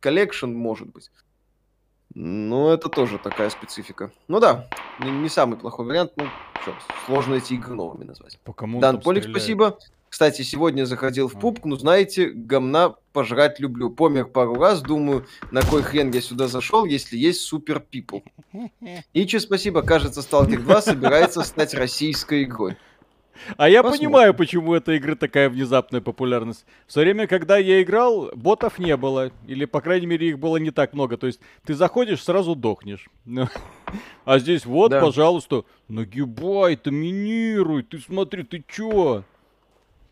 [0.00, 1.10] collection, может быть.
[2.14, 4.10] Ну, это тоже такая специфика.
[4.26, 6.26] Ну да, не, не самый плохой вариант, ну,
[6.62, 6.74] что,
[7.06, 8.38] сложно эти игры новыми назвать.
[8.44, 9.78] По кому Дан Полик, спасибо.
[10.08, 13.90] Кстати, сегодня заходил в PUBG, ну, знаете, гомна пожрать люблю.
[13.90, 18.18] Помер пару раз, думаю, на кой хрен я сюда зашел, если есть Super People.
[19.14, 22.76] Ичи, спасибо, кажется, Сталкер 2 собирается стать российской игрой.
[23.56, 24.08] А я Посмотрим.
[24.08, 26.64] понимаю, почему этой игры такая внезапная популярность.
[26.86, 29.32] В свое время, когда я играл, ботов не было.
[29.46, 31.16] Или, по крайней мере, их было не так много.
[31.16, 33.08] То есть ты заходишь, сразу дохнешь.
[34.24, 35.00] А здесь вот, да.
[35.00, 37.82] пожалуйста, нагибай, доминируй.
[37.82, 39.24] Ты смотри, ты чё?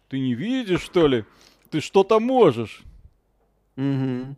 [0.08, 1.24] Ты не видишь, что ли?
[1.70, 2.82] Ты что-то можешь.
[3.76, 4.34] Угу.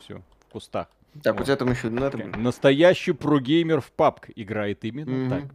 [0.00, 0.88] Все, в кустах.
[1.22, 1.42] Так, вот.
[1.42, 2.18] у тебя там еще надо.
[2.36, 5.30] Настоящий прогеймер в папк играет именно угу.
[5.30, 5.54] так.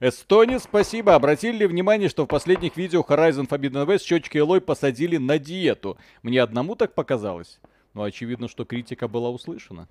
[0.00, 1.14] Эстония, спасибо.
[1.14, 5.96] Обратили ли внимание, что в последних видео Horizon Forbidden West щечки Элой посадили на диету?
[6.22, 7.60] Мне одному так показалось.
[7.94, 9.88] Но очевидно, что критика была услышана.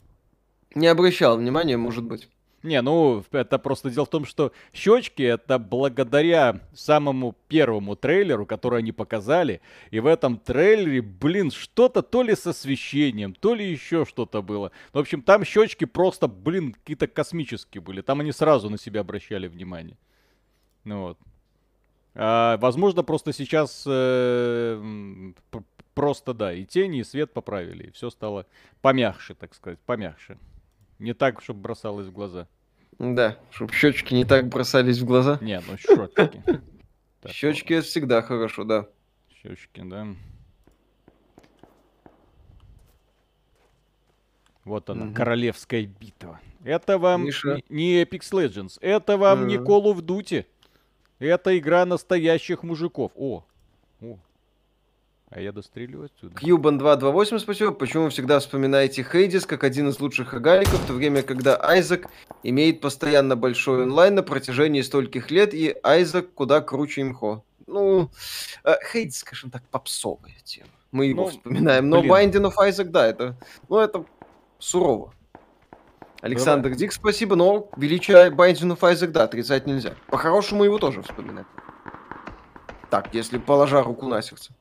[0.76, 2.28] Не обращал внимания, может быть.
[2.64, 8.80] Не, ну, это просто дело в том, что щечки это благодаря самому первому трейлеру, который
[8.80, 9.62] они показали.
[9.90, 14.72] И в этом трейлере, блин, что-то то ли с освещением, то ли еще что-то было.
[14.94, 18.02] В общем, там щечки просто, блин, какие-то космические были.
[18.02, 19.98] Там они сразу на себя обращали внимание.
[20.84, 21.18] Ну вот.
[22.14, 25.34] А, возможно, просто сейчас э,
[25.96, 28.46] просто, да, и тени, и свет поправили, и все стало
[28.82, 30.38] помягче, так сказать, помягче.
[31.02, 32.48] Не так, чтобы бросалось в глаза.
[33.00, 35.40] Да, чтобы щечки не так бросались в глаза.
[35.42, 36.62] Не, ну щечки.
[37.28, 38.88] Щечки это всегда хорошо, да.
[39.42, 40.08] Щечки, да.
[44.64, 45.16] Вот она, угу.
[45.16, 46.40] королевская битва.
[46.64, 47.62] Это вам Миша.
[47.68, 50.46] не Apex Legends, это вам не Call of Duty.
[51.18, 53.12] Это игра настоящих мужиков.
[53.16, 53.44] О,
[54.02, 54.20] о.
[55.32, 56.36] А я дострелю отсюда.
[56.36, 57.72] Кьюбан 228, спасибо.
[57.72, 62.10] Почему вы всегда вспоминаете Хейдис как один из лучших агаликов, в то время, когда Айзек
[62.44, 67.46] имеет постоянно большой онлайн на протяжении стольких лет, и Айзек куда круче имхо.
[67.66, 68.10] Ну,
[68.66, 70.68] э, Хейдис, скажем так, попсовая тема.
[70.92, 71.90] Мы его ну, вспоминаем.
[71.90, 72.12] Но блин.
[72.12, 73.38] Binding of Isaac, да, это,
[73.70, 74.04] ну, это
[74.60, 75.14] сурово.
[76.20, 76.78] Александр Давай.
[76.78, 79.96] Дик, спасибо, но величие Binding of Isaac, да, отрицать нельзя.
[80.08, 81.48] По-хорошему его тоже вспоминать.
[82.90, 84.52] Так, если положа руку на сердце.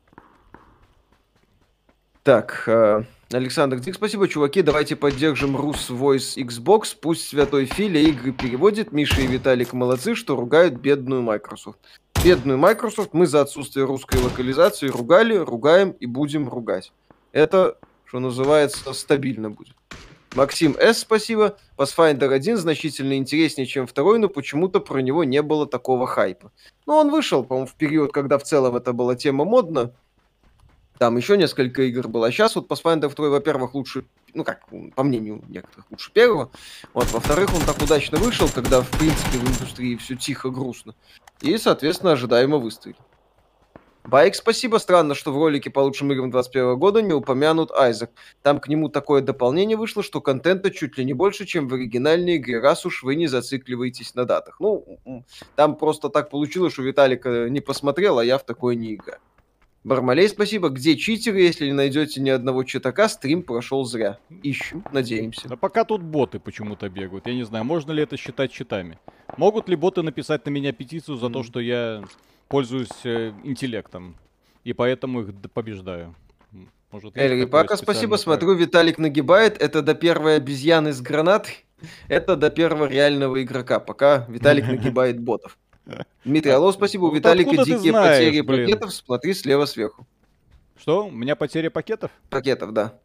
[2.30, 3.02] Так, э,
[3.32, 4.62] Александр Дик, спасибо, чуваки.
[4.62, 6.96] Давайте поддержим Рус Voice Xbox.
[7.02, 8.92] Пусть Святой Филя игры переводит.
[8.92, 11.80] Миша и Виталик молодцы, что ругают бедную Microsoft.
[12.22, 16.92] Бедную Microsoft мы за отсутствие русской локализации ругали, ругаем и будем ругать.
[17.32, 19.74] Это, что называется, стабильно будет.
[20.36, 21.56] Максим С, спасибо.
[21.76, 26.52] Pathfinder 1 значительно интереснее, чем второй, но почему-то про него не было такого хайпа.
[26.86, 29.92] Ну, он вышел, по-моему, в период, когда в целом это была тема модна.
[31.00, 32.26] Там еще несколько игр было.
[32.26, 36.50] А сейчас вот Pathfinder 2, во-первых, лучше, ну как, по мнению некоторых, лучше первого.
[36.92, 40.94] Вот, во-вторых, он так удачно вышел, когда, в принципе, в индустрии все тихо, грустно.
[41.40, 42.98] И, соответственно, ожидаемо выстрелил.
[44.04, 44.76] Байк, спасибо.
[44.76, 48.10] Странно, что в ролике по лучшим играм 21 года не упомянут Айзек.
[48.42, 52.36] Там к нему такое дополнение вышло, что контента чуть ли не больше, чем в оригинальной
[52.36, 54.60] игре, раз уж вы не зацикливаетесь на датах.
[54.60, 55.24] Ну,
[55.56, 59.20] там просто так получилось, что Виталик не посмотрел, а я в такое не играю.
[59.82, 60.68] Бармалей, спасибо.
[60.68, 61.40] Где читеры?
[61.40, 64.18] Если не найдете ни одного читака, стрим прошел зря.
[64.42, 65.48] Ищем, надеемся.
[65.48, 67.26] Да пока тут боты почему-то бегают.
[67.26, 68.98] Я не знаю, можно ли это считать читами.
[69.38, 71.32] Могут ли боты написать на меня петицию за mm.
[71.32, 72.04] то, что я
[72.48, 74.16] пользуюсь э, интеллектом.
[74.64, 76.14] И поэтому их побеждаю.
[76.90, 78.24] Может, Эльри, пока спасибо, проект.
[78.24, 79.62] смотрю, Виталик нагибает.
[79.62, 81.64] Это до первой обезьяны с гранатой.
[82.08, 85.56] Это до первого реального игрока, пока Виталик нагибает ботов.
[86.24, 87.04] Дмитрий, алло, спасибо.
[87.06, 88.66] У Виталика дикие знаешь, потери блин.
[88.66, 88.94] пакетов.
[88.94, 90.06] Смотри слева сверху.
[90.76, 91.06] Что?
[91.06, 92.10] У меня потеря пакетов?
[92.30, 92.98] Пакетов, да.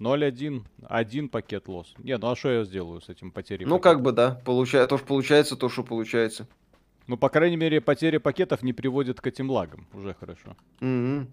[0.00, 0.62] 0-1.
[0.88, 1.94] Один пакет лос.
[1.98, 3.92] Не, ну а что я сделаю с этим потерей Ну, пакетов?
[3.92, 4.40] как бы, да.
[4.44, 6.48] Получается, то, что получается, то, что получается.
[7.06, 9.86] Ну, по крайней мере, потеря пакетов не приводит к этим лагам.
[9.92, 10.56] Уже хорошо.
[10.80, 11.26] Mm-hmm.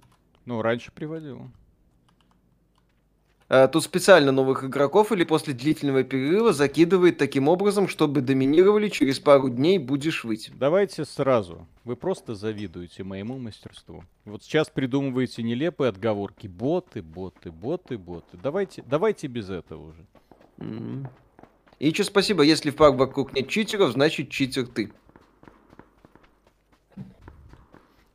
[0.46, 1.50] Ну, раньше приводило.
[3.52, 9.20] А, тут специально новых игроков или после длительного перерыва закидывает таким образом, чтобы доминировали, через
[9.20, 10.52] пару дней будешь выйти.
[10.54, 11.68] Давайте сразу.
[11.84, 14.04] Вы просто завидуете моему мастерству.
[14.26, 16.46] Вот сейчас придумываете нелепые отговорки.
[16.46, 18.38] Боты, боты, боты, боты.
[18.42, 20.06] Давайте, давайте без этого уже.
[20.60, 21.08] Mm-hmm.
[21.80, 24.92] И еще спасибо, если в парк вокруг нет читеров, значит читер ты.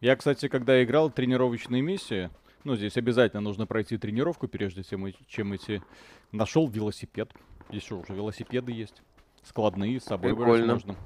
[0.00, 2.30] Я, кстати, когда играл тренировочные миссии,
[2.64, 5.82] ну, здесь обязательно нужно пройти тренировку, прежде чем идти.
[6.32, 7.31] Нашел велосипед.
[7.69, 9.02] Здесь что, уже велосипеды есть.
[9.43, 10.96] Складные, с собой брать можно.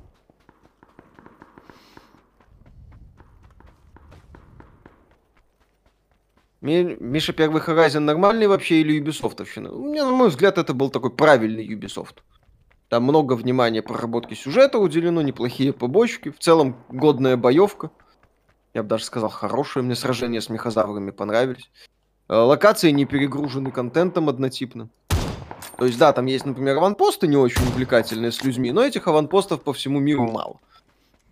[6.61, 9.71] Миша, первый Horizon нормальный вообще или Ubisoftовщина?
[9.71, 12.19] У меня, на мой взгляд, это был такой правильный Ubisoft.
[12.89, 16.31] Там много внимания проработки сюжета уделено, неплохие побочки.
[16.31, 17.91] В целом, годная боевка.
[18.75, 19.85] Я бы даже сказал, хорошее.
[19.85, 21.71] Мне сражения с мехозаврами понравились.
[22.29, 24.89] Э, локации не перегружены контентом однотипно.
[25.79, 29.63] То есть, да, там есть, например, аванпосты не очень увлекательные с людьми, но этих аванпостов
[29.63, 30.61] по всему миру мало.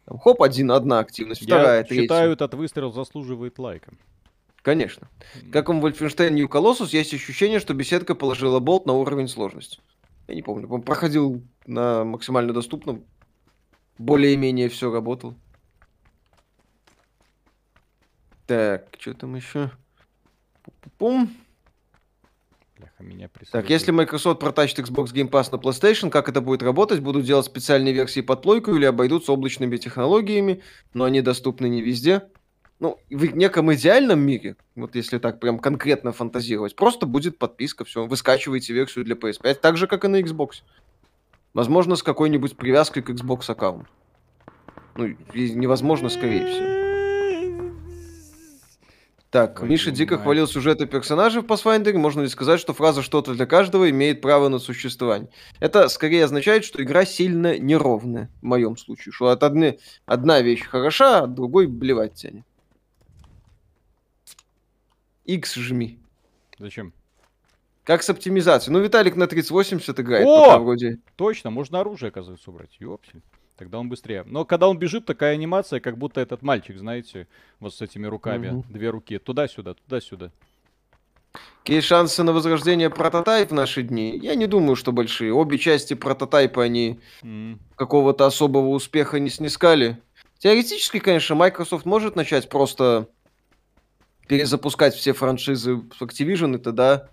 [0.04, 2.02] Там, хоп, один, одна активность, вторая, Я третья.
[2.02, 3.92] считаю, этот выстрел заслуживает лайка.
[4.62, 5.08] Конечно.
[5.52, 9.80] Как в Wolfenstein New Colossus, есть ощущение, что беседка положила болт на уровень сложности.
[10.28, 13.04] Я не помню, он проходил на максимально доступном.
[13.98, 15.34] Более-менее все работало.
[18.46, 19.70] Так, что там еще?
[20.98, 21.30] Пум.
[22.78, 27.00] Бляха, меня Так, если Microsoft протащит Xbox Game Pass на PlayStation, как это будет работать?
[27.00, 30.62] Будут делать специальные версии под плойку или обойдутся облачными технологиями,
[30.92, 32.22] но они доступны не везде?
[32.78, 38.04] Ну, в неком идеальном мире, вот если так прям конкретно фантазировать, просто будет подписка, все,
[38.04, 40.62] вы скачиваете версию для PS5, так же, как и на Xbox.
[41.54, 43.88] Возможно, с какой-нибудь привязкой к Xbox аккаунту.
[44.94, 46.75] Ну, невозможно, скорее всего.
[49.36, 50.22] Так, Ой, Миша дико мать.
[50.22, 51.92] хвалил сюжеты персонажей в Pathfinder.
[51.98, 55.28] Можно ли сказать, что фраза «что-то для каждого» имеет право на существование?
[55.60, 59.12] Это скорее означает, что игра сильно неровная, в моем случае.
[59.12, 62.46] Что от одни, одна вещь хороша, а от другой блевать тянет.
[65.26, 66.00] X жми.
[66.58, 66.94] Зачем?
[67.84, 68.72] Как с оптимизацией?
[68.72, 70.46] Ну, Виталик на 3080 играет, О!
[70.46, 70.98] пока вроде...
[71.16, 72.74] Точно, можно оружие, оказывается, убрать.
[72.80, 73.20] Ёпсель.
[73.56, 74.22] Тогда он быстрее.
[74.26, 77.26] Но когда он бежит, такая анимация, как будто этот мальчик, знаете,
[77.58, 78.48] вот с этими руками.
[78.48, 78.64] Мгм.
[78.68, 79.18] Две руки.
[79.18, 80.30] Туда-сюда, туда-сюда.
[81.62, 84.18] Какие шансы на возрождение прототайп в наши дни?
[84.22, 85.32] Я не думаю, что большие.
[85.32, 87.58] Обе части прототайпа, они М.
[87.76, 89.98] какого-то особого успеха не снискали.
[90.38, 93.08] Теоретически, конечно, Microsoft может начать просто
[94.28, 97.10] перезапускать все франшизы в Activision, и тогда...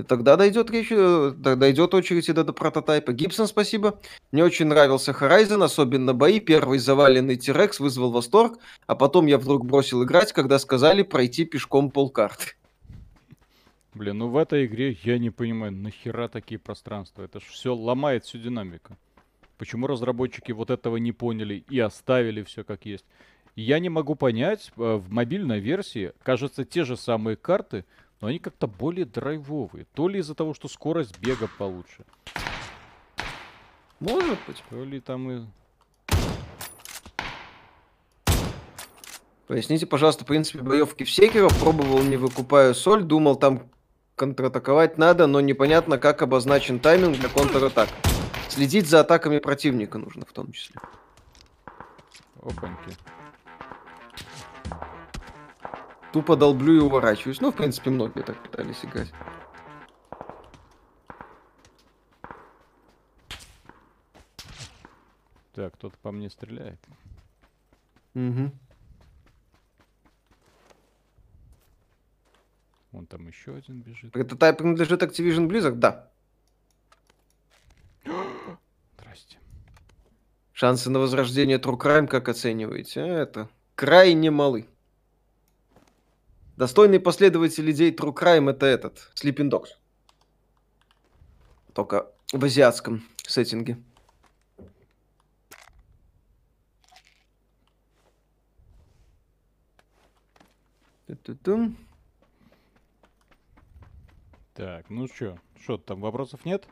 [0.00, 3.12] И тогда дойдет речь, э, дойдет очередь и до, до прототайпа.
[3.12, 4.00] Гибсон, спасибо.
[4.32, 6.40] Мне очень нравился Horizon, особенно бои.
[6.40, 11.90] Первый заваленный T-Rex вызвал восторг, а потом я вдруг бросил играть, когда сказали пройти пешком
[11.90, 12.54] полкарты.
[13.92, 17.22] Блин, ну в этой игре я не понимаю, нахера такие пространства?
[17.22, 18.96] Это ж все ломает всю динамику.
[19.58, 23.04] Почему разработчики вот этого не поняли и оставили все как есть?
[23.54, 27.84] Я не могу понять, э, в мобильной версии, кажется, те же самые карты,
[28.20, 29.86] но они как-то более драйвовые.
[29.94, 32.04] То ли из-за того, что скорость бега получше,
[33.98, 34.62] Может быть.
[34.68, 35.46] то ли там и...
[39.46, 41.48] Поясните, пожалуйста, принципе боевки в Секиро.
[41.48, 43.02] Пробовал, не выкупая соль.
[43.02, 43.68] Думал, там
[44.14, 47.88] контратаковать надо, но непонятно, как обозначен тайминг для контратак.
[48.48, 50.76] Следить за атаками противника нужно в том числе.
[52.42, 52.96] Опаньки.
[56.12, 57.40] Тупо долблю и уворачиваюсь.
[57.40, 59.12] Ну, в принципе, многие так пытались играть.
[65.52, 66.80] Так, кто-то по мне стреляет.
[68.14, 68.52] Мгм.
[72.92, 74.12] Вон там еще один бежит.
[74.12, 75.74] Прототайп принадлежит Activision Blizzard?
[75.74, 76.10] Да.
[78.98, 79.38] Здрасте.
[80.52, 83.02] Шансы на возрождение True Crime как оцениваете?
[83.02, 84.66] А, Это крайне малы.
[86.60, 89.68] Достойный последователь идей True Crime это этот, Sleeping Dogs.
[91.72, 93.82] Только в азиатском сеттинге.
[101.06, 101.78] Ту-ту-тум.
[104.52, 106.68] Так, ну что, что там, вопросов нет?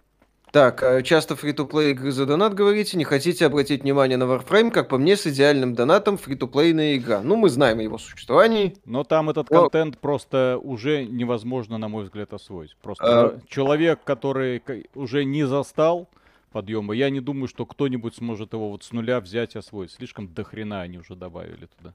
[0.51, 4.89] Так, а часто фри-то-плей игры за донат говорите, не хотите обратить внимание на Warframe, как
[4.89, 7.21] по мне, с идеальным донатом фри-то-плейная игра.
[7.23, 8.75] Ну, мы знаем о его существовании.
[8.87, 12.77] Но там этот Но- контент просто уже невозможно, на мой взгляд, освоить.
[12.83, 14.63] Просто А- человек, который
[14.95, 16.09] уже не застал
[16.51, 19.91] подъема, я не думаю, что кто-нибудь сможет его вот с нуля взять и освоить.
[19.93, 21.93] Слишком дохрена они уже добавили туда.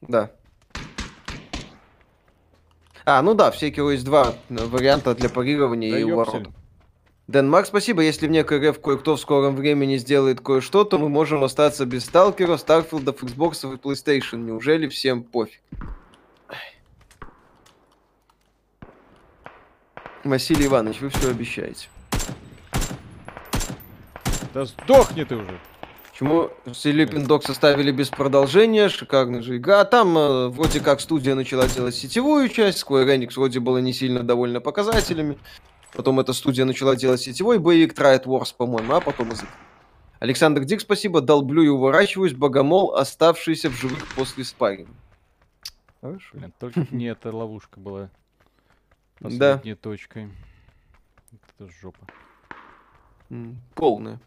[0.00, 0.30] Да.
[3.06, 6.50] А, ну да, в Секиро есть два э, варианта для парирования Да и уворота.
[7.26, 8.02] Дэн Марк, спасибо.
[8.02, 12.04] Если в некой РФ кое-кто в скором времени сделает кое-что, то мы можем остаться без
[12.04, 14.36] Сталкеров, Старфилдов, Xbox и PlayStation.
[14.36, 15.60] Неужели всем пофиг?
[20.22, 21.88] Василий Иванович, вы все обещаете.
[24.52, 25.58] Да сдохни ты уже!
[26.10, 28.88] Почему Sleeping Dogs оставили без продолжения?
[28.88, 29.80] Шикарная же игра.
[29.80, 32.84] А там э, вроде как студия начала делать сетевую часть.
[32.84, 35.38] Square Enix вроде было не сильно довольна показателями.
[35.94, 39.48] Потом эта студия начала делать сетевой боевик Triad Wars, по-моему, а потом язык.
[40.18, 41.20] Александр Дик, спасибо.
[41.20, 42.32] Долблю и уворачиваюсь.
[42.34, 44.92] Богомол, оставшийся в живых после спарринга.
[46.00, 46.38] Хорошо.
[46.58, 48.10] Только не эта ловушка была
[49.20, 49.28] Да.
[49.28, 50.30] последней точкой.
[51.58, 52.06] Это жопа.
[53.74, 54.20] Полная.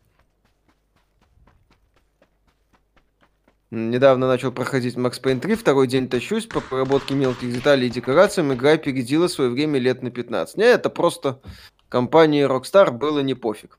[3.70, 8.54] Недавно начал проходить Max Payne 3, второй день тащусь по проработке мелких деталей и декорациям.
[8.54, 10.56] Игра опередила свое время лет на 15.
[10.56, 11.42] Не, это просто
[11.90, 13.78] компании Rockstar было не пофиг.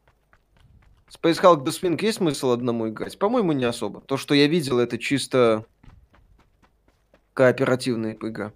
[1.11, 3.19] Space Hulk The Swing есть смысл одному играть?
[3.19, 4.03] По-моему, не особо.
[4.03, 5.65] То, что я видел, это чисто
[7.33, 8.53] кооперативная игра.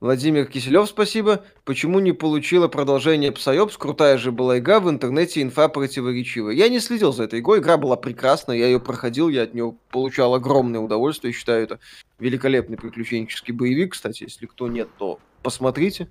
[0.00, 1.42] Владимир Киселев, спасибо.
[1.64, 3.78] Почему не получила продолжение Psyops?
[3.78, 6.52] Крутая же была игра, в интернете инфа противоречивая.
[6.52, 9.74] Я не следил за этой игрой, игра была прекрасная, я ее проходил, я от нее
[9.90, 11.80] получал огромное удовольствие, считаю это
[12.18, 16.08] великолепный приключенческий боевик, кстати, если кто нет, то посмотрите.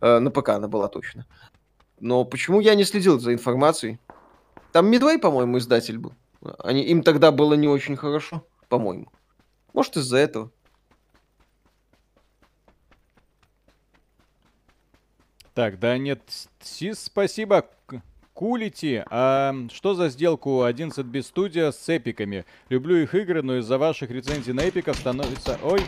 [0.00, 1.26] Э, на ПК она была точно.
[2.00, 3.98] Но почему я не следил за информацией?
[4.72, 6.14] Там Midway, по-моему, издатель был.
[6.60, 9.12] Они, им тогда было не очень хорошо, по-моему.
[9.74, 10.50] Может, из-за этого.
[15.58, 16.20] Так, да нет,
[16.62, 17.66] Сис, спасибо.
[18.32, 22.44] Кулити, а что за сделку 11 без студия с эпиками?
[22.68, 25.58] Люблю их игры, но из-за ваших рецензий на эпиков становится...
[25.64, 25.80] Ой,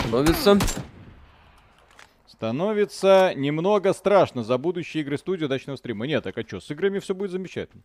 [0.00, 0.58] Становится.
[2.26, 6.08] становится немного страшно за будущие игры студии удачного стрима.
[6.08, 7.84] Нет, так а что, с играми все будет замечательно.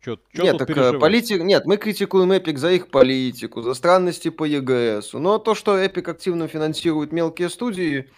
[0.00, 1.00] Чё, чё Нет, так э, переживать?
[1.00, 1.42] политик...
[1.42, 5.14] Нет, мы критикуем Epic за их политику, за странности по ЕГС.
[5.14, 8.08] Но то, что Epic активно финансирует мелкие студии,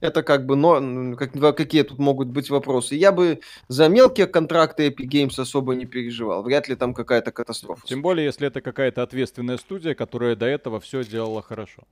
[0.00, 2.94] это как бы, но, как, какие тут могут быть вопросы.
[2.94, 6.42] Я бы за мелкие контракты Epic Games особо не переживал.
[6.42, 7.86] Вряд ли там какая-то катастрофа.
[7.86, 11.82] Тем более, если это какая-то ответственная студия, которая до этого все делала хорошо.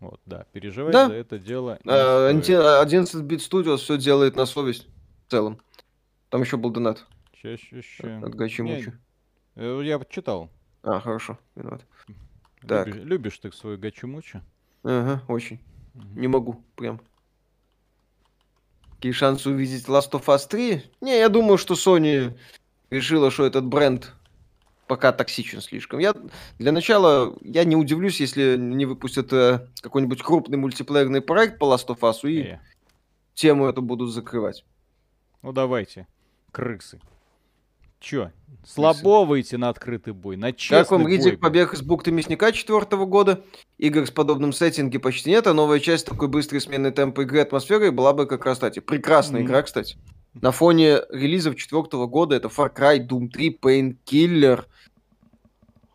[0.00, 1.08] Вот, да, переживать Да.
[1.08, 2.58] за это дело не Э, стоит.
[2.58, 4.88] анти- 11 Bit Studios все делает на совесть
[5.26, 5.60] в целом.
[6.30, 7.82] Там еще был донат Чаще,
[8.22, 8.92] от Гачи-Мучи.
[9.56, 10.48] Э, Я читал.
[10.82, 11.82] А, хорошо, виноват.
[12.66, 12.86] Так.
[12.86, 14.40] Любишь, любишь ты свою гачу-мучу?
[14.82, 15.60] Ага, очень.
[16.14, 17.00] Не могу, прям.
[19.00, 20.82] Какие шансы увидеть Last of Us 3?
[21.00, 22.38] Не, я думаю, что Sony
[22.90, 24.12] решила, что этот бренд
[24.88, 26.00] пока токсичен слишком.
[26.00, 26.14] Я
[26.58, 31.86] для начала я не удивлюсь, если не выпустят э, какой-нибудь крупный мультиплеерный проект по Last
[31.86, 32.58] of Us и Э,
[33.32, 34.66] тему эту будут закрывать.
[35.40, 36.06] Ну давайте,
[36.52, 37.00] крысы.
[38.00, 38.30] Чё,
[38.66, 43.04] слабо выйти на открытый бой, на честный Как вам Ридик побег из бухты мясника четвертого
[43.04, 43.44] года?
[43.76, 47.42] Игр с подобным сеттинге почти нет, а новая часть такой быстрой смены темпа игры и
[47.42, 49.48] атмосферы была бы как раз, кстати, прекрасная Мгм.
[49.50, 49.98] игра, кстати.
[50.32, 54.64] На фоне релизов четвертого года это Far Cry, Doom 3, Painkiller,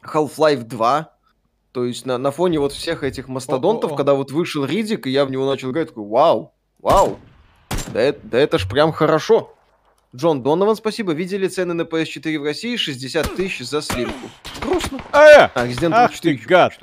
[0.03, 1.12] Half-Life 2.
[1.71, 3.97] То есть на, на фоне вот всех этих мастодонтов, О-о-о.
[3.97, 7.19] когда вот вышел Ридик, и я в него начал играть, такой, вау, вау,
[7.91, 9.54] да это, да это ж прям хорошо.
[10.15, 11.12] Джон Донован, спасибо.
[11.12, 12.77] Видели цены на PS4 в России?
[12.77, 14.29] 60 тысяч за слимку.
[14.62, 14.98] Грустно.
[15.12, 15.50] Э!
[15.53, 16.74] А, Resident Evil Ах 4 ты гад.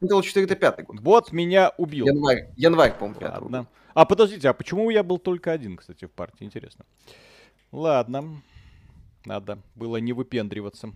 [0.00, 0.96] Resident Evil 4 это пятый год.
[1.00, 2.06] Вот меня убил.
[2.06, 3.66] Январь, январь, по-моему, года.
[3.94, 6.44] А подождите, а почему я был только один, кстати, в партии?
[6.44, 6.84] Интересно.
[7.70, 8.42] Ладно.
[9.24, 10.92] Надо было не выпендриваться.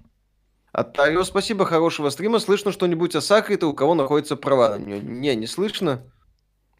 [0.72, 2.38] Оттарио, спасибо, хорошего стрима.
[2.40, 5.00] Слышно что-нибудь о Сакрите, у кого находятся права на нее?
[5.00, 6.02] Не, не слышно.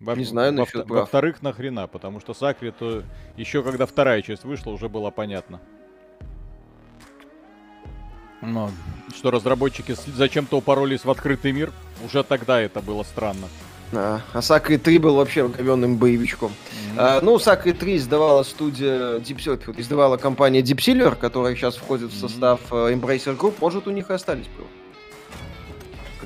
[0.01, 1.01] Во- Не знаю во- насчет прав.
[1.01, 3.03] Во-вторых, нахрена, потому что Сакри, то
[3.37, 5.61] еще когда вторая часть вышла, уже было понятно.
[8.43, 8.71] Но,
[9.15, 11.73] что разработчики зачем-то упоролись в открытый мир,
[12.05, 13.49] уже тогда это было странно.
[13.93, 16.53] А, а Сакри 3 был вообще говенным боевичком.
[16.97, 22.11] А, ну, Сакри 3 издавала студия Deep Silver, издавала компания Deep Silver, которая сейчас входит
[22.11, 23.55] в состав э, Embracer Group.
[23.61, 24.69] Может, у них и остались права.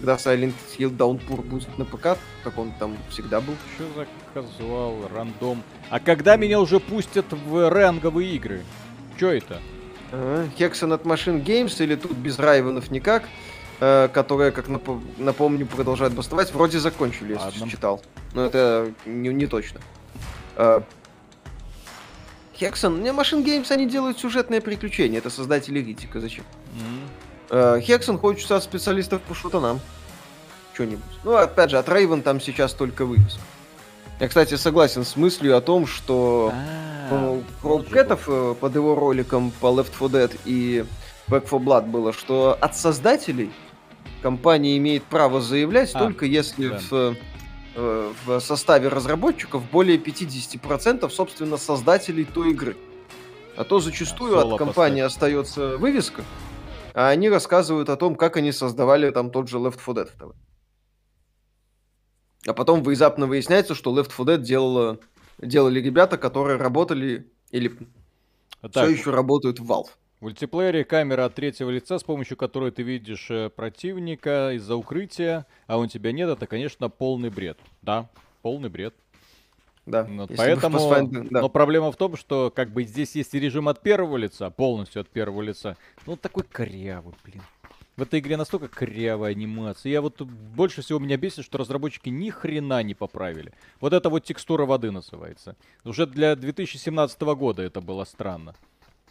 [0.01, 3.55] Когда Silent Hill Downpour будет на ПК, как он там всегда был.
[3.75, 5.63] Что за казуал, рандом?
[5.91, 8.63] А когда меня уже пустят в ранговые игры?
[9.19, 9.61] Че это?
[10.11, 13.25] Hexen от Machine Games или тут без Райвенов никак,
[13.81, 16.51] э, которые, как напо- напомню, продолжают бастовать.
[16.55, 17.69] Вроде закончили, если Ладно.
[17.71, 18.03] читал.
[18.33, 19.81] Но это не, не точно.
[20.57, 20.81] Э,
[22.59, 25.19] Hexen, не, Machine Games, они делают сюжетные приключения.
[25.19, 26.21] Это создатели Ритика.
[26.21, 26.45] Зачем?
[26.75, 27.01] М,
[27.51, 29.81] Э, Хексен хочется от специалистов по шутанам.
[30.73, 31.05] Что-нибудь.
[31.25, 33.39] Ну, опять же, от Рейвен там сейчас только вывес.
[34.21, 36.53] Я, кстати, согласен с мыслью о том, что
[37.11, 40.85] а, ну, Кэтов э, под его роликом по Left 4 Dead и
[41.27, 43.51] Back 4 Blood было, что от создателей
[44.23, 46.81] компания имеет право заявлять А, только если да.
[46.91, 47.17] в,
[47.75, 52.77] э, в составе разработчиков более 50% собственно создателей той игры.
[53.57, 56.25] А то зачастую от компании остается вывеска,
[56.95, 60.33] а они рассказывают о том, как они создавали там тот же Left 4 Dead 2.
[62.47, 64.99] А потом внезапно выясняется, что Left 4 Dead делала,
[65.39, 67.77] делали ребята, которые работали или
[68.61, 69.91] Так, все еще работают в Valve.
[70.21, 75.47] В мультиплеере камера от третьего лица, с помощью которой ты видишь э, противника из-за укрытия,
[75.67, 77.59] а у тебя нет, это, конечно, полный бред.
[77.81, 78.11] Да,
[78.43, 78.95] полный бред.
[79.91, 80.05] Да.
[80.05, 81.41] В поэтому, Pathfinder- да.
[81.43, 85.01] но проблема в том, что как бы здесь есть и режим от первого лица, полностью
[85.01, 85.77] от первого лица.
[86.07, 87.43] Ну, такой корявый, блин.
[87.97, 89.91] В этой игре настолько корявая анимация.
[89.93, 93.53] Я вот больше всего меня бесит, что разработчики ни хрена не поправили.
[93.81, 95.55] Вот это вот текстура воды называется.
[95.85, 98.55] Уже для 2017 года это было странно.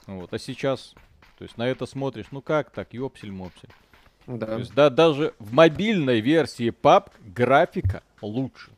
[0.07, 0.95] Вот, а сейчас,
[1.37, 3.69] то есть на это смотришь, ну как так, ёпсель-мопсель.
[4.25, 4.55] То Да.
[4.57, 8.71] есть да, даже в мобильной версии PUBG графика лучше.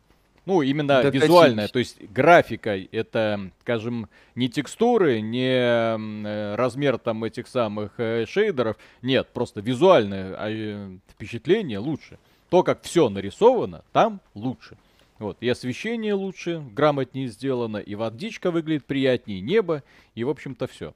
[0.46, 1.24] Ну, именно Докатились.
[1.24, 8.26] визуальная, то есть графика, это, скажем, не текстуры, не э, размер там этих самых э,
[8.26, 12.18] шейдеров, нет, просто визуальное а, э, впечатление лучше.
[12.50, 14.78] То, как все нарисовано, там лучше.
[15.20, 19.84] Вот, и освещение лучше, грамотнее сделано, и водичка выглядит приятнее, небо,
[20.16, 20.96] и, в общем-то, все.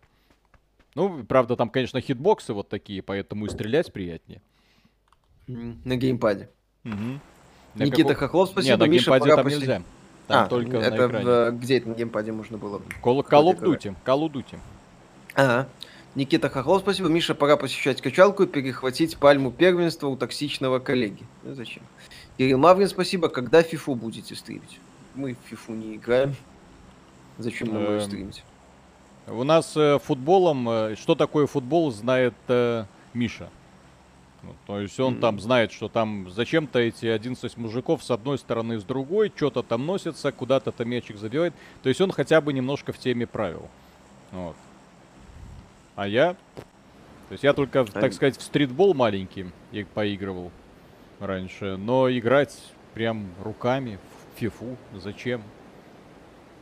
[0.95, 4.41] Ну, правда, там, конечно, хитбоксы вот такие, поэтому и стрелять приятнее.
[5.45, 6.49] На геймпаде.
[6.83, 7.21] Мгм.
[7.75, 8.77] На Никита каком- Хохлов, спасибо.
[8.77, 9.67] на Миша, геймпаде там посидеть.
[9.67, 9.81] нельзя.
[10.27, 11.25] Там А, только это на в, экране.
[11.27, 12.81] э, где это на геймпаде можно было?
[13.03, 13.95] Вроде Duty.
[14.05, 14.57] Call of Duty.
[15.35, 15.67] Ага.
[16.15, 17.09] Никита Хохлов, спасибо.
[17.09, 21.23] Миша, пора посещать качалку и перехватить пальму первенства у токсичного коллеги.
[21.43, 21.83] Ну, зачем?
[22.37, 23.27] Кирилл Маврин, спасибо.
[23.27, 24.79] Когда фифу будете стримить?
[25.13, 26.35] Мы в фифу не играем.
[27.37, 28.43] Зачем нам ее Эм, стримить?
[29.27, 33.49] У нас э, футболом, э, что такое футбол, знает э, Миша.
[34.45, 35.19] Ну, то есть он М.
[35.21, 39.63] там знает, что там зачем-то эти 11 мужиков с одной стороны и с другой, что-то
[39.63, 41.53] там носится, куда-то там мячик забивает.
[41.81, 43.67] То есть он хотя бы немножко в теме правил.
[44.31, 44.55] Вот.
[45.95, 46.33] А я...
[47.27, 48.11] То есть я только, так Ай.
[48.11, 50.51] сказать, в стритбол маленький и поигрывал
[51.19, 51.75] раньше.
[51.77, 52.55] Но играть
[52.93, 53.97] прям руками
[54.35, 55.41] в фифу зачем?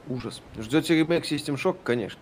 [0.08, 0.42] Ужас.
[0.58, 1.78] Ждете ремейк System Shock?
[1.84, 2.22] Конечно.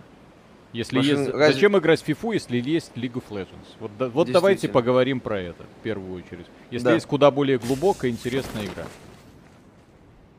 [0.74, 1.32] Если Машин- есть...
[1.32, 3.68] разве- Зачем играть в FIFA, если есть League of Legends?
[3.80, 6.46] Вот, да- вот давайте поговорим про это в первую очередь.
[6.70, 6.94] Если Да.
[6.94, 8.86] есть куда более глубокая, интересная игра.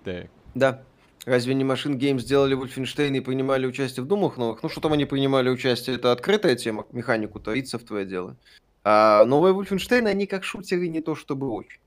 [0.05, 0.27] Так.
[0.55, 0.83] Да.
[1.25, 4.63] Разве не Машин Гейм сделали Wolfenstein и принимали участие в Думах новых?
[4.63, 8.37] Ну, что там они принимали участие, это открытая тема, механику-то id твое дело.
[8.83, 11.79] А новые Wolfenstein, они как шутеры не то чтобы очень.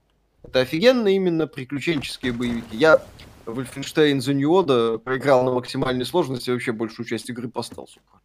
[0.42, 2.76] Это офигенно именно приключенческие боевики.
[2.76, 3.02] Я
[3.44, 8.20] The New Order проиграл на максимальной сложности, вообще большую часть игры постал, сука.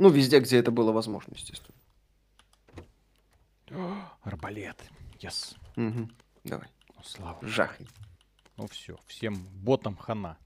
[0.00, 1.76] Ну, везде, где это было возможно, естественно.
[4.22, 4.82] Арбалет.
[5.18, 5.54] Yes.
[5.76, 6.10] Мгм.
[6.42, 7.38] Давай, Ну, слава.
[7.46, 7.86] жахни.
[8.56, 10.38] Ну все, всем ботам хана.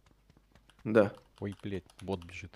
[0.82, 1.12] Да.
[1.38, 2.52] Ой, блядь, бот бежит.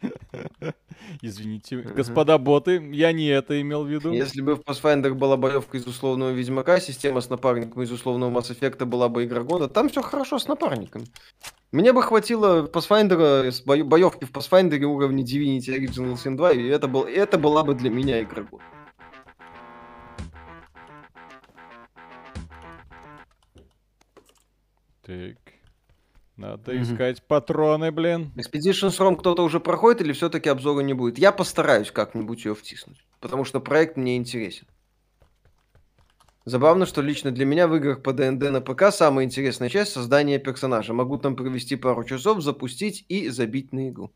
[1.20, 1.94] Извините, Мгм.
[1.94, 4.12] господа боты, я не это имел в виду.
[4.12, 8.50] Если бы в Pathfinder была боевка из условного Ведьмака, система с напарником из условного Mass
[8.58, 11.04] Effect была бы игра года, там все хорошо с напарниками.
[11.72, 16.66] Мне бы хватило Pathfinder, с бою- боевки в Pathfinder уровня Divinity Original Sin 2, и
[16.66, 18.64] это, был, это была бы для меня игра года.
[25.02, 25.36] Так.
[26.36, 26.82] Надо Мгм.
[26.82, 28.32] искать патроны, блин.
[28.36, 31.18] Expeditions ROM кто-то уже проходит или все-таки обзора не будет?
[31.18, 34.66] Я постараюсь как-нибудь ее втиснуть, потому что проект мне интересен.
[36.46, 40.38] Забавно, что лично для меня в играх по ДНД на ПК самая интересная часть создания
[40.38, 40.94] персонажа.
[40.94, 44.12] Могу там провести пару часов, запустить и забить на игру.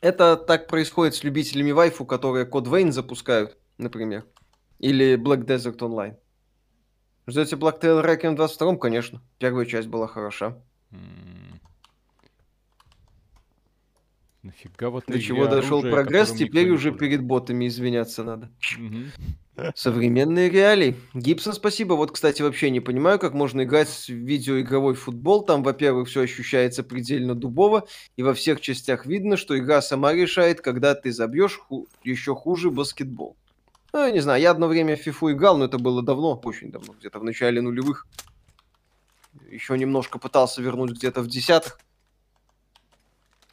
[0.00, 4.26] Это так происходит с любителями вайфу, которые Код Вейн запускают, например.
[4.78, 6.16] Или Black Desert Online.
[7.26, 9.20] Ждете Black Tail Requiem в 22 конечно.
[9.38, 10.56] Первая часть была хороша.
[14.42, 18.50] Нафига вот До чего дошел оружия, прогресс, теперь уже перед ботами извиняться надо.
[19.74, 20.96] Современные реалии.
[21.14, 21.94] Гибсон, спасибо.
[21.94, 25.44] Вот, кстати, вообще не понимаю, как можно играть в видеоигровой футбол.
[25.44, 30.60] Там, во-первых, все ощущается предельно дубово, и во всех частях видно, что игра сама решает,
[30.60, 33.36] когда ты забьешь ху- еще хуже баскетбол.
[33.92, 36.70] Ну, я не знаю, я одно время в фифу играл, но это было давно, очень
[36.70, 38.06] давно, где-то в начале нулевых.
[39.50, 41.80] Еще немножко пытался вернуть где-то в десятых.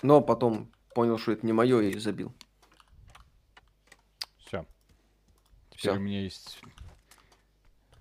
[0.03, 2.33] Но потом понял, что это не мое, и забил.
[4.39, 4.65] Все.
[5.69, 5.95] Теперь Всё.
[5.95, 6.59] у меня есть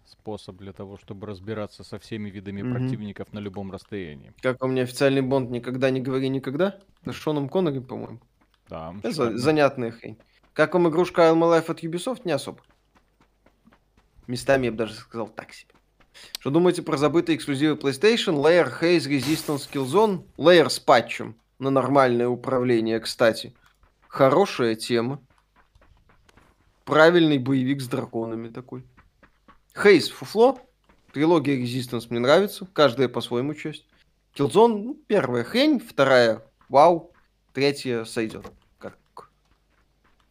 [0.06, 2.72] способ для того, чтобы разбираться со всеми видами Мгм.
[2.72, 4.32] противников на любом расстоянии.
[4.40, 8.20] Как у меня официальный бонд «Никогда не говори никогда» с Шоном Коннери, по-моему.
[8.68, 8.98] Там.
[9.00, 9.32] Это шикарно.
[9.32, 10.16] за- занятная хрень.
[10.54, 12.22] Как вам игрушка Alma Life от Ubisoft?
[12.24, 12.62] Не особо.
[14.28, 15.74] Местами я бы даже сказал так себе.
[16.38, 18.40] Что думаете про забытые эксклюзивы PlayStation?
[18.40, 20.24] Layer, Haze, Resistance, Killzone?
[20.38, 23.54] Layer с патчем на нормальное управление, кстати.
[24.08, 25.20] Хорошая тема.
[26.84, 28.84] Правильный боевик с драконами такой.
[29.74, 30.58] Haze фуфло.
[31.12, 32.66] Трилогия Resistance мне нравится.
[32.72, 33.86] Каждая по-своему часть.
[34.34, 37.12] Killzone, ну, первая хрень, вторая вау.
[37.52, 38.46] Третья сойдет.
[38.78, 38.98] Как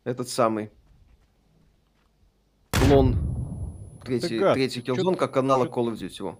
[0.03, 0.71] этот самый
[2.71, 3.17] клон.
[4.03, 4.55] Третий, как?
[4.55, 6.23] третий Killzone, как аналог Call of Duty.
[6.23, 6.39] Во.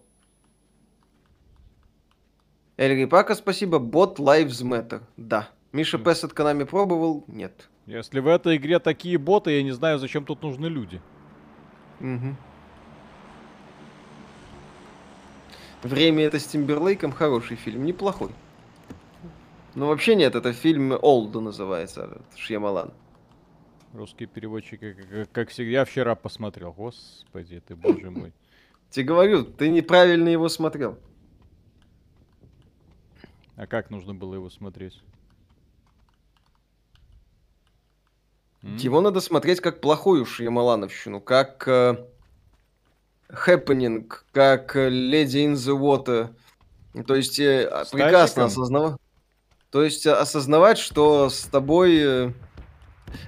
[2.78, 3.78] Эльри Пака, спасибо.
[3.78, 5.02] Bot Lives Matter.
[5.18, 5.50] Да.
[5.72, 6.06] Миша Мгм.
[6.06, 7.24] Пэс от Konami пробовал?
[7.28, 7.70] Нет.
[7.86, 11.02] Если в этой игре такие боты, я не знаю, зачем тут нужны люди.
[12.00, 12.36] Мгм.
[15.84, 18.30] Время это с Тимберлейком хороший фильм, неплохой.
[19.76, 22.94] Ну вообще нет, это фильм Олд называется, Шьямалан.
[23.94, 26.72] Русские переводчики, как- как всегда, я вчера посмотрел.
[26.72, 28.34] Господи, ты боже мой.
[28.90, 30.98] Тебе говорю, ты неправильно его смотрел.
[33.56, 35.02] А как нужно было его смотреть?
[38.62, 41.98] Его надо смотреть как плохую Шьямалановщину, как э,
[43.28, 46.34] Happening, как э, Lady in the Water.
[47.06, 48.96] То есть э, а, прекрасно осознавать.
[49.70, 52.34] То есть э, осознавать, что с тобой, э,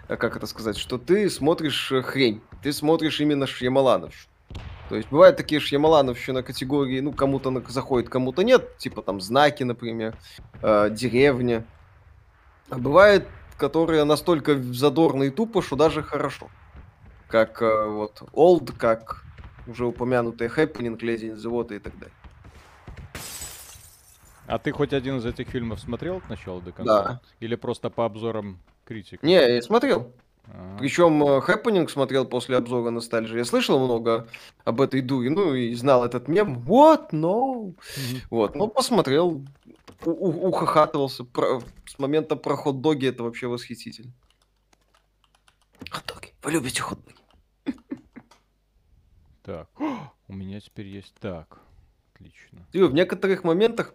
[0.08, 4.32] а как это сказать, что ты смотришь э, хрень, ты смотришь именно Шьямалановщину.
[4.90, 10.16] То есть бывают такие Шьямалановщина категории, ну кому-то заходит, кому-то нет, типа там знаки, например,
[10.62, 11.66] э, деревня.
[12.70, 16.50] А бывает, которые настолько задорно и тупо, что даже хорошо.
[17.28, 19.24] Как э, вот Old, как
[19.68, 22.16] уже упомянутые Happening, Lady in the Water и так далее.
[24.48, 27.04] А ты хоть один из этих фильмов смотрел от начала до конца?
[27.04, 27.22] Да.
[27.40, 29.24] Или просто по обзорам критиков?
[29.24, 30.14] Не, я смотрел.
[30.48, 33.38] А, Причем Happening смотрел после обзора ностальжи.
[33.38, 34.28] Я слышал много
[34.64, 36.60] об этой дуре, ну и знал этот мем.
[36.68, 37.12] What?
[37.12, 37.76] No.
[38.30, 39.44] Вот, ну посмотрел,
[40.06, 41.24] у- у- ухахатывался.
[41.24, 44.14] Про- с момента про хот-доги это вообще восхитительно.
[45.90, 46.34] Хот-доги.
[46.44, 47.16] Вы любите хот-доги?
[49.44, 49.70] Так,
[50.28, 51.60] у меня теперь есть так.
[52.14, 52.66] Отлично.
[52.72, 53.94] Ты в некоторых моментах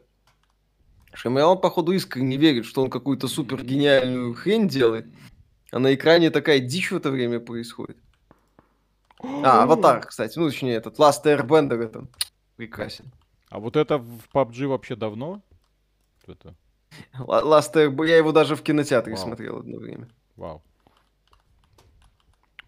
[1.12, 5.06] Шамиал, походу, искренне верит, что он какую-то супер гениальную хрень делает,
[5.72, 7.96] а на экране такая дичь в это время происходит.
[9.22, 12.06] А, Аватар, кстати, ну, точнее, этот Last Airbender, это
[12.56, 13.11] прекрасен.
[13.50, 15.42] А вот это в PUBG вообще давно?
[16.26, 16.54] Вот Это,
[17.18, 19.22] Last Airbender, я его даже в кинотеатре Вау.
[19.24, 20.09] смотрел одно время.
[20.37, 20.62] вау.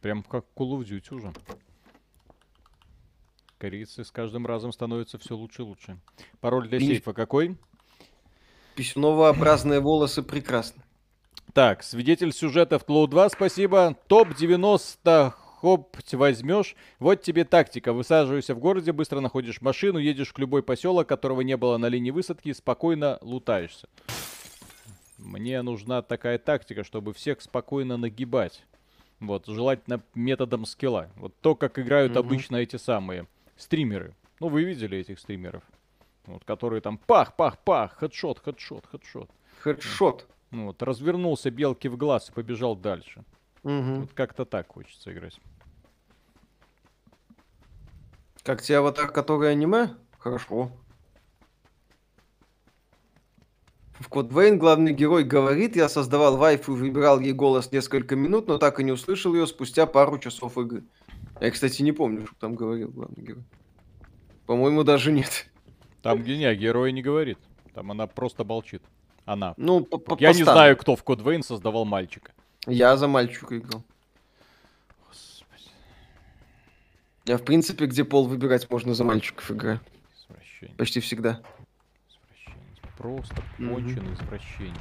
[0.01, 1.33] Прям как Call of Duty уже.
[3.59, 5.99] Корейцы с каждым разом становятся все лучше и лучше.
[6.41, 7.57] Пароль для И- сейфа какой?
[8.75, 10.83] Писюново-образные волосы прекрасны.
[11.55, 13.97] Так, свидетель сюжета в Cloud 2, спасибо.
[14.09, 16.75] Топ-90 хоп возьмешь.
[16.99, 17.93] Вот тебе тактика.
[17.93, 22.11] Высаживаешься в городе, быстро находишь машину, едешь к любой поселок, которого не было на линии
[22.11, 23.87] высадки, и спокойно лутаешься.
[25.19, 28.65] Мне нужна такая тактика, чтобы всех спокойно нагибать.
[29.21, 31.11] Вот, желательно методом скилла.
[31.17, 32.19] Вот то, как играют Мгм.
[32.21, 34.17] обычно эти самые стримеры.
[34.41, 35.63] Ну, вы видели этих стримеров?
[36.27, 39.31] Вот, которые там пах-пах-пах, хедшот, хедшот, хедшот.
[39.61, 40.27] Хедшот.
[40.53, 43.25] Ну вот, развернулся белки в глаз и побежал дальше.
[43.63, 44.03] Мгм.
[44.03, 45.41] Вот как-то так хочется играть.
[48.45, 49.95] Как тебе аватар, который аниме?
[50.19, 50.71] Хорошо.
[53.99, 58.49] В Код Вейн главный герой говорит, я создавал вайфу и выбирал ей голос несколько минут,
[58.49, 60.85] но так и не услышал ее спустя пару часов игры.
[61.41, 63.45] Я, кстати, не помню, что там говорил главный герой.
[64.45, 65.47] По-моему, даже нет.
[66.03, 67.39] Там, не, герой не говорит.
[67.75, 68.83] Там она просто молчит.
[69.25, 69.55] Она.
[69.57, 72.33] Ну, по- Я не знаю, кто в Код Вейн создавал мальчика.
[72.67, 73.83] Я за мальчика играл.
[75.09, 75.71] Господи,
[77.25, 79.81] Я, в принципе, где пол выбирать можно за мальчиков играю.
[80.77, 81.41] Почти всегда.
[82.09, 82.97] извращенец.
[82.97, 84.79] Просто конченый извращенец.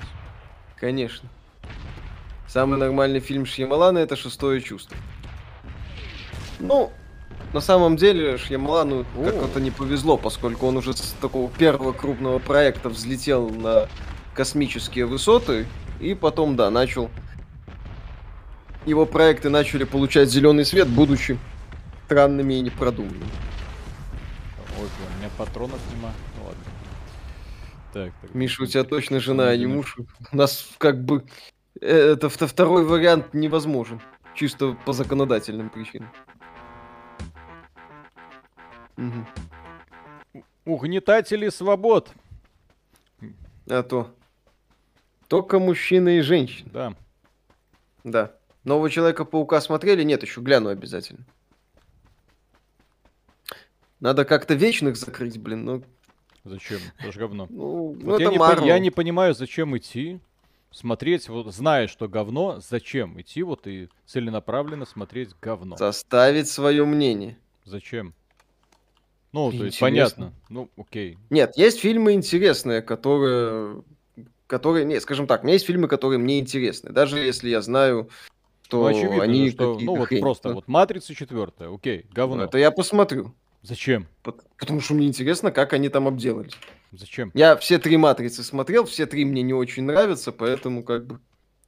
[0.78, 1.28] Конечно.
[2.48, 4.98] Самый нормальный фильм Шьямалана это «Шестое чувство».
[6.60, 6.92] Ну,
[7.54, 12.90] на самом деле Шьямалану как-то не повезло, поскольку он уже с такого первого крупного проекта
[12.90, 13.88] взлетел на
[14.34, 15.68] космические высоты,
[16.00, 17.10] и потом, да, начал...
[18.86, 21.38] Его проекты начали получать зеленый свет, будучи
[22.06, 23.30] странными и непродуманными.
[24.80, 26.12] Ой, у меня патронов нема.
[26.38, 26.64] Ну ладно.
[27.94, 28.34] Так, так.
[28.34, 29.98] Миша, у тебя точно жена, а не муж.
[30.32, 31.26] У нас как бы
[31.80, 34.02] э, это вто- второй вариант невозможен.
[34.34, 36.10] Чисто по законодательным причинам.
[38.98, 39.28] Мгм.
[40.66, 42.10] Угнетатели свобод.
[43.70, 44.14] А то.
[45.32, 46.70] Только мужчины и женщины.
[46.74, 46.94] Да.
[48.04, 48.34] Да.
[48.66, 50.04] Нового Человека-паука смотрели?
[50.04, 51.26] Нет, еще гляну обязательно.
[54.02, 55.64] Надо как-то вечных закрыть, блин.
[55.64, 55.84] Ну,
[56.44, 56.80] Зачем?
[57.00, 57.48] Это ж говно.
[57.50, 58.68] ну, ну Вот я, это не Marvel.
[58.68, 60.20] я не понимаю, зачем идти,
[60.70, 65.78] смотреть, вот зная, что говно, зачем идти вот и целенаправленно смотреть говно?
[65.78, 67.38] Составить свое мнение.
[67.64, 68.14] Зачем?
[69.32, 69.86] Ну, то есть Интересно.
[69.86, 70.34] понятно.
[70.50, 71.18] Ну, окей.
[71.30, 73.82] Нет, есть фильмы интересные, которые
[74.52, 78.10] которые, не, скажем так, у меня есть фильмы, которые мне интересны, даже если я знаю,
[78.64, 80.20] что Ну, очевидно, они что, какие-то ну вот хрень.
[80.22, 82.44] просто, Ну, вот Матрица четвертая, окей, говно.
[82.44, 83.34] Это я посмотрю.
[83.62, 84.08] Зачем?
[84.24, 86.58] Пот- Потому что мне интересно, как они там обделались.
[86.92, 87.32] Зачем?
[87.34, 91.20] Я все три матрицы смотрел, все три мне не очень нравятся, поэтому как бы...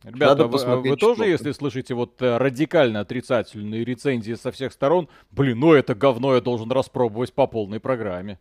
[0.03, 4.73] Ребята, Надо вы, а вы тоже, если слышите вот э, радикально отрицательные рецензии со всех
[4.73, 8.37] сторон, блин, ну это говно я должен распробовать по полной программе.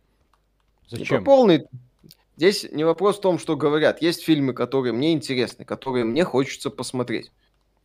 [0.91, 1.23] не по Зачем?
[1.23, 1.65] полной...
[2.35, 4.01] Здесь не вопрос в том, что говорят.
[4.01, 7.31] Есть фильмы, которые мне интересны, которые мне хочется посмотреть.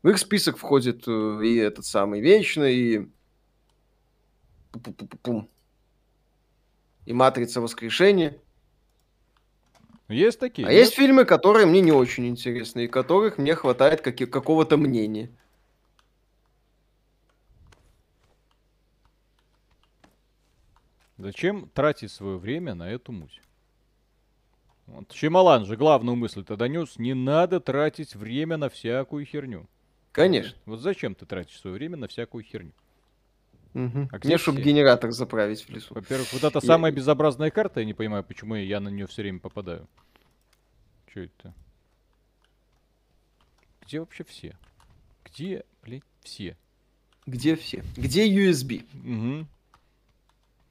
[0.03, 2.99] В их список входит э, и этот самый Вечный, и...
[4.73, 5.49] Пу-пу-пу-пум.
[7.05, 8.39] И Матрица Воскрешения.
[10.09, 10.67] Есть такие?
[10.67, 10.81] А нет?
[10.81, 15.31] есть фильмы, которые мне не очень интересны, и которых мне хватает каки- какого-то мнения.
[21.19, 23.41] Зачем тратить свое время на эту муть?
[24.89, 29.67] Вот Шималан же главную мысль-то донес, не надо тратить время на всякую херню.
[30.13, 30.57] Конечно.
[30.67, 32.73] Вот зачем ты тратишь свое время на всякую херню?
[33.75, 34.09] Мгм.
[34.11, 35.95] А Мне, чтобы генератор заправить в лесу.
[35.95, 39.23] Во-первых, вот это Я- самая безобразная карта, я не понимаю, почему я на нее все
[39.23, 39.87] время попадаю.
[41.13, 41.55] Че это?
[43.83, 44.57] Где вообще все?
[45.25, 46.57] Где, блядь, все?
[47.27, 47.85] Где все?
[47.97, 48.85] Где USB?
[49.05, 49.47] Угу,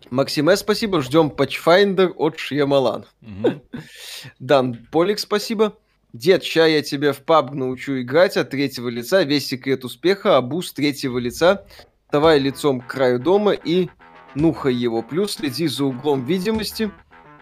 [0.09, 1.01] Максиме, спасибо.
[1.01, 3.05] Ждем Patchfinder от Шьямалан.
[3.21, 3.61] угу.
[4.39, 5.77] Дан Полик, спасибо.
[6.13, 9.23] Дед, ща я тебя в паб научу играть от третьего лица.
[9.23, 11.65] Весь секрет успеха, абуз третьего лица.
[12.11, 13.89] Давай лицом к краю дома и
[14.33, 15.01] нухай его.
[15.03, 16.91] Плюс следи за углом видимости.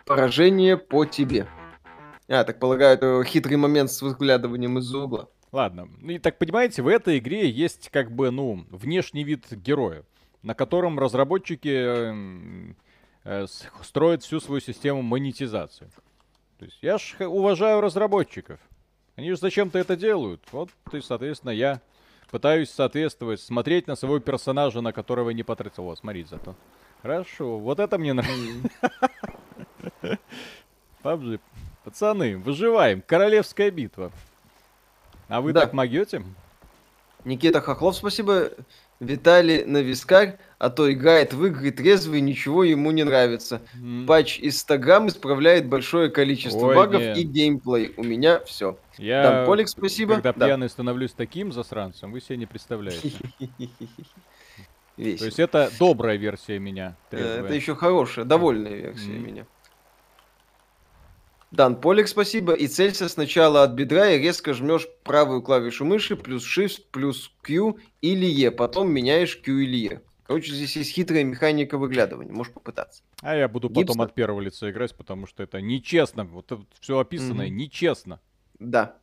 [0.05, 1.47] Поражение по тебе.
[2.27, 5.29] А, так полагаю, это хитрый момент с выглядыванием из-за угла.
[5.51, 10.03] Ладно, и так понимаете, в этой игре есть как бы, ну, внешний вид героя,
[10.45, 12.73] на котором разработчики
[13.23, 15.89] э, с- строят всю свою систему монетизации.
[16.59, 18.59] То есть я ж уважаю разработчиков.
[19.15, 20.41] Они же зачем-то это делают.
[20.51, 21.81] Вот и, соответственно, я
[22.29, 25.83] пытаюсь соответствовать, смотреть на своего персонажа, на которого не потратил.
[25.83, 26.55] Вот, смотрите зато.
[27.01, 28.69] Хорошо, вот это мне нравится.
[31.03, 31.39] PUBG.
[31.83, 33.01] Пацаны, выживаем.
[33.01, 34.11] Королевская битва.
[35.27, 35.61] А вы Да.
[35.61, 36.23] так могете?
[37.23, 38.51] Никита Хохлов, спасибо.
[38.99, 43.61] Виталий Навискарь, а то играет в игры трезвый, ничего ему не нравится.
[43.75, 47.21] М, Патч из 100 грамм исправляет большое количество Ой, багов не.
[47.21, 47.93] и геймплей.
[47.97, 48.77] У меня все.
[48.97, 50.13] Я, Дан Полик, спасибо.
[50.15, 50.45] когда Да.
[50.45, 53.11] пьяный становлюсь таким засранцем, вы себе не представляете.
[54.95, 56.95] То есть это добрая версия меня.
[57.11, 57.41] Э.
[57.43, 59.45] Это еще хорошая, довольная версия меня.
[61.51, 62.53] Дан Полик, спасибо.
[62.53, 67.77] И целься сначала от бедра и резко жмешь правую клавишу мыши, плюс Shift, плюс Q
[68.01, 68.51] или E.
[68.51, 70.01] Потом меняешь Q или E.
[70.27, 72.33] Короче, здесь есть хитрая механика выглядывания.
[72.33, 73.03] Можешь попытаться.
[73.21, 74.01] А я буду потом Гибсон?
[74.01, 76.25] от первого лица играть, потому что это нечестно.
[76.25, 77.57] Вот все описанное Мгм.
[77.57, 78.19] нечестно.
[78.59, 78.97] Да.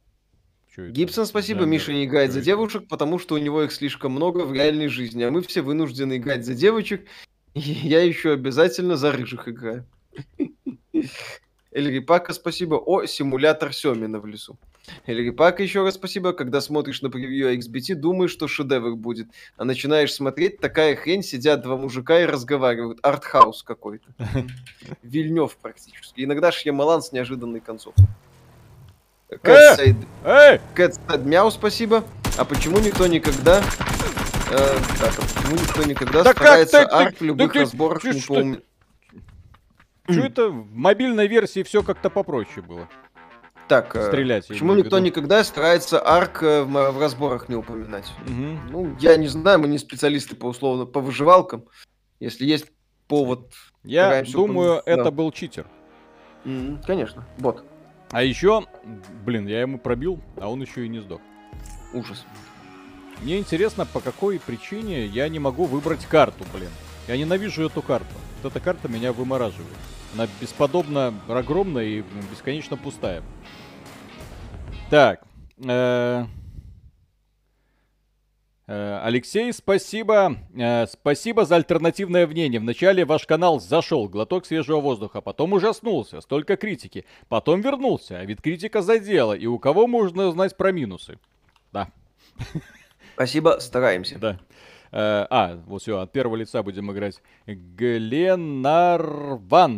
[0.75, 1.61] Чё это Гибсон, спасибо.
[1.61, 2.47] за Миша не играет за это?
[2.47, 5.23] девушек, потому что у него их слишком много в реальной жизни.
[5.23, 7.07] А мы все вынуждены играть за девочек.
[7.55, 9.87] И я еще обязательно за рыжих играю.
[11.73, 12.75] Эльрипака, спасибо.
[12.77, 14.57] О, симулятор Семина в лесу.
[15.07, 16.33] Эльрипака, еще раз спасибо.
[16.33, 19.29] Когда смотришь на превью XBT, думаешь, что шедевр будет.
[19.57, 22.99] А начинаешь смотреть, такая хрень, сидят два мужика и разговаривают.
[23.03, 24.05] Артхаус какой-то.
[25.03, 26.23] Вильнев практически.
[26.25, 28.05] Иногда Шьямалан с неожиданной концовкой.
[29.41, 30.61] Кэт Сайд- Эй!
[30.75, 32.05] Кэт Мяу, спасибо.
[32.37, 33.63] А почему никто никогда...
[34.51, 38.05] э, так, а почему никто никогда Да как старается ты- ты- арт в любых разборах
[38.05, 38.65] не помнит?
[40.09, 42.89] Что это в мобильной версии все как-то попроще было?
[43.69, 44.49] Так, э, Стрелять.
[44.49, 45.07] почему никто виду.
[45.07, 48.13] никогда старается арк э, в, в разборах не упоминать?
[48.27, 48.61] Мгм.
[48.71, 51.65] Ну, я не знаю, мы не специалисты по условно по выживалкам.
[52.21, 52.67] Если есть
[53.09, 53.53] повод...
[53.85, 55.11] Я думаю, упомянуть, это да.
[55.11, 55.67] был читер.
[56.45, 57.65] М, Конечно, бот.
[58.11, 58.65] А еще,
[59.25, 61.21] блин, я ему пробил, а он еще и не сдох.
[61.95, 62.25] Ужас.
[63.23, 66.71] Мне интересно, по какой причине я не могу выбрать карту, блин.
[67.09, 68.15] Я ненавижу эту карту.
[68.43, 69.77] Вот эта карта меня вымораживает.
[70.15, 73.23] Она бесподобно огромная и бесконечно пустая.
[74.91, 75.23] Так.
[75.65, 76.25] э,
[78.67, 80.37] э, Алексей, спасибо.
[80.57, 82.59] Э, Спасибо за альтернативное мнение.
[82.61, 87.05] Вначале ваш канал зашел, глоток свежего воздуха, потом ужаснулся, столько критики.
[87.29, 89.35] Потом вернулся, а ведь критика задела.
[89.35, 91.19] И у кого можно узнать про минусы?
[91.73, 91.89] Да,
[93.15, 94.19] Спасибо, стараемся.
[94.19, 94.39] да.
[94.93, 97.23] Э, а, вот все, от первого лица будем играть.
[97.47, 98.45] Гленарван,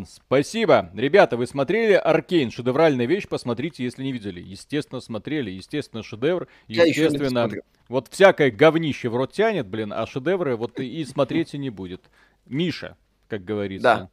[0.07, 0.91] спасибо.
[0.93, 2.51] Ребята, вы смотрели Аркейн?
[2.51, 4.41] Шедевральная вещь, посмотрите, если не видели.
[4.41, 6.49] Естественно, смотрели, естественно, шедевр.
[6.67, 7.49] Естественно,
[7.89, 12.11] вот всякое говнище в рот тянет, блин, а шедевры вот и, смотреть и не будет.
[12.47, 12.97] Миша,
[13.29, 13.83] как говорится.
[13.85, 14.11] Да.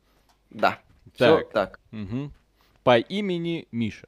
[0.51, 0.77] Да.
[1.15, 1.51] Все Так.
[1.51, 1.79] так.
[2.83, 4.07] По имени Миша.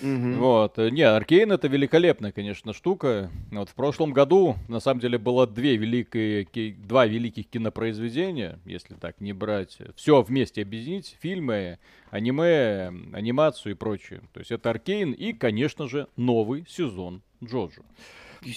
[0.00, 0.38] Мгм.
[0.38, 0.78] Вот.
[0.78, 3.30] Не, Аркейн это великолепная, конечно, штука.
[3.50, 8.94] Вот в прошлом году, на самом деле, было две великие, ки- два великих кинопроизведения, если
[8.94, 9.78] так не брать.
[9.96, 11.16] Все вместе объединить.
[11.20, 11.78] Фильмы,
[12.10, 14.20] аниме, анимацию и прочее.
[14.32, 17.82] То есть это Аркейн и, конечно же, новый сезон Джоджо.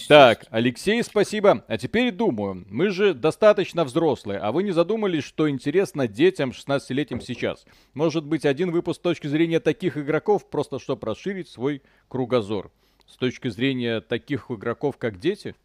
[0.08, 1.64] Так, Алексей, спасибо.
[1.68, 7.22] А теперь думаю, мы же достаточно взрослые, а вы не задумались, что интересно детям 16-летним
[7.22, 7.66] сейчас?
[7.94, 12.72] Может быть, один выпуск с точки зрения таких игроков, просто чтобы расширить свой кругозор?
[13.06, 15.56] С точки зрения таких игроков, как дети?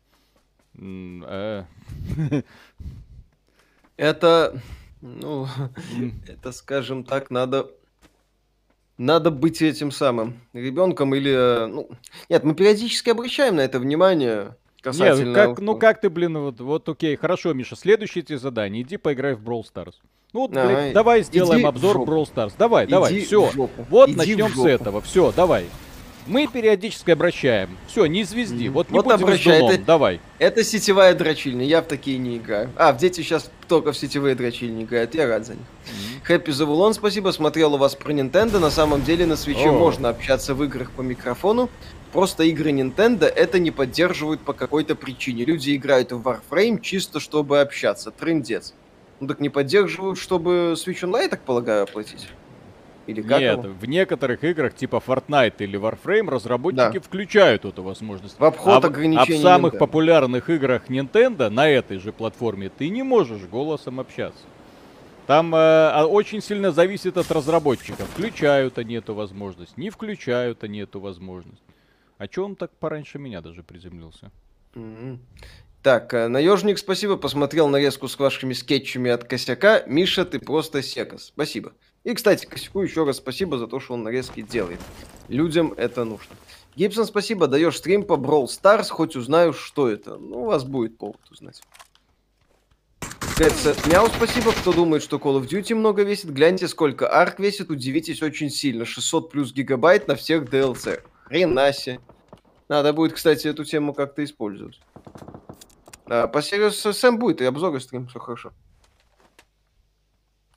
[0.75, 1.65] Э,
[3.97, 4.61] Это,
[5.01, 5.47] ну,
[6.29, 7.71] это, скажем так, надо...
[8.99, 11.33] Надо быть этим самым ребенком или...
[11.33, 11.89] э, Ну,
[12.29, 15.27] нет, мы периодически обращаем на это внимание касательно...
[15.27, 18.97] ну как, ну как ты, блин, вот, вот окей, хорошо, Миша, следующее тебе задание, иди
[18.97, 19.95] поиграй в Brawl Stars.
[20.33, 21.97] Ну вот, блин, Ай, давай сделаем иди обзор.
[21.99, 22.55] Brawl Stars.
[22.59, 23.49] Давай, давай, Иди все.
[23.49, 23.85] в жопу.
[23.91, 25.03] Вот Иди начнем с этого.
[25.03, 25.67] Все, давай.
[26.27, 27.77] Мы периодически обращаем.
[27.89, 28.69] Все, не звезди.
[28.69, 30.21] Вот не Вот будем обращай, это- Давай.
[30.39, 32.71] Это сетевая дрочильня, я в такие не играю.
[32.77, 35.63] А, в дети сейчас только в сетевые дрочильни играют, я рад за них.
[36.25, 38.59] Хэппи Завулон, спасибо, смотрел у вас про Nintendo.
[38.61, 39.73] На самом деле на свече О.
[39.73, 41.69] можно общаться в играх по микрофону.
[42.13, 45.45] Просто игры Nintendo это не поддерживают по какой-то причине.
[45.45, 48.11] Люди играют в Warframe чисто чтобы общаться.
[48.11, 48.75] Трындец.
[49.19, 52.29] Ну так не поддерживают, чтобы Switch Online, я так полагаю, оплатить?
[53.07, 53.75] Или как Нет, его?
[53.75, 57.01] в некоторых играх типа Fortnite или Warframe разработчики Да.
[57.01, 58.38] включают эту возможность.
[58.38, 59.79] В обход а, в- а в ограничений самых Nintendo.
[59.79, 64.45] популярных играх Nintendo на этой же платформе ты не можешь голосом общаться.
[65.27, 68.09] Там э, а, очень сильно зависит от разработчиков.
[68.11, 71.62] Включают они эту возможность, не включают они эту возможность.
[72.19, 74.31] А чё он так пораньше меня даже приземлился?
[74.75, 75.21] Мгм.
[75.83, 77.17] Так, э, наежник, спасибо.
[77.17, 79.83] Посмотрел нарезку с вашими скетчами от Косяка.
[79.88, 81.25] Миша, ты просто секас.
[81.27, 81.73] Спасибо.
[82.05, 84.81] И, кстати, Косяку еще раз спасибо за то, что он нарезки делает.
[85.29, 86.35] Людям это нужно.
[86.75, 87.47] Гибсон, спасибо.
[87.47, 90.17] Даешь стрим по Brawl Stars, хоть узнаю, что это.
[90.17, 91.62] Ну, у вас будет повод узнать.
[93.37, 94.53] Кэтса, мяу, спасибо.
[94.53, 98.85] Кто думает, что Call of Duty много весит, гляньте, сколько арк весит, удивитесь очень сильно.
[98.85, 101.03] 600 плюс гигабайт на всех DLC.
[101.25, 102.01] Хренасе.
[102.69, 104.81] Надо будет, кстати, эту тему как-то использовать.
[106.07, 108.53] А, по Serious Sam будет и обзор и стрим, все хорошо.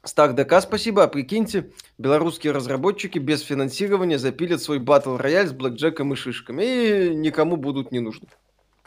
[0.06, 1.04] Стар ДК, спасибо.
[1.04, 6.64] А прикиньте, белорусские разработчики без финансирования запилят свой батл рояль с блэкджеком и шишками.
[6.64, 8.28] И никому будут не нужны.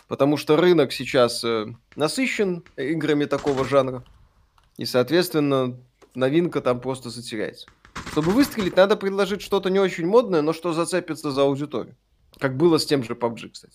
[0.06, 4.04] Потому что рынок сейчас э, насыщен играми такого жанра.
[4.76, 5.76] И, соответственно,
[6.14, 7.66] новинка там просто затеряется.
[8.12, 11.96] Чтобы выстрелить, надо предложить что-то не очень модное, но что зацепится за аудиторию.
[12.38, 13.74] Как было с тем же PUBG, кстати.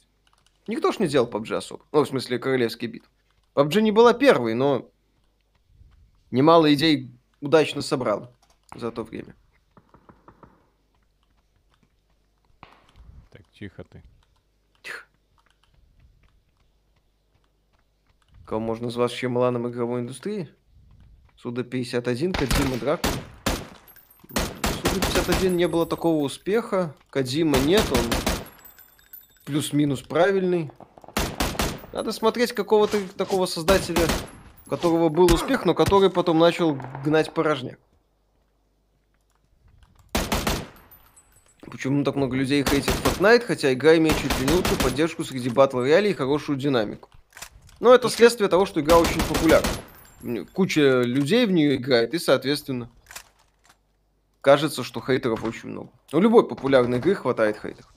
[0.67, 1.83] Никто ж не делал PUBG особо.
[1.91, 3.03] Ну, в смысле, королевский бит.
[3.53, 4.89] PUBG не была первой, но
[6.31, 7.11] немало идей
[7.43, 8.31] удачно собрал
[8.73, 9.35] за то время.
[13.31, 14.01] Так, тихо ты.
[18.45, 20.49] Кого можно назвать вообще Миланом игровой индустрии?
[21.37, 23.13] Суда 51, Кадзима Дракула.
[24.29, 26.95] Суда 51 не было такого успеха.
[27.09, 28.05] Кадзима нет, он
[29.45, 30.71] плюс-минус правильный.
[31.91, 34.07] Надо смотреть какого-то такого создателя,
[34.65, 37.79] у которого был успех, но который потом начал гнать порожняк.
[41.61, 45.49] Почему так много людей хейтит Fortnite, хотя игра имеет чуть ли не лучшую поддержку среди
[45.49, 47.09] батл роялей и хорошую динамику.
[47.79, 49.67] Но это следствие того, что игра очень популярна.
[50.53, 52.89] Куча людей в нее играет, и, соответственно,
[54.41, 55.89] кажется, что хейтеров очень много.
[56.11, 57.91] У любой популярной игры хватает хейтеров.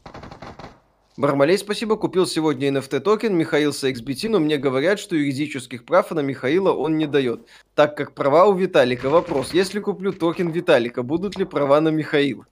[1.17, 1.97] Бармалей, спасибо.
[1.97, 6.99] Купил сегодня NFT токен Михаил XBT, но мне говорят, что юридических прав на Михаила он
[6.99, 7.47] не дает.
[7.75, 9.09] Так как права у Виталика.
[9.09, 9.55] Вопрос.
[9.55, 12.47] Если куплю токен Виталика, будут ли права на Михаила?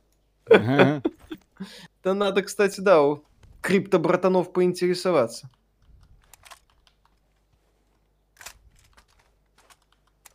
[2.02, 3.22] Да надо, кстати, да, у
[3.62, 5.48] крипто-братанов поинтересоваться.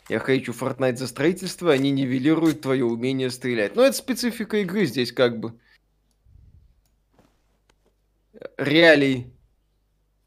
[0.08, 3.76] Я хейчу Fortnite за строительство, они нивелируют твое умение стрелять.
[3.76, 5.60] Но это специфика игры здесь как бы.
[8.58, 9.34] Реалий.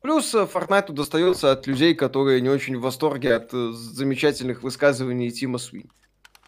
[0.01, 5.31] Плюс э, Fortnite достается от людей, которые не очень в восторге от э, замечательных высказываний
[5.31, 5.91] Тима Суин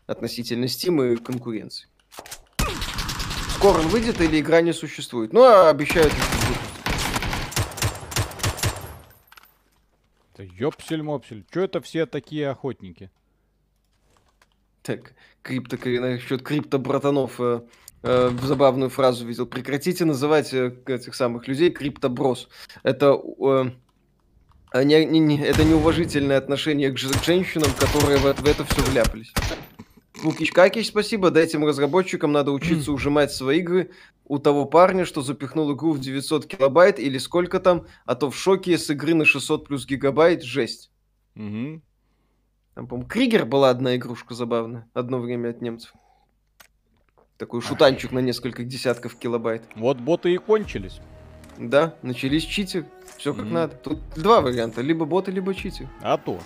[0.06, 1.88] относительно Steam и конкуренции.
[3.54, 5.32] Скоро он выйдет или игра не существует?
[5.32, 6.74] Ну, а обещают еще выпустить.
[10.36, 11.44] Да ёпсель-мопсель.
[11.50, 13.10] Чё это все такие охотники?
[14.82, 17.62] Так, крипто, насчет крипто-братанов э,
[18.04, 19.46] э, забавную фразу видел.
[19.46, 22.48] Прекратите называть э, этих самых людей криптоброс.
[22.82, 28.46] Это, э, не- не- не- это неуважительное отношение к, к женщинам, которые в, это- в
[28.46, 29.32] это все вляпались.
[30.22, 31.30] Лукич Какич, спасибо.
[31.30, 33.90] Да этим разработчикам надо учиться ужимать свои игры
[34.24, 38.36] у того парня, что запихнул игру в 900 килобайт или сколько там, а то в
[38.36, 40.90] шоке с игры на 600 плюс гигабайт, жесть.
[41.34, 41.82] Мгм.
[42.74, 45.92] Там, по-моему, Кригер была одна игрушка забавная, одно время от немцев.
[47.44, 49.62] Такой шутанчик на несколько десятков килобайт.
[49.76, 50.98] Вот боты и кончились.
[51.58, 52.86] Да, начались читер,
[53.18, 53.52] все как Мгм.
[53.52, 53.76] надо.
[53.76, 55.86] Тут два варианта, либо боты, либо читер.
[56.00, 56.40] А то.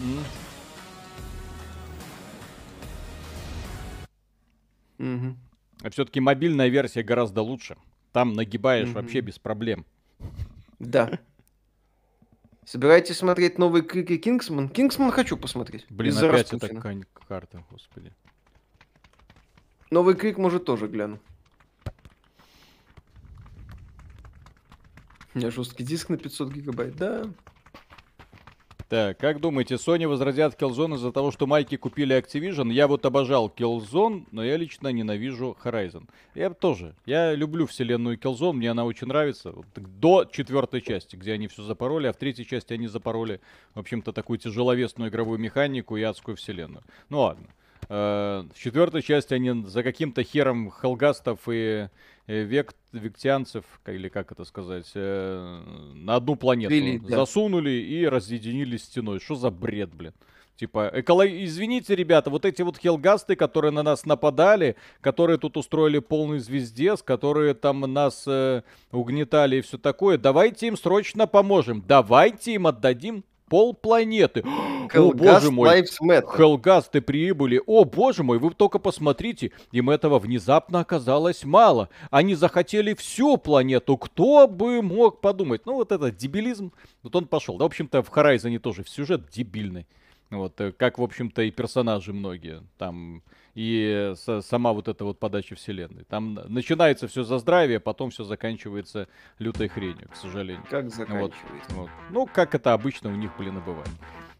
[0.00, 0.24] М.
[4.96, 5.36] Мгм.
[5.82, 7.76] А все-таки мобильная версия гораздо лучше.
[8.12, 8.94] Там нагибаешь Мгм.
[8.94, 9.84] вообще без проблем.
[10.78, 11.18] Да.
[12.64, 14.70] Собираетесь смотреть новый Крики Кингсман?
[14.70, 15.84] Кингсман хочу посмотреть.
[15.90, 16.78] Блин, из-за опять Распутина.
[16.78, 18.10] эта карта, господи.
[19.90, 21.18] Новый Крик, может, тоже гляну.
[25.34, 27.26] У меня жесткий диск на 500 гигабайт, да.
[28.88, 32.72] Так, как думаете, Sony возродят Killzone из-за того, что майки купили Activision?
[32.72, 36.08] Я вот обожал Killzone, но я лично ненавижу Horizon.
[36.36, 36.94] Я тоже.
[37.04, 39.50] Я люблю вселенную Killzone, мне она очень нравится.
[39.50, 43.40] Вот до четвертой части, где они все запороли, а в третьей части они запороли,
[43.74, 46.84] в общем-то, такую тяжеловесную игровую механику и адскую вселенную.
[47.08, 47.48] Ну ладно.
[47.88, 51.88] Э, В четвертой части они за каким-то хером Хелгастов и
[52.26, 55.62] э, век, вектианцев, или как это сказать, э,
[55.94, 57.16] на одну планету Ввели, да.
[57.16, 59.20] засунули и разъединили стеной.
[59.20, 60.12] Что за бред, блин?
[60.56, 61.26] Типа, эколо...
[61.26, 67.02] извините, ребята, вот эти вот хелгасты, которые на нас нападали, которые тут устроили полный звездец,
[67.02, 71.84] которые там нас э, угнетали и все такое, давайте им срочно поможем.
[71.86, 74.42] Давайте им отдадим полпланеты.
[74.46, 75.80] О, Hellgast боже мой.
[75.80, 76.36] Matter.
[76.36, 77.60] Хелгасты прибыли.
[77.66, 79.52] О, боже мой, вы только посмотрите.
[79.72, 81.88] Им этого внезапно оказалось мало.
[82.10, 83.96] Они захотели всю планету.
[83.96, 85.66] Кто бы мог подумать?
[85.66, 86.72] Ну, вот это дебилизм.
[87.02, 87.56] Вот он пошел.
[87.58, 89.86] Да, в общем-то, в Horizon тоже сюжет дебильный.
[90.30, 92.62] Вот, э, как, в общем-то, и персонажи многие.
[92.78, 93.22] Там
[93.54, 94.12] и
[94.42, 96.04] сама вот эта вот подача вселенной.
[96.04, 99.08] Там начинается все за здравие, потом все заканчивается
[99.38, 100.62] лютой хренью, к сожалению.
[100.68, 101.74] Как Вот, заканчивается?
[101.74, 101.90] вот.
[102.10, 103.88] Ну, как это обычно у них, блин, и бывает.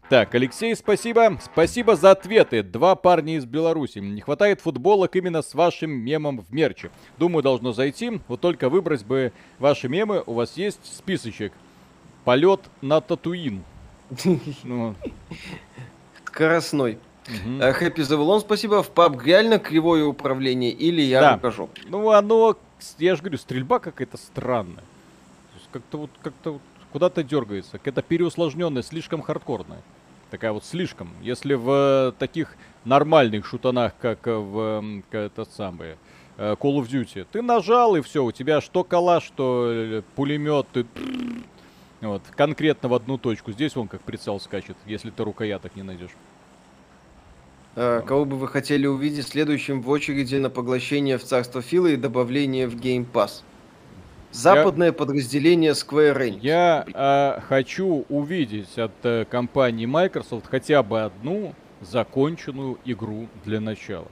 [0.09, 1.37] Так, Алексей, спасибо.
[1.43, 2.63] Спасибо за ответы.
[2.63, 3.99] Два парня из Беларуси.
[3.99, 6.91] Не хватает футболок именно с вашим мемом в мерче.
[7.17, 8.21] Думаю, должно зайти.
[8.29, 10.23] Вот только выбрать бы ваши мемы.
[10.25, 11.51] У вас есть списочек.
[12.23, 13.63] Полет на Татуин.
[14.63, 14.95] Ну,
[16.25, 16.97] Скоростной.
[17.59, 18.81] А, Happy Завелон, спасибо.
[18.83, 21.33] В паб реально кривое управление или я Да.
[21.35, 21.69] рукожоп?
[21.89, 22.57] Ну, оно,
[22.99, 24.83] я же говорю, стрельба какая-то странная.
[25.71, 26.61] Как-то вот, как-то вот
[26.93, 27.73] куда-то дергается.
[27.73, 29.81] Какая-то переусложненная, слишком хардкорная.
[30.31, 31.09] Такая вот слишком.
[31.21, 32.55] Если в э, таких
[32.85, 35.95] нормальных шутанах, как э, в м, к- этот самый
[36.37, 40.85] э, Call of Duty, ты нажал и все, у тебя что калаш, что пулемет, ты
[42.01, 43.51] вот, конкретно в одну точку.
[43.51, 46.11] Здесь вон как прицел скачет, если ты рукояток не найдешь.
[47.75, 51.95] А, Кого бы вы хотели увидеть следующим в очереди на поглощение в царство Фила и
[51.95, 53.43] добавление в Game Pass?
[54.31, 56.39] Западное подразделение Square Enix.
[56.41, 64.07] Я а, хочу увидеть от э, компании Microsoft хотя бы одну законченную игру для начала.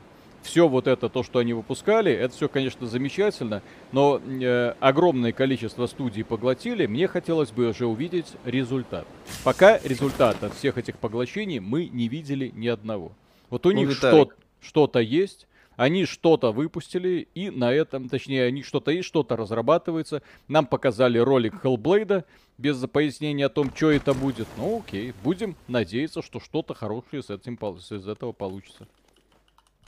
[0.46, 5.88] Все вот это, то, что они выпускали, это все, конечно, замечательно, но э, огромное количество
[5.88, 9.08] студий поглотили, мне хотелось бы уже увидеть результат.
[9.44, 13.12] Пока результат от всех этих поглощений мы не видели ни одного.
[13.50, 14.30] Вот у Ну, них что,
[14.62, 20.22] что-то есть, они что-то выпустили, и на этом, точнее, у них что-то есть, что-то разрабатывается.
[20.48, 22.24] Нам показали ролик Hellblade
[22.60, 24.48] без пояснения о том, что это будет.
[24.58, 28.88] Ну, окей, будем надеяться, что что-то хорошее с этим из этого получится.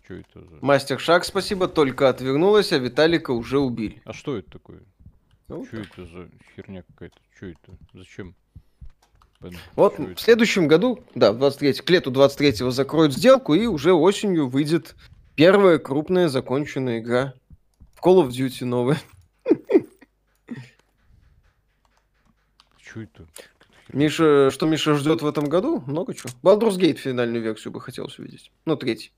[0.08, 0.58] Что это за...
[0.62, 4.02] Мастер Шаг, спасибо, только отвернулась, а Виталика уже убили.
[4.06, 4.80] А что это такое?
[5.50, 7.18] Ну, Что это за херня какая-то?
[7.36, 7.78] Что это?
[7.94, 8.34] Зачем?
[9.76, 10.22] Вот в это?
[10.22, 14.96] следующем году, да, в 23 к лету 23-го закроют сделку, и уже осенью выйдет
[15.36, 17.34] первая крупная законченная игра.
[18.02, 19.02] Call of Duty новая.
[22.78, 23.28] Чё это?
[23.92, 25.84] Миша, что Миша ждет в этом году?
[25.86, 26.30] Много чего.
[26.42, 28.54] Baldur's Gate финальную версию бы хотелось увидеть.
[28.64, 29.12] Ну, третий.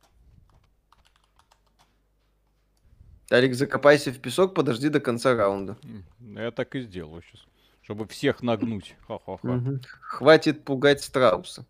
[3.32, 5.78] Алик, закопайся в песок, подожди до конца раунда.
[5.84, 6.04] М,
[6.38, 7.46] Я так и сделаю сейчас.
[7.84, 8.96] Чтобы всех нагнуть.
[9.08, 9.62] Ха-ха-ха.
[10.02, 11.66] Хватит пугать страуса.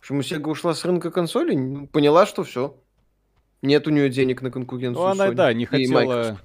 [0.00, 1.56] Почему Сега ушла с рынка консолей?
[1.56, 2.76] Ну, Поняла, что все.
[3.62, 5.04] Нет у нее денег на конкуренцию.
[5.04, 6.00] Ну, она, Sony да, не хотела...
[6.00, 6.44] Microsoft.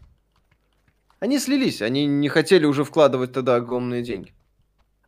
[1.20, 4.34] Они слились, они не хотели уже вкладывать тогда огромные деньги.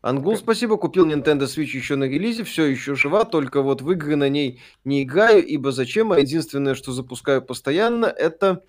[0.02, 4.16] Ангул, спасибо, купил Nintendo Switch еще на релизе, все еще жива, только вот в игры
[4.16, 8.64] на ней не играю, ибо зачем, а единственное, что запускаю постоянно, это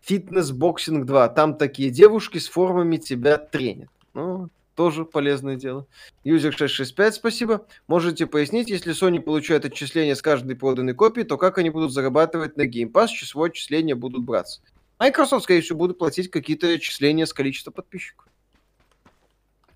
[0.00, 1.28] Fitness Boxing 2.
[1.28, 3.90] Там такие девушки с формами тебя тренят.
[4.14, 5.86] Ну, тоже полезное дело.
[6.24, 7.66] User 665, спасибо.
[7.86, 12.56] Можете пояснить, если Sony получает отчисления с каждой проданной копии, то как они будут зарабатывать
[12.56, 14.62] на Game Pass, число отчисления будут браться?
[14.98, 18.28] Microsoft, скорее всего, будут платить какие-то отчисления с количества подписчиков.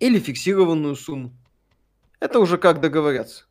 [0.03, 1.31] Или фиксированную сумму.
[2.19, 3.45] Это уже как договорятся.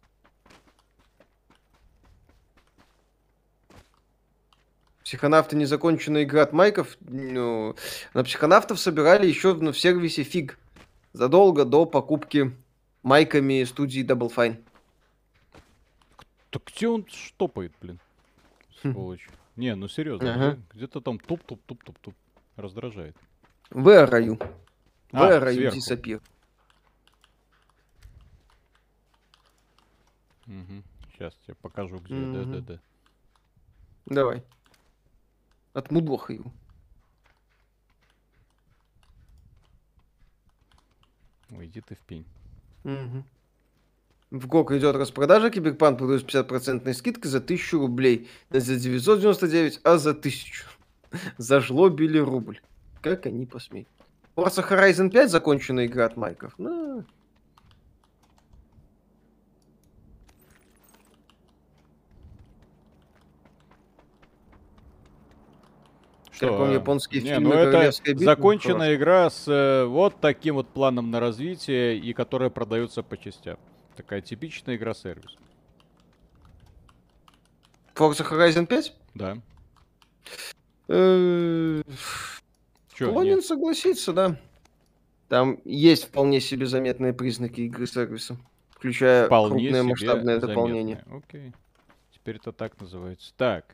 [5.06, 6.98] Психонавты незаконченная игра от Майков.
[7.00, 7.76] Ну,
[8.14, 10.60] на психонавтов собирали еще в, в сервисе Fig.
[11.14, 12.52] Задолго до покупки
[13.02, 14.62] майками студии Double Fine.
[16.50, 17.98] Так где он штопает, блин?
[18.84, 18.92] Хм.
[18.92, 19.30] Сволочь.
[19.56, 20.52] Не, ну серьезно, Ага.
[20.52, 22.14] где- где-то там туп-туп-туп-туп-туп.
[22.58, 23.16] Раздражает.
[23.70, 24.52] Where are you?
[25.14, 26.22] А, Where are you сверху.
[30.48, 30.84] Disappear?
[31.14, 32.16] Сейчас тебе покажу, где.
[32.16, 32.52] Мгм.
[32.52, 32.80] Да-да-да.
[34.08, 34.44] Давай.
[35.74, 36.52] Отмудлоха его.
[41.52, 42.26] Ой, иди ты в пень.
[42.84, 43.24] Мгм.
[44.32, 48.30] В ГОК идет распродажа, Киберпанк продается 50% скидкой за 1000 рублей.
[48.50, 50.66] Не за 999, а за 1000.
[51.38, 52.62] Зажлобили рубль.
[53.02, 53.90] Как они посмеют.
[54.36, 56.54] Forza Horizon 5 законченная игра от Майков.
[56.58, 57.04] Ну,
[66.50, 70.70] Он японские Не, фильмы ну это «Королевская битва» законченная игра с э, вот таким вот
[70.70, 73.58] планом на развитие и которая продается по частям.
[73.96, 75.38] Такая типичная игра-сервис.
[77.96, 78.94] Forza Horizon 5?
[79.16, 79.38] Да.
[80.88, 81.82] Э,
[82.94, 83.46] Склонен нет?
[83.46, 84.40] согласиться, да.
[85.28, 88.38] Там есть вполне себе заметные признаки игры сервиса,
[88.72, 90.96] включая Вполне крупное масштабное дополнение.
[91.06, 91.18] заметная.
[91.20, 91.54] Окей.
[92.14, 93.34] Теперь это так называется.
[93.38, 93.66] Так.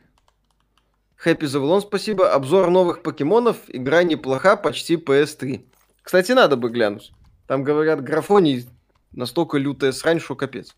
[1.17, 2.31] Хэппи Завулон, спасибо.
[2.31, 3.57] Обзор новых покемонов.
[3.67, 5.65] Игра неплоха, почти PS3.
[6.03, 7.11] Кстати, надо бы глянуть.
[7.47, 8.67] Там, говорят, графоний
[9.11, 10.75] настолько лютая срань, что капец.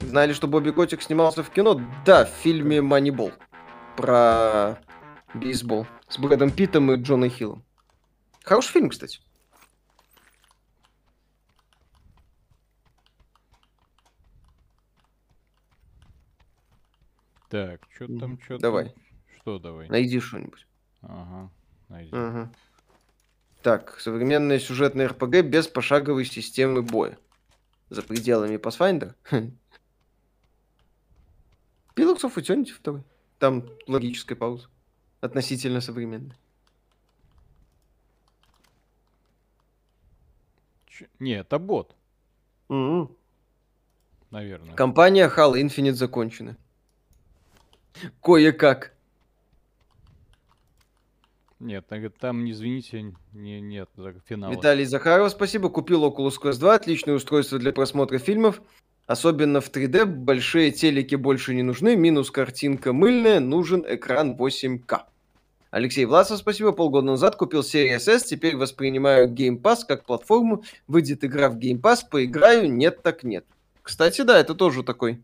[0.00, 1.80] Знали, что Бобби Котик снимался в кино?
[2.04, 3.32] Да, в фильме Moneyball.
[3.96, 4.78] Про
[5.32, 5.86] бейсбол.
[6.08, 7.64] С Брэдом Питтом и Джоной Хиллом.
[8.44, 9.20] Хороший фильм, кстати.
[17.52, 18.94] Так, что там, что Давай.
[19.42, 19.86] Что давай?
[19.90, 20.66] Найди что-нибудь.
[21.02, 21.50] Ага.
[21.90, 22.08] Найди.
[22.10, 22.50] Ага.
[23.62, 27.18] Так, современная сюжетная РПГ без пошаговой системы боя.
[27.90, 29.14] За пределами Pathfinder.
[31.94, 33.02] Pillars of Eternity 2.
[33.38, 34.68] Там логическая пауза.
[35.20, 36.34] Относительно современная.
[40.86, 41.94] Чё- Не, это бот,
[42.70, 43.14] Мгм.
[44.30, 44.74] наверное.
[44.74, 46.56] Компания Halo Infinite закончена.
[48.22, 48.92] Кое-как.
[51.60, 51.86] Нет,
[52.18, 54.50] там, извините, не, нет за- финала.
[54.52, 55.68] Виталий Захаров, спасибо.
[55.68, 56.74] Купил Oculus Quest 2.
[56.74, 58.60] Отличное устройство для просмотра фильмов.
[59.06, 60.04] Особенно в 3D.
[60.04, 61.94] Большие телеки больше не нужны.
[61.94, 63.38] Минус картинка мыльная.
[63.38, 65.02] Нужен экран 8К.
[65.70, 66.72] Алексей Власов, спасибо.
[66.72, 68.24] Полгода назад купил Series S.
[68.24, 70.64] Теперь воспринимаю Game Pass как платформу.
[70.88, 71.98] Выйдет игра в Game Pass.
[72.10, 72.72] Поиграю.
[72.72, 73.44] Нет так нет.
[73.82, 75.22] Кстати, да, это тоже такой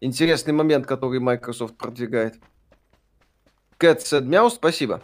[0.00, 2.38] интересный момент, который Microsoft продвигает.
[3.78, 5.02] Said Meow, спасибо.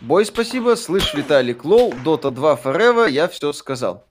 [0.00, 0.76] Бой, спасибо.
[0.76, 4.06] Слышь, Виталик Лол, Dota 2 Forever, я все сказал.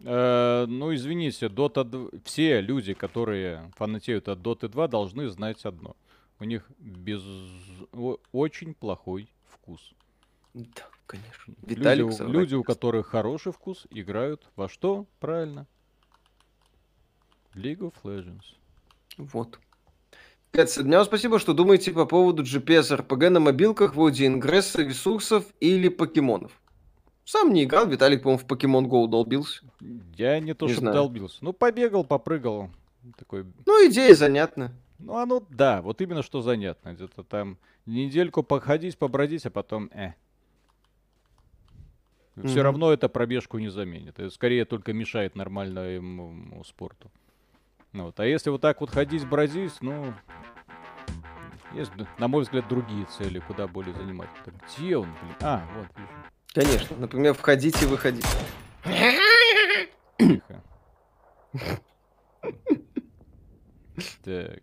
[0.00, 5.96] Э, ну, извините, Dota 2 все люди, которые фанатеют от Dota 2, должны знать одно.
[6.40, 7.22] У них без...
[8.32, 9.94] очень плохой вкус.
[10.52, 11.54] Да, конечно.
[11.62, 15.06] Люди, Виталик соврать люди, у которых хороший вкус, играют во что?
[15.20, 15.66] Правильно.
[17.54, 18.56] League of Legends.
[19.16, 19.60] Вот.
[20.54, 26.52] Meow, спасибо, что думаете по поводу GPS RPG на мобилках вроде ингресса, ресурсов или покемонов.
[27.24, 29.64] Сам не играл, Виталик, по-моему, в Pokemon Go долбился.
[30.16, 30.94] Я не то, Не что знаю.
[30.94, 31.38] долбился.
[31.40, 32.70] Ну, побегал, попрыгал.
[33.18, 34.72] Такой, Ну, идея занятна.
[34.98, 36.92] ну, оно, да, вот именно что занятно.
[36.94, 40.12] Где-то там недельку походить, побродить, а потом, э.
[42.36, 42.62] Все Мгм.
[42.62, 44.18] равно это пробежку не заменит.
[44.20, 47.10] Это скорее только мешает нормальному спорту.
[47.94, 48.20] Ну Вот.
[48.20, 50.12] А если вот так вот ходить, бродить, ну,
[51.72, 54.44] есть, на мой взгляд, другие цели, куда более занимательные.
[54.44, 55.36] Так, Где он, блин?
[55.40, 56.08] А, вот, вижу.
[56.52, 56.96] Конечно.
[56.96, 58.26] Например, входить и выходить.
[60.18, 60.62] Тихо.
[64.24, 64.62] Так.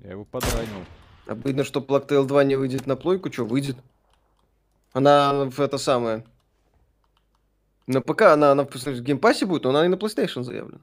[0.00, 0.86] Я его подранил.
[1.26, 3.30] Обидно, что Tale 2 не выйдет на плойку.
[3.30, 3.76] Что, выйдет?
[4.94, 6.24] Она в это самое...
[7.86, 10.80] На ПК она, она в геймпассе будет, но она и на PlayStation заявлена.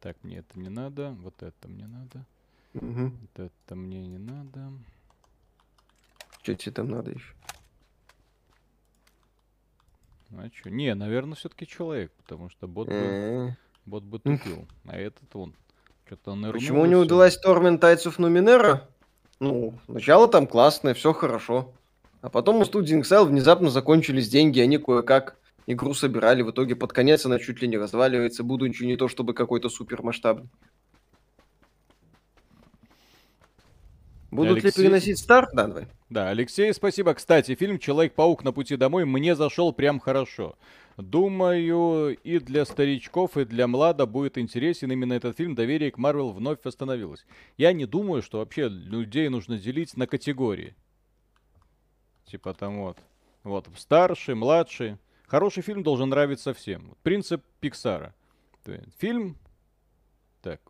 [0.00, 1.10] Так, мне это не надо.
[1.20, 2.24] Вот это мне надо.
[2.74, 3.12] Угу.
[3.20, 4.72] Вот это мне не надо.
[6.42, 7.34] Что тебе там надо еще?
[10.36, 10.70] А что?
[10.70, 14.68] Не, наверное, все-таки человек, потому что бот бы, бот бы тупил.
[14.86, 15.54] А этот он.
[16.06, 18.86] Что-то он Почему не удалась Torment Tides of Numenera?
[19.40, 21.74] Ну, начало там классное, все хорошо.
[22.20, 26.42] А потом у студии Exile внезапно закончились деньги, они кое-как игру собирали.
[26.42, 30.02] В итоге под конец она чуть ли не разваливается, будучи не то чтобы какой-то супер
[30.02, 30.50] масштабный.
[34.30, 34.82] Будут ли Алексей?
[34.82, 35.50] переносить старт?
[35.54, 35.88] Да, давай.
[36.10, 37.14] Да, Алексей, спасибо.
[37.14, 40.56] Кстати, фильм «Человек-паук на пути домой» мне зашел прям хорошо.
[40.96, 45.54] Думаю, и для старичков, и для млада будет интересен именно этот фильм.
[45.54, 47.24] Доверие к Марвел вновь восстановилось.
[47.56, 50.74] Я не думаю, что вообще людей нужно делить на категории.
[52.30, 52.98] Типа там вот.
[53.42, 54.98] Вот, старший, младший.
[55.26, 56.94] Хороший фильм должен нравиться всем.
[57.02, 58.14] Принцип Пиксара.
[58.98, 59.36] Фильм...
[60.42, 60.60] Так,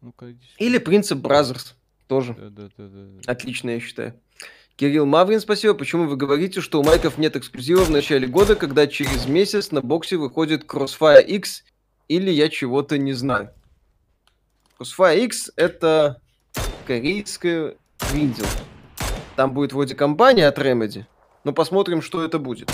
[0.00, 0.40] ну-ка, сюда.
[0.58, 1.76] Или Принцип Brazzers.
[2.06, 2.34] Тоже.
[2.34, 3.20] Да-да-да-да.
[3.30, 4.18] Отлично, я считаю.
[4.76, 5.74] Кирилл Маврин, спасибо.
[5.74, 9.80] Почему вы говорите, что у майков нет эксклюзива в начале года, когда через месяц на
[9.80, 11.64] боксе выходит Crossfire X,
[12.08, 13.50] или я чего-то не знаю?
[14.78, 16.20] Crossfire X это
[16.86, 17.76] корейская
[18.10, 18.46] Гриндел.
[19.36, 21.04] Там будет вроде компания от Remedy.
[21.44, 22.72] Но посмотрим, что это будет.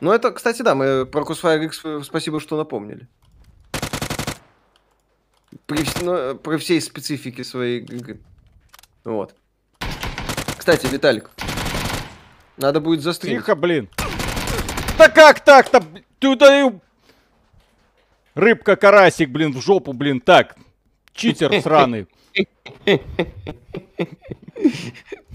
[0.00, 3.06] Ну, это, кстати, да, мы про Crossfire X э, спасибо, что напомнили.
[5.66, 8.18] При, ну, при всей специфике своей игры.
[9.04, 9.34] Вот.
[10.56, 11.30] Кстати, Виталик,
[12.56, 13.40] надо будет застримить.
[13.40, 13.88] Тихо, блин.
[14.98, 15.82] Да как так-то?
[16.18, 16.72] Туда и...
[18.34, 20.56] Рыбка-карасик, блин, в жопу, блин, так.
[21.12, 22.06] Читер сраный.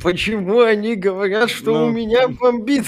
[0.01, 1.85] Почему они говорят, что Ну.
[1.87, 2.85] у меня бомбит?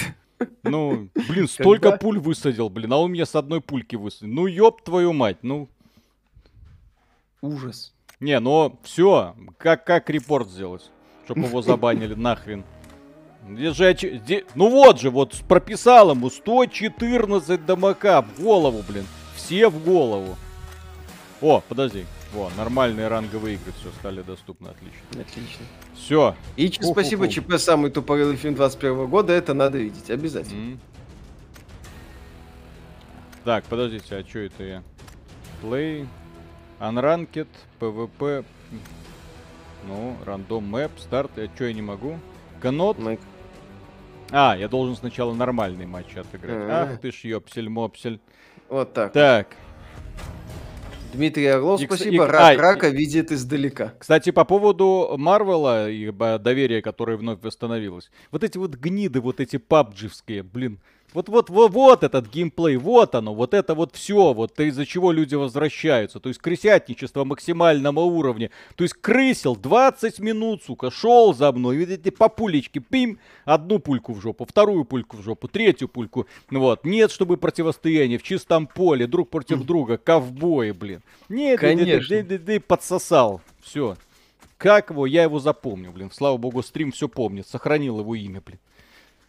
[0.64, 1.98] Ну, блин, столько Когда?
[1.98, 4.34] пуль высадил, блин, а он меня с одной пульки высадил.
[4.34, 5.70] Ну, ёб твою мать, ну.
[7.42, 7.94] Ужас.
[8.20, 10.90] Не, ну, все, как, как репорт сделать,
[11.26, 12.64] чтобы его забанили нахрен.
[13.48, 19.06] Где же где- Ну вот же, вот прописал ему 114 дамака в голову, блин.
[19.36, 20.38] Все в голову.
[21.42, 22.06] О, подожди.
[22.34, 25.00] Во, нормальные ранговые игры все стали доступны, отлично.
[25.12, 25.66] Отлично.
[25.96, 26.36] Все.
[26.56, 26.92] И Фу-фу-фу.
[26.94, 30.80] спасибо, ЧП, самый тупорылый фильм 21 года, это надо видеть, обязательно.
[33.44, 34.84] Так, подождите, а что это я?
[35.62, 36.08] Play,
[36.80, 37.48] Unranked,
[37.80, 38.46] PvP,
[39.88, 42.18] ну, рандом мэп, старт, а что я не могу?
[42.62, 43.20] Канот, Майк.
[44.32, 46.56] а, я должен сначала нормальный матч отыграть.
[46.70, 46.90] А.
[46.94, 48.20] Ах ты ж ёпсель-мопсель.
[48.70, 49.12] Вот так.
[49.12, 49.48] Так,
[51.14, 52.26] Дмитрий Орлов, И, спасибо.
[52.26, 53.94] и- Рак а, и- рака видит издалека.
[54.00, 58.10] Кстати, по поводу Марвела и б- доверия, которое вновь восстановилось.
[58.32, 60.80] Вот эти вот гниды, вот эти пабдживские, блин.
[61.14, 65.12] Вот, вот, вот, вот этот геймплей, вот оно, вот это вот все, вот из-за чего
[65.12, 66.20] люди возвращаются.
[66.20, 68.50] То есть крысятничество максимального уровня.
[68.76, 74.14] То есть крысил 20 минут, сука, шел за мной, видите, по пулечке, пим, одну пульку
[74.14, 76.28] в жопу, вторую пульку в жопу, третью пульку.
[76.50, 81.02] Вот, нет, чтобы противостояние в чистом поле, друг против друга, ковбои, блин.
[81.30, 82.24] Нет, Конечно.
[82.24, 83.96] ты подсосал, все.
[84.64, 85.06] Как его?
[85.06, 86.10] Я его запомню, блин.
[86.10, 87.46] Слава богу, стрим все помнит.
[87.46, 88.60] Сохранил его имя, блин.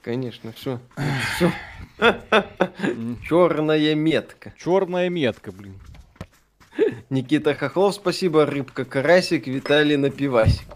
[0.05, 0.81] Конечно, все.
[1.37, 1.51] Все.
[3.27, 4.53] Черная метка.
[4.59, 5.81] Черная метка, блин.
[7.09, 8.45] Никита Хохлов, спасибо.
[8.45, 10.67] Рыбка Карасик, Виталий Напивасик.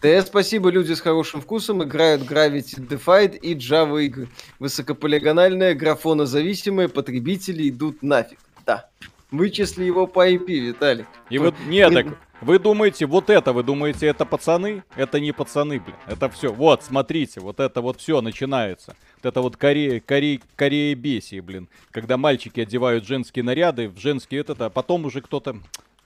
[0.00, 0.70] ТС, спасибо.
[0.70, 4.28] Люди с хорошим вкусом играют Gravity Defied и Java игры.
[4.58, 8.38] Высокополигональные, графонозависимые, потребители идут нафиг.
[8.64, 8.88] Да.
[9.30, 11.06] Вычисли его по IP, Виталик.
[11.28, 12.06] И вот, нет, так,
[12.40, 14.84] вы думаете, вот это, вы думаете, это пацаны?
[14.94, 15.96] Это не пацаны, блин.
[16.06, 16.52] Это все.
[16.52, 18.94] Вот, смотрите, вот это вот все начинается.
[19.22, 21.68] Вот это вот Корея, Корея, Корея бесии, блин.
[21.90, 25.56] Когда мальчики одевают женские наряды, в женские этот, а потом уже кто-то...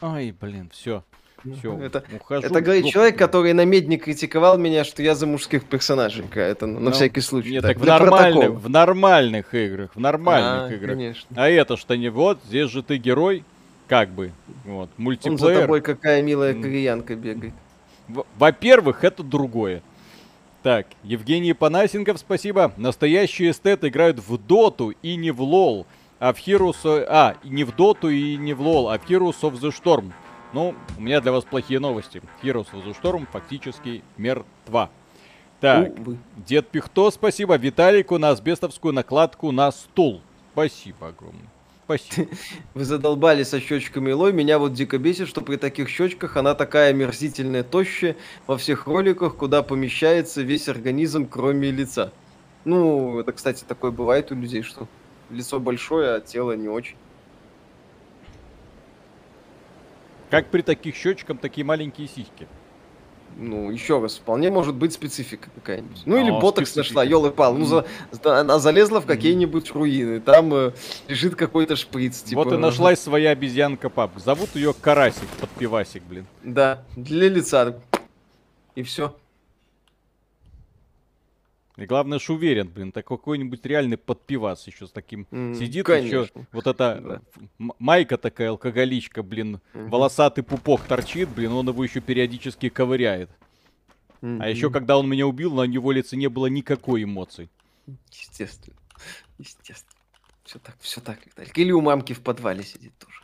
[0.01, 1.03] Ай, блин, все.
[1.59, 2.47] Все, Это- ухожу.
[2.47, 3.27] Это говорит человек, блин.
[3.27, 6.25] который на медне критиковал меня, что я за мужских персонажей.
[6.35, 7.53] Это на Ну, всякий случай.
[7.53, 10.91] Нет, так, так в нормальных, в нормальных играх, в нормальных А, играх.
[10.91, 11.29] Конечно.
[11.35, 13.45] А это что не вот, здесь же ты герой,
[13.91, 14.31] как бы,
[14.65, 15.63] вот, Он за мультиплеер.
[15.63, 17.53] тобой какая милая кореянка бегает.
[18.39, 19.83] Во-первых, это другое.
[20.63, 22.73] Так, Евгений Панасенков, спасибо.
[22.77, 25.87] Настоящие эстеты играют в Доту и не в Лол.
[26.21, 27.05] А в Heroes...
[27.09, 30.13] А, не в Доту и не в Лол, а в Heroes of the Storm.
[30.53, 32.23] Ну, у меня для вас плохие новости.
[32.45, 34.91] Heroes of the Storm фактически мертва.
[35.59, 36.17] Так, Увы.
[36.37, 37.57] Дед Пихто, спасибо.
[37.57, 40.21] Виталику на асбестовскую накладку на стул.
[40.53, 41.49] Спасибо огромное.
[41.91, 42.29] Спасибо.
[42.75, 44.33] Вы задолбали со щечками Лой.
[44.33, 48.17] Меня вот дико бесит, что при таких щечках она такая мерзительная, тощая
[48.47, 52.13] во всех роликах, куда помещается весь организм, кроме лица.
[52.65, 54.87] Ну, это, кстати, такое бывает у людей, что
[55.31, 56.97] лицо большое, а тело не очень.
[60.31, 62.47] Как при таких щечках такие маленькие сиськи?
[63.37, 66.03] Ну, еще раз, вполне может быть специфика какая-нибудь.
[66.05, 66.97] Ну, или А, ботокс специфика.
[67.01, 67.55] нашла, елы пал.
[67.55, 67.87] Ну, за-
[68.25, 70.21] она залезла в какие-нибудь руины.
[70.21, 70.73] Там э,
[71.09, 72.23] лежит какой-то шприц.
[72.23, 74.13] Типа, Вот и нашлась своя обезьянка пап.
[74.17, 76.27] Зовут ее Карасик под пивасик, блин.
[76.43, 77.81] Да, для лица.
[78.75, 79.15] И все.
[81.81, 86.17] И главное, что уверен, блин, так какой-нибудь реальный подпивас еще с таким М, сидит конечно.
[86.23, 86.47] еще.
[86.53, 87.23] Вот эта Да.
[87.59, 93.31] м- майка такая, алкоголичка, блин, волосатый пупок торчит, блин, он его еще периодически ковыряет.
[94.23, 97.49] А еще, когда он меня убил, на его лице не было никакой эмоций.
[98.13, 98.77] Естественно.
[99.39, 99.97] Естественно.
[100.45, 101.57] Все так, все так, Виталик.
[101.57, 103.23] Или у мамки в подвале сидит тоже.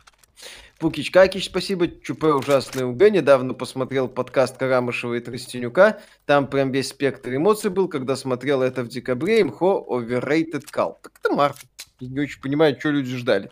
[0.79, 1.87] Пукич Какич, спасибо.
[1.87, 3.09] ЧП ужасный УГ.
[3.09, 5.99] Недавно посмотрел подкаст Карамышева и Тростенюка.
[6.25, 9.41] Там прям весь спектр эмоций был, когда смотрел это в декабре.
[9.41, 10.97] Имхо Overrated Call.
[11.01, 11.57] Так это март.
[11.99, 13.51] Не очень понимаю, что люди ждали.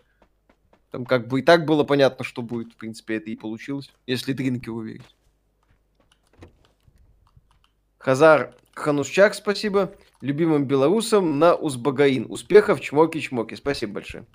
[0.91, 2.73] Там как бы и так было понятно, что будет.
[2.73, 3.91] В принципе, это и получилось.
[4.05, 5.15] Если дринки уверить.
[7.97, 9.95] Хазар Ханусчак, спасибо.
[10.21, 12.27] Любимым белорусам на Узбагаин.
[12.29, 13.55] Успехов, чмоки-чмоки.
[13.55, 14.27] Спасибо большое.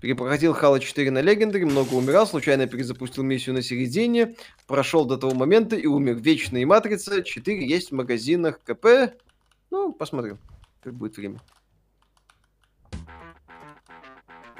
[0.00, 4.36] Перепроходил Halo 4 на Легендаре, много умирал, случайно перезапустил миссию на середине,
[4.66, 6.16] прошел до того момента и умер.
[6.16, 9.14] Вечная Матрица 4 есть в магазинах КП.
[9.70, 10.38] Ну, посмотрим,
[10.82, 11.40] как будет время.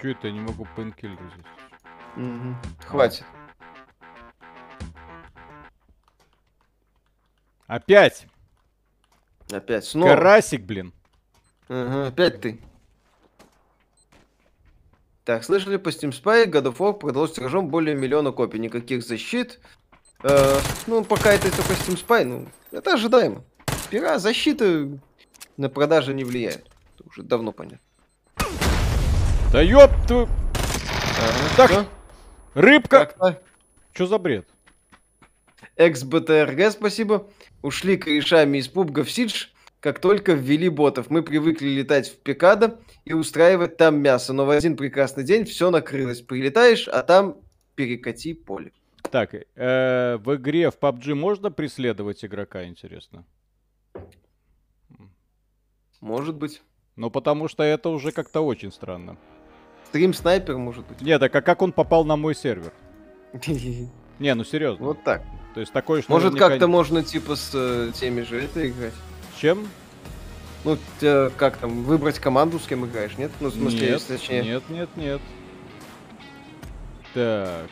[0.01, 1.47] Че это я не могу painkiller здесь?
[2.17, 2.57] Мгм.
[2.87, 3.25] Хватит.
[7.67, 8.27] Опять!
[9.51, 10.11] Опять снова.
[10.11, 10.93] Карасик, блин.
[11.69, 12.61] Ага, опять ты.
[15.27, 19.59] Так, слышали по Steam Spy, God of War продалось тиражом более миллиона копий, никаких защит.
[20.23, 23.43] Э, ну, пока это только Steam Spy, ну, это ожидаемо.
[23.91, 24.89] Пира, защита
[25.57, 26.65] на продажи не влияет.
[26.95, 27.81] Это уже давно понятно.
[29.51, 30.29] Да ёб твою...
[30.29, 31.71] Ага, Так.
[31.73, 31.87] всё.
[32.55, 33.07] Рыбка!
[33.07, 33.43] Как-то.
[33.95, 34.47] Что за бред?
[35.75, 37.27] Экс-БТРГ, спасибо.
[37.63, 39.47] Ушли корешами из пубга в Сидж,
[39.81, 41.11] как только ввели ботов.
[41.11, 45.71] Мы привыкли летать в Пикадо и устраивать там мясо, но в один прекрасный день все
[45.71, 46.21] накрылось.
[46.21, 47.37] Прилетаешь, а там
[47.77, 48.73] перекати поле.
[49.11, 53.25] Так, э, в игре в PUBG можно преследовать игрока, интересно?
[56.01, 56.63] Может быть.
[56.97, 59.17] Ну, потому что это уже как-то очень странно.
[59.85, 61.01] Стрим-снайпер, может быть.
[61.01, 62.73] Нет, так а как он попал на мой сервер?
[64.19, 64.85] Не, ну серьезно.
[64.85, 65.23] Вот так.
[65.55, 68.95] То есть такое, что Может, как-то можно, типа, с э, теми же это играть?
[69.39, 69.69] Чем?
[70.67, 70.77] Ну,
[71.37, 73.31] как там, выбрать команду, с кем играешь, нет?
[73.39, 74.43] Ну, в смысле, нет, точнее.
[74.43, 75.21] нет, нет, нет.
[77.15, 77.71] Так,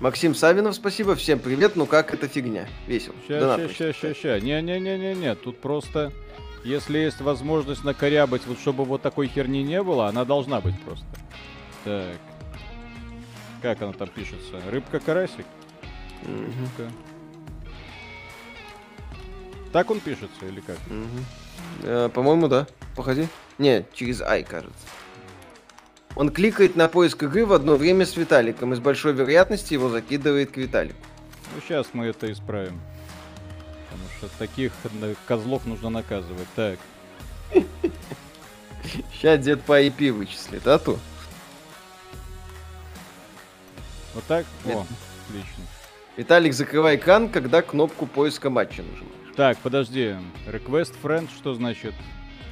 [0.00, 1.14] Максим Савинов, спасибо.
[1.14, 1.76] Всем привет.
[1.76, 2.66] Ну как эта фигня?
[2.88, 3.14] Весело.
[3.28, 3.94] ща, Донат ща, прочитаю.
[3.94, 4.40] ща, ща, ща.
[4.40, 6.12] Не-не-не-не-не, тут просто...
[6.64, 11.06] Если есть возможность накорябать, вот чтобы вот такой херни не было, она должна быть просто.
[11.84, 12.16] Так.
[13.62, 14.60] Как она там пишется?
[14.68, 15.46] Рыбка-карасик?
[16.24, 16.92] Рыбка.
[19.72, 20.76] Так он пишется или как?
[20.88, 21.24] мгм.
[21.82, 22.66] Э, По-моему, да.
[22.96, 23.28] Походи.
[23.58, 24.86] Не, через Ай, кажется.
[26.14, 29.88] Он кликает на поиск игры в одно время с Виталиком, и с большой вероятностью его
[29.88, 30.98] закидывает к Виталику.
[31.54, 32.80] Ну, сейчас мы это исправим.
[33.88, 34.72] Потому что таких
[35.26, 36.48] козлов нужно наказывать.
[36.56, 36.78] Так.
[39.12, 40.98] Сейчас дед по IP вычислит, а то.
[44.14, 44.46] Вот так?
[44.66, 44.86] О,
[45.28, 45.64] отлично.
[46.16, 49.17] Виталик, закрывай экран, когда кнопку поиска матча нажимаешь.
[49.38, 50.16] Так, подожди.
[50.48, 51.94] Request friend, что значит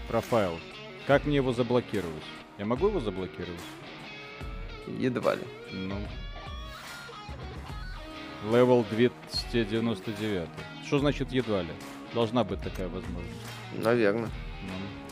[0.06, 0.60] профайл?
[1.08, 2.22] Как мне его заблокировать?
[2.58, 3.60] Я могу его заблокировать?
[4.86, 5.42] Едва ли.
[5.72, 5.96] Ну.
[8.52, 10.48] Level 299.
[10.86, 11.72] Что значит едва ли?
[12.14, 13.40] Должна быть такая возможность.
[13.74, 14.30] Наверное.
[14.62, 15.05] Ну.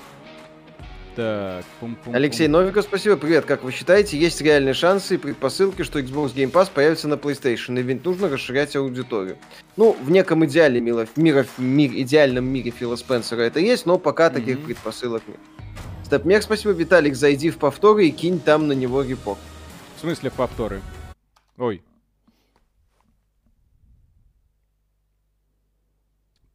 [1.15, 2.15] Так, пум-пум-пум.
[2.15, 3.17] Алексей Новиков, спасибо.
[3.17, 3.45] Привет.
[3.45, 7.79] Как вы считаете, есть реальные шансы и предпосылки, что Xbox Game Pass появится на PlayStation?
[7.79, 9.39] И ведь нужно расширять аудиторию.
[9.77, 14.29] Ну, в неком идеале мира, мира, мир, идеальном мире Фила Спенсера это есть, но пока
[14.29, 14.67] таких Мгм.
[14.67, 15.39] предпосылок нет.
[16.05, 16.73] Степмех, спасибо.
[16.73, 19.39] Виталик, зайди в повторы и кинь там на него репорт.
[19.97, 20.81] В смысле в повторы?
[21.59, 21.81] Ой.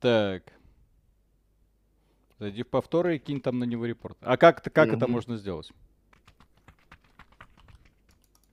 [0.01, 0.43] Так.
[2.39, 4.17] Зайди в повторы и кинь там на него репорт.
[4.21, 5.11] А как, это- как это Мгм.
[5.11, 5.71] можно сделать?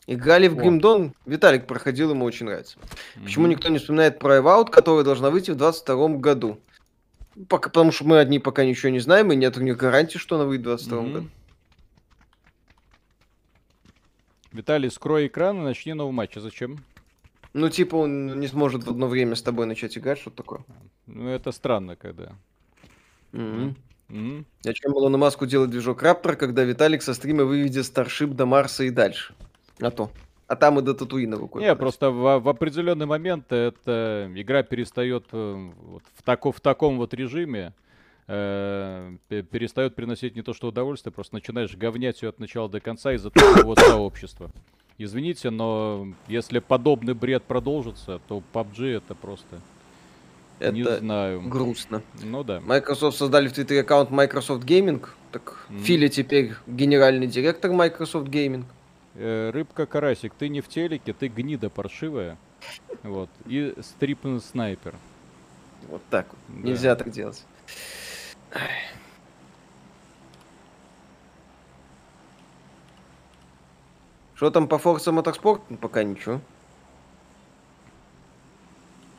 [0.09, 0.57] Играли в.
[0.57, 1.14] Гримдон.
[1.24, 2.78] Виталик проходил, ему очень нравится.
[3.22, 3.51] Почему Мгм.
[3.53, 6.61] никто не вспоминает про Evout, которая должна выйти в 22 году?
[7.49, 10.37] Пока, потому что мы одни пока ничего не знаем, и нет у них гарантии, что
[10.37, 11.12] она выйдет в 22 Мгм.
[11.12, 11.28] году.
[14.53, 16.37] Виталий, скрой экран и начни новый матч.
[16.37, 16.78] А зачем?
[17.53, 20.61] Ну, типа, он не сможет в одно время с тобой начать играть, что такое.
[21.07, 22.32] Ну, это странно, когда.
[23.37, 23.76] Мгм.
[24.09, 24.47] Мгм.
[24.62, 28.91] Зачем Илону Маску делать движок Раптор, когда Виталик со стрима выведет Старшип до Марса и
[28.91, 29.34] дальше?
[29.80, 30.11] А то.
[30.47, 31.37] а там и до Татуина.
[31.55, 36.99] Не, просто в, в определенный момент эта игра перестает э, вот в, тако, в таком
[36.99, 37.74] вот режиме
[38.28, 43.12] э, перестает приносить не то что удовольствие, просто начинаешь говнять ее от начала до конца
[43.12, 44.51] из-за такого сообщества.
[44.99, 49.61] Извините, но если подобный бред продолжится, то PUBG это просто...
[50.59, 51.43] Это не знаю.
[51.43, 52.03] грустно.
[52.23, 52.61] Ну да.
[52.61, 55.07] Microsoft создали в Твиттере аккаунт Microsoft Gaming.
[55.33, 55.81] Так mm.
[55.81, 58.65] Филя теперь генеральный директор Microsoft Gaming.
[59.15, 62.39] Э, рыбка Карасик, ты не в телеке, ты гнида паршивая.
[63.03, 63.29] Вот.
[63.47, 64.95] И стрипный снайпер.
[65.89, 66.39] Вот так вот.
[66.49, 66.69] Да.
[66.69, 67.45] Нельзя так делать.
[74.35, 75.63] Что там по Forza Motorsport?
[75.71, 76.41] Ну, пока ничего.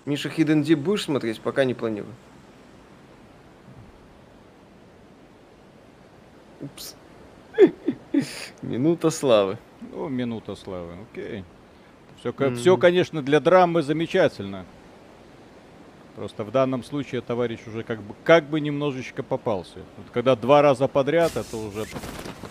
[0.07, 1.41] Миша Hidden Deep будешь смотреть?
[1.41, 2.13] Пока не планирую.
[6.61, 6.95] Упс.
[8.61, 9.57] Минута славы.
[9.91, 11.43] Ну, минута славы, окей.
[12.19, 12.55] Все, mm-hmm.
[12.55, 14.65] все, конечно, для драмы замечательно.
[16.15, 19.79] Просто в данном случае товарищ уже как бы, как бы немножечко попался.
[19.97, 21.83] Вот когда два раза подряд, это уже...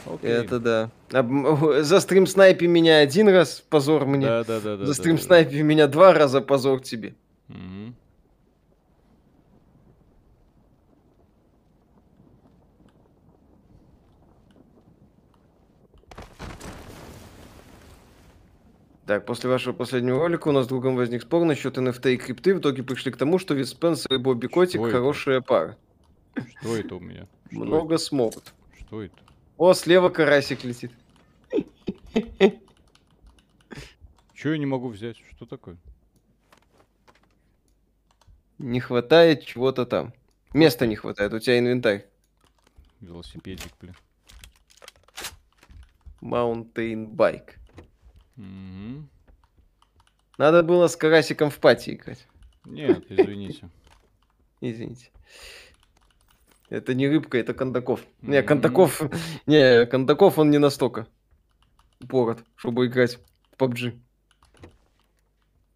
[0.05, 0.31] Окей.
[0.31, 0.91] Это да.
[1.83, 4.27] За стрим снайпи меня один раз, позор мне.
[4.27, 4.85] Да, да, да.
[4.85, 5.63] За стрим снайпи да.
[5.63, 7.15] меня два раза, позор тебе.
[7.49, 7.95] Угу.
[19.07, 22.55] Так, после вашего последнего ролика у нас с другом возник спор насчет NFT и крипты.
[22.55, 25.47] В итоге пришли к тому, что Вид Спенсер и Бобби Котик что хорошая это?
[25.47, 25.77] пара.
[26.61, 27.29] Что это у меня?
[27.51, 28.03] Что Много это?
[28.03, 28.53] смогут.
[28.81, 29.15] Что это?
[29.59, 30.91] О, слева карасик летит.
[34.35, 35.17] Чего я не могу взять?
[35.37, 35.77] Что такое?
[38.59, 40.13] Не хватает чего-то там.
[40.53, 42.07] Места не хватает, у тебя инвентарь.
[43.01, 43.95] Велосипедик, блин.
[46.23, 47.53] Mountain Bike.
[48.37, 49.09] Угу.
[50.39, 52.27] Надо было с карасиком в пати играть.
[52.65, 53.69] Нет, извините.
[54.61, 55.11] Извините.
[56.69, 58.01] Это не рыбка, это Кондаков.
[58.01, 58.31] Mm-hmm.
[58.31, 59.03] Не, Кондаков...
[59.47, 61.07] Не, Кондаков он не настолько
[62.01, 63.19] упорот, чтобы играть
[63.53, 63.99] в PUBG.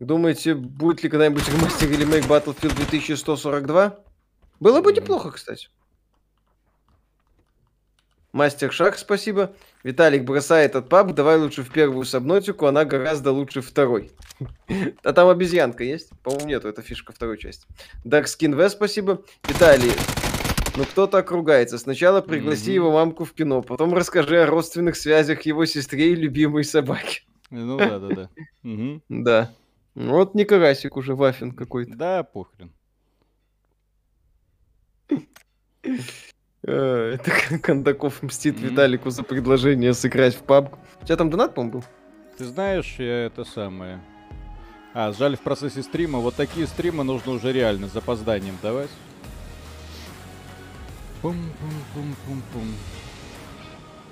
[0.00, 3.98] Думаете, будет ли когда-нибудь ремастер или мейк Battlefield 2142?
[4.58, 5.68] Было бы неплохо, кстати.
[8.32, 9.52] Мастер Шаг, спасибо.
[9.82, 14.12] Виталик бросает этот паб, давай лучше в первую сабнотику, она гораздо лучше второй.
[15.02, 16.10] А там обезьянка есть?
[16.22, 17.66] По-моему, нету, это фишка второй части.
[18.04, 19.22] Dark Skin V, спасибо.
[19.48, 19.92] Виталий,
[20.76, 21.76] ну кто так ругается?
[21.76, 26.64] Сначала пригласи его мамку в кино, потом расскажи о родственных связях его сестре и любимой
[26.64, 27.22] собаке.
[27.50, 28.30] Ну да, да, да.
[29.08, 29.50] Да.
[29.94, 31.96] Вот не карасик уже, вафин какой-то.
[31.96, 32.72] Да, похрен.
[36.62, 38.60] Э, это Кондаков мстит.
[38.60, 40.76] Виталику за предложение сыграть в паб.
[41.00, 41.84] У тебя там донат, по-моему, был?
[42.36, 44.00] Ты знаешь, я это самое...
[44.92, 46.18] А, жаль, в процессе стрима.
[46.18, 48.90] Вот такие стримы нужно уже реально с запозданием давать.
[51.22, 52.74] Пум-пум-пум-пум-пум.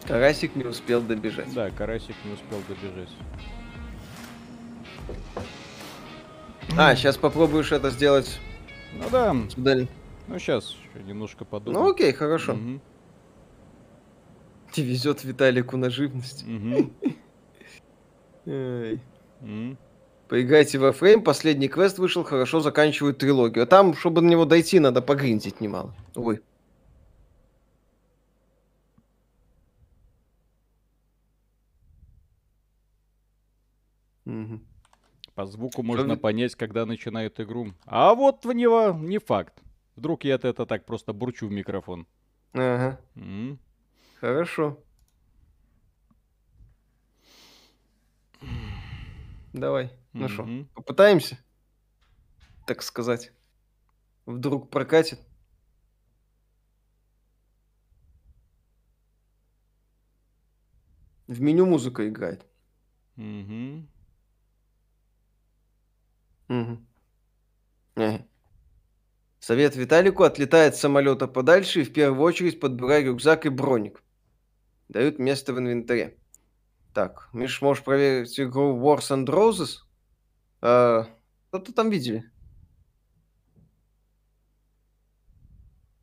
[0.06, 1.52] Карасик не успел добежать.
[1.52, 3.10] Да, Карасик не успел добежать.
[6.76, 8.38] А, сейчас попробуешь это сделать.
[8.94, 9.36] Ну да.
[9.56, 9.88] Далее.
[10.28, 11.82] Ну, сейчас немножко подумаю.
[11.82, 12.52] Ну, окей, хорошо.
[12.52, 12.80] Угу.
[14.72, 16.44] Тебе везет Виталику на живность.
[20.28, 23.64] Поиграйте во фрейм, последний квест вышел, хорошо заканчивают трилогию.
[23.64, 25.94] А там, чтобы на него дойти, надо погринтить немало.
[26.14, 26.40] Ой.
[35.38, 37.72] По звуку можно понять, когда начинает игру.
[37.86, 39.62] А вот в него не факт.
[39.94, 42.08] Вдруг я это, так просто бурчу в микрофон.
[42.54, 43.00] Ага.
[43.14, 43.60] м
[44.18, 44.82] Хорошо.
[49.52, 49.92] Давай.
[50.12, 51.38] Ну что, попытаемся?
[52.66, 53.30] Так сказать.
[54.26, 55.20] Вдруг прокатит.
[61.28, 62.44] В меню музыка играет.
[63.16, 63.86] Угу.
[69.40, 74.02] Совет Виталику отлетает с самолета подальше и в первую очередь подбирай рюкзак и броник.
[74.88, 76.18] Дают место в инвентаре.
[76.94, 79.84] Так, Миш, можешь проверить игру Wars and Roses?
[80.60, 81.06] А,
[81.48, 82.30] что-то там видели.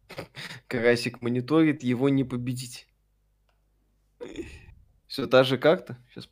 [0.67, 2.87] Карасик мониторит, его не победить.
[5.07, 5.97] Все та же как-то?
[6.09, 6.29] Сейчас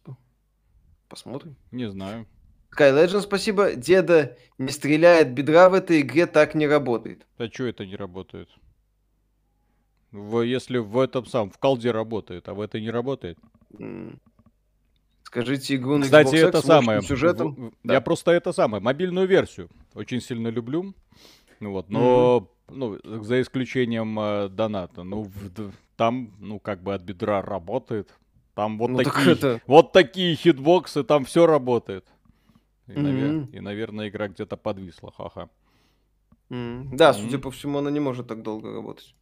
[1.09, 1.57] посмотрим.
[1.71, 2.27] Не знаю.
[2.75, 3.75] Sky Legend, спасибо.
[3.75, 7.25] Деда не стреляет бедра в этой игре, так не работает.
[7.37, 8.49] А что это не работает?
[10.11, 13.37] В, если в этом сам, в колде работает, а в этой не работает?
[15.23, 17.01] Скажите игру на Кстати, Xbox это X с самое.
[17.01, 17.53] сюжетом.
[17.55, 17.93] в- в- Да.
[17.95, 18.83] Я просто это самое.
[18.83, 20.93] Мобильную версию очень сильно люблю.
[21.59, 25.03] Ну Вот, но ну, за исключением э, доната.
[25.03, 28.09] Ну, в- там, ну, как бы от бедра работает.
[28.53, 32.05] Там вот Ну, так такие, это- вот такие хитбоксы, там все работает.
[32.93, 35.49] И, навер- и, наверное, игра где-то подвисла, ха-ха.
[36.49, 39.15] Да, судя по всему, она не может так долго работать.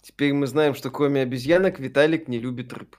[0.00, 2.96] Теперь мы знаем, что кроме обезьянок Виталик не любит рыб.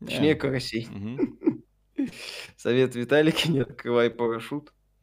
[0.00, 0.34] Точнее, Не.
[0.34, 0.88] карасей.
[2.56, 4.72] Совет Виталики, не открывай парашют.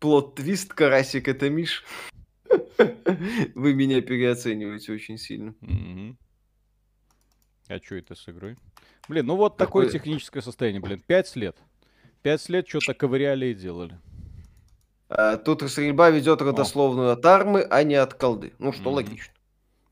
[0.00, 1.84] Plot twist, карасик, это Миш.
[3.54, 5.54] Вы меня переоцениваете очень сильно.
[7.68, 8.56] А что это с игрой?
[9.08, 11.02] Блин, ну вот такое техническое состояние, блин.
[11.06, 11.56] Пять лет.
[12.24, 13.98] Пять лет что-то ковыряли и делали.
[15.10, 18.54] А, тут стрельба ведет родословную от армы, а не от колды.
[18.58, 18.94] Ну, что Мгм.
[18.94, 19.34] логично.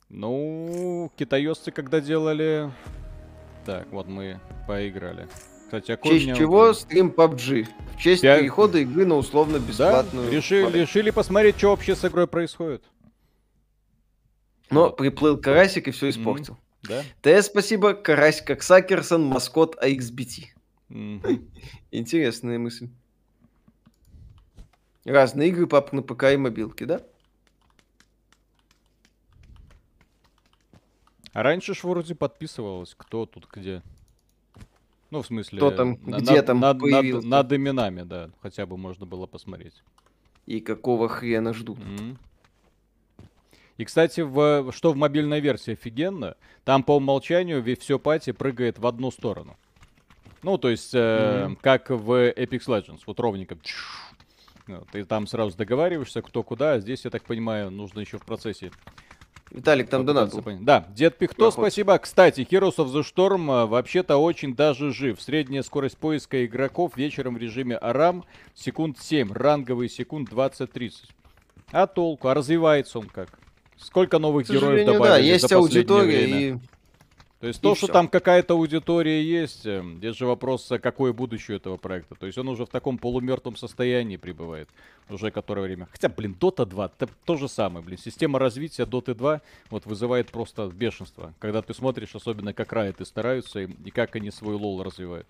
[0.08, 2.72] Ну, китаёзцы когда делали...
[3.66, 5.28] Так, вот мы поиграли.
[5.66, 7.66] Кстати, а В честь меня чего стрим PUBG?
[7.96, 10.32] В честь Пя- перехода игры на Да, условно-бесплатную.
[10.32, 10.80] решили, модель.
[10.80, 12.82] решили посмотреть, что вообще с игрой происходит.
[14.70, 16.56] Но приплыл карасик и все испортил.
[16.82, 17.02] Да?
[17.20, 20.46] ТС спасибо, карась как Сакерсон, маскот AXBT.
[21.90, 22.88] Интересная мысль.
[25.04, 27.00] Разные игры, пап, на ПК и мобилке, да?
[31.32, 33.82] А раньше ж вроде подписывалось, кто тут где.
[35.10, 35.58] Ну, в смысле...
[35.58, 37.26] Кто там, на- где над- там над, над- появился.
[37.28, 38.30] над именами, да.
[38.40, 39.82] Хотя бы можно было посмотреть.
[40.46, 41.78] И какого хрена ждут.
[41.78, 42.18] Мгм.
[43.78, 48.86] И, кстати, в, что в мобильной версии офигенно, там по умолчанию все пати прыгает в
[48.86, 49.56] одну сторону.
[50.42, 51.56] Ну, то есть, э, Мгм.
[51.60, 53.56] как в Apex Legends, вот ровненько.
[54.92, 58.70] Ты там сразу договариваешься, кто куда, а здесь, я так понимаю, нужно еще в процессе
[59.52, 60.32] Виталик, там донат.
[60.60, 61.52] Да, Дед Пихто, Проход.
[61.52, 61.98] спасибо.
[61.98, 65.20] Кстати, Heroes of the Storm а, вообще-то очень даже жив.
[65.20, 68.24] Средняя скорость поиска игроков вечером в режиме ARAM
[68.54, 70.92] секунд 7, ранговый секунд 20-30.
[71.70, 72.28] А толку?
[72.28, 73.38] А развивается он как?
[73.76, 76.40] Сколько новых героев сожалению, да, добавили есть за последнее аудитория время?
[76.40, 76.58] и...
[77.42, 77.92] То есть и то, что всё.
[77.92, 82.14] там какая-то аудитория есть, э, здесь же вопрос, а какое будущее этого проекта.
[82.14, 84.68] То есть он уже в таком полумертвом состоянии пребывает
[85.10, 85.88] уже которое время.
[85.90, 87.98] Хотя, блин, Dota 2, это то же самое, блин.
[87.98, 89.40] Система развития Dota 2
[89.70, 91.34] вот вызывает просто бешенство.
[91.40, 95.26] Когда ты смотришь, особенно как райты стараются и, и как они свой лол развивают.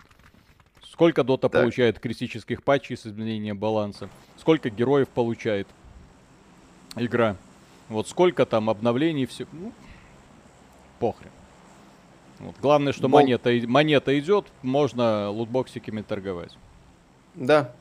[0.83, 1.53] Сколько Dota Так.
[1.53, 4.07] получает критических патчей с изменением баланса?
[4.37, 5.67] Сколько героев получает
[6.95, 7.37] игра?
[7.89, 9.47] Вот сколько там обновлений, все.
[9.51, 9.73] Ну,
[10.99, 11.31] похрен.
[12.39, 12.55] Вот.
[12.61, 16.57] Главное, что Бол- монета, монета идет, можно лутбоксиками торговать.
[17.35, 17.71] Да.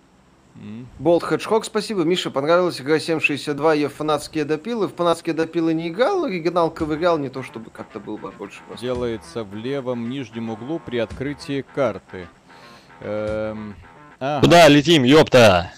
[0.98, 2.03] Болт Хеджхок, спасибо.
[2.03, 4.86] Миша, понравилась игра 7.62, ее фанатские допилы.
[4.86, 8.61] В фанатские допилы не играл, оригинал ковырял, не то чтобы как-то был бы больше.
[8.68, 8.80] восторг.
[8.80, 12.28] Делается в левом нижнем углу при открытии карты.
[13.00, 13.74] Эм,
[14.20, 14.40] ага.
[14.44, 15.72] Куда летим, ёпта?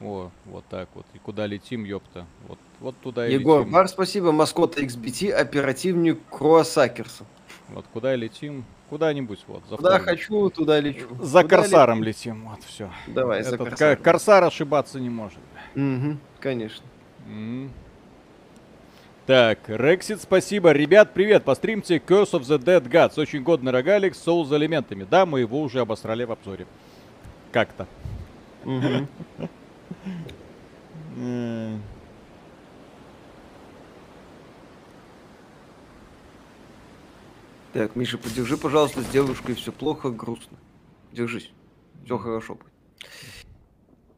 [0.00, 1.06] О, вот так вот.
[1.12, 2.24] И куда летим, ёпта.
[2.46, 3.72] Вот, вот туда и Егор летим.
[3.72, 4.30] Бар, спасибо.
[4.30, 7.24] Маскот XBT, оперативник Кроа Сакерса.
[7.74, 8.64] Вот куда летим?
[8.88, 9.62] Куда-нибудь вот.
[9.68, 11.06] За Куда хочу, туда лечу.
[11.20, 12.48] За Куда корсаром летим.
[12.48, 12.90] Вот все.
[13.06, 13.14] летим?
[13.14, 13.96] Давай, за Этот корсаром.
[13.96, 15.38] ка- корсар ошибаться не может.
[15.76, 16.84] Мгм, конечно.
[17.28, 17.70] М.
[19.26, 20.72] Так, Рексит, спасибо.
[20.72, 21.44] Ребят, привет.
[21.44, 23.20] Постримте Curse of the Dead Gods.
[23.20, 25.06] Очень годный рогалик с соус элементами.
[25.08, 26.66] Да, мы его уже обосрали в обзоре.
[27.52, 27.86] Как-то.
[28.64, 29.06] М.
[37.72, 40.58] Так, Миша, подержи, пожалуйста, с девушкой все плохо, грустно.
[41.12, 41.50] Держись.
[42.04, 42.72] Все хорошо будет.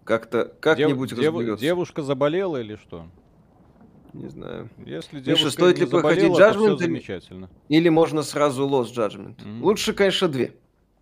[0.05, 1.63] Как-то, как-нибудь Дев- разберется.
[1.65, 3.07] Девушка заболела или что?
[4.13, 4.69] Не знаю.
[4.85, 7.51] Если Миша, девушка стоит не ли проходить или- замечательно.
[7.69, 9.37] Или можно сразу Lost Judgment.
[9.45, 9.63] Мгм.
[9.63, 10.55] Лучше, конечно, две.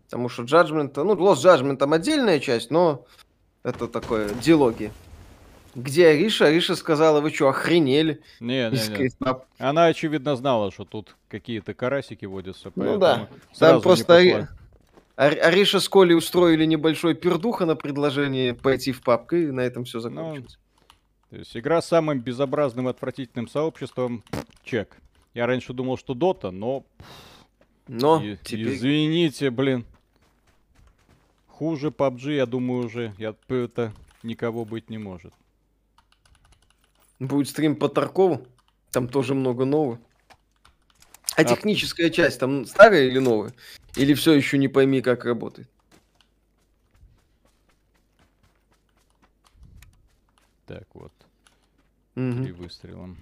[0.04, 3.04] Потому что Judgment, ну, Lost Judgment там отдельная часть, но
[3.62, 4.92] это такое диалоги.
[5.74, 6.46] Где Ариша?
[6.46, 8.20] Ариша сказала, вы что, охренели?
[8.40, 9.10] Не, не, не.
[9.24, 12.72] «А, Она, очевидно, знала, что тут какие-то карасики водятся.
[12.74, 13.28] Ну да.
[13.58, 14.14] Там просто.
[14.18, 14.48] Ари-
[15.16, 19.84] Ар- Ариша с Колей устроили небольшой пердуха на предложение пойти в папку, и на этом
[19.84, 20.58] все Ну, закончилось.
[21.28, 24.24] То есть игра с самым безобразным отвратительным сообществом.
[24.64, 24.96] Чек.
[25.34, 26.84] Я раньше думал, что Дота, но
[27.86, 28.74] Но и- теперь...
[28.74, 29.84] извините, блин.
[31.48, 33.92] Хуже PUBG, я думаю, уже я, это
[34.22, 35.32] никого быть не может.
[37.20, 38.46] Будет стрим по Таркову.
[38.90, 40.00] Там тоже много нового.
[41.36, 43.52] А А- техническая часть там старая или новая?
[43.94, 45.68] Или все еще не пойми, как работает?
[50.66, 51.12] Так вот,
[52.14, 52.44] Мгм.
[52.44, 53.14] три выстрела.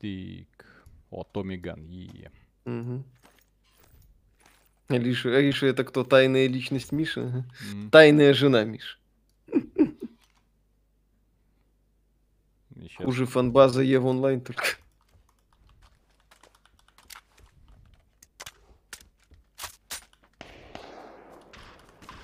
[0.00, 0.66] Так.
[1.10, 2.30] О, Томми Ган, е.
[2.64, 3.04] Мгм.
[4.88, 6.04] Алиша, Алиша это кто?
[6.04, 7.20] Тайная личность Миши?
[7.20, 7.44] Ага.
[7.72, 8.98] М, Тайная жена Миши.
[12.88, 13.04] Щас.
[13.04, 14.64] Хуже фанбаза Ева онлайн только.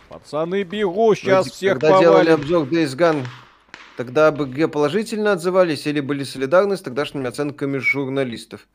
[0.08, 2.34] Пацаны, бегу, сейчас Вадик, всех Когда делали повалим.
[2.34, 3.26] обзор Days Gone,
[3.96, 8.66] тогда игре положительно отзывались или были солидарны с тогдашними оценками журналистов?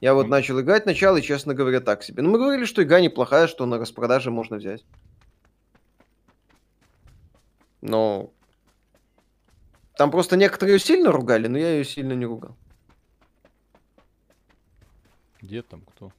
[0.00, 0.30] Я вот М.
[0.30, 2.22] начал играть начало, и, честно говоря, так себе.
[2.22, 4.84] Но мы говорили, что игра неплохая, что на распродаже можно взять.
[7.80, 8.32] Но...
[9.96, 12.56] Там просто некоторые ее сильно ругали, но я ее сильно не ругал.
[15.40, 16.12] Где там кто?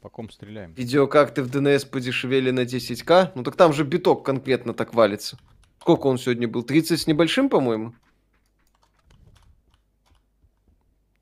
[0.00, 0.74] По ком стреляем?
[0.74, 3.32] Видеокарты в DNS подешевели на 10к.
[3.34, 5.38] Ну так там же биток конкретно так валится.
[5.80, 6.62] Сколько он сегодня был?
[6.62, 7.94] 30 с небольшим, по-моему?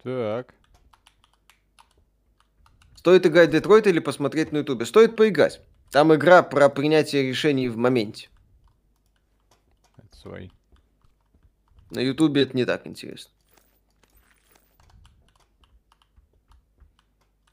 [0.02, 0.54] Так.
[2.96, 4.86] Стоит играть в Детройт или посмотреть на Ютубе?
[4.86, 5.60] Стоит поиграть.
[5.90, 8.28] Там игра про принятие решений в моменте.
[9.98, 10.50] Это свои.
[11.91, 13.32] На Ютубе это не так интересно.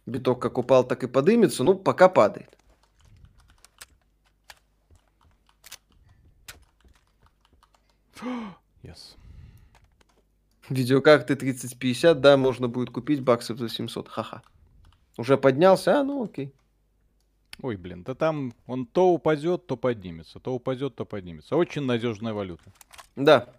[0.06, 1.64] Биток как упал, так и подымется.
[1.64, 2.58] Ну, пока падает.
[8.84, 9.16] Yes.
[10.70, 14.08] Видеокарты 3050, да, можно будет купить баксов за 700.
[14.08, 14.44] Ха-ха.
[15.18, 16.00] Уже поднялся?
[16.00, 16.54] А, ну окей.
[17.62, 21.56] Ой, блин, да там он то упадет, то поднимется, то упадет, то поднимется.
[21.56, 22.72] Очень надежная валюта.
[23.16, 23.50] Да.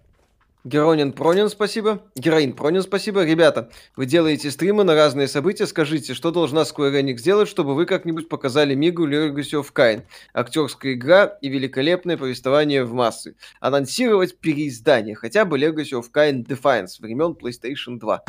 [0.65, 2.03] Геронин Пронин, спасибо.
[2.17, 3.25] Героин Пронин, спасибо.
[3.25, 5.67] Ребята, вы делаете стримы на разные события.
[5.67, 10.03] Скажите, что должна Square Enix сделать, чтобы вы как-нибудь показали Мигу Legacy of Kain?
[10.35, 13.37] Актерская игра и великолепное повествование в массы.
[13.61, 18.25] Анонсировать переиздание, хотя бы Legacy of Kain Defiance времен PlayStation 2.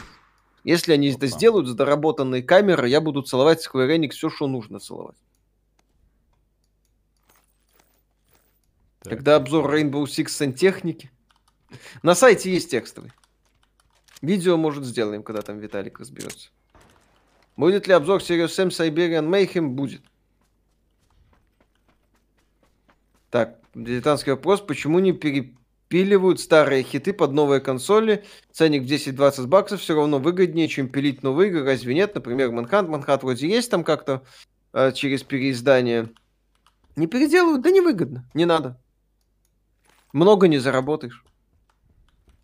[0.64, 4.80] Если они это сделают с доработанной камерой, я буду целовать Square Enix все, что нужно
[4.80, 5.18] целовать.
[9.02, 9.14] Так.
[9.14, 11.10] Когда обзор Rainbow Six сантехники.
[12.04, 13.12] На сайте есть текстовый.
[14.22, 16.50] Видео, может, сделаем, когда там Виталик разберется.
[17.56, 19.68] Будет ли обзор Serious Sam Siberian Mayhem?
[19.68, 20.02] Будет.
[23.30, 24.62] Так, дилетантский вопрос.
[24.62, 28.26] Почему не перепиливают старые хиты под новые консоли?
[28.52, 31.64] Ценник в 10-20 баксов все равно выгоднее, чем пилить новые игры.
[31.64, 32.16] Разве нет?
[32.16, 32.90] Например, Манхант.
[32.90, 34.24] Манхант вроде есть там как-то
[34.74, 36.10] э, через переиздание.
[36.96, 37.62] Не переделывают?
[37.62, 38.30] Да невыгодно.
[38.34, 38.82] Не надо.
[40.12, 41.24] Много не заработаешь.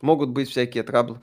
[0.06, 1.20] Могут быть всякие траблы.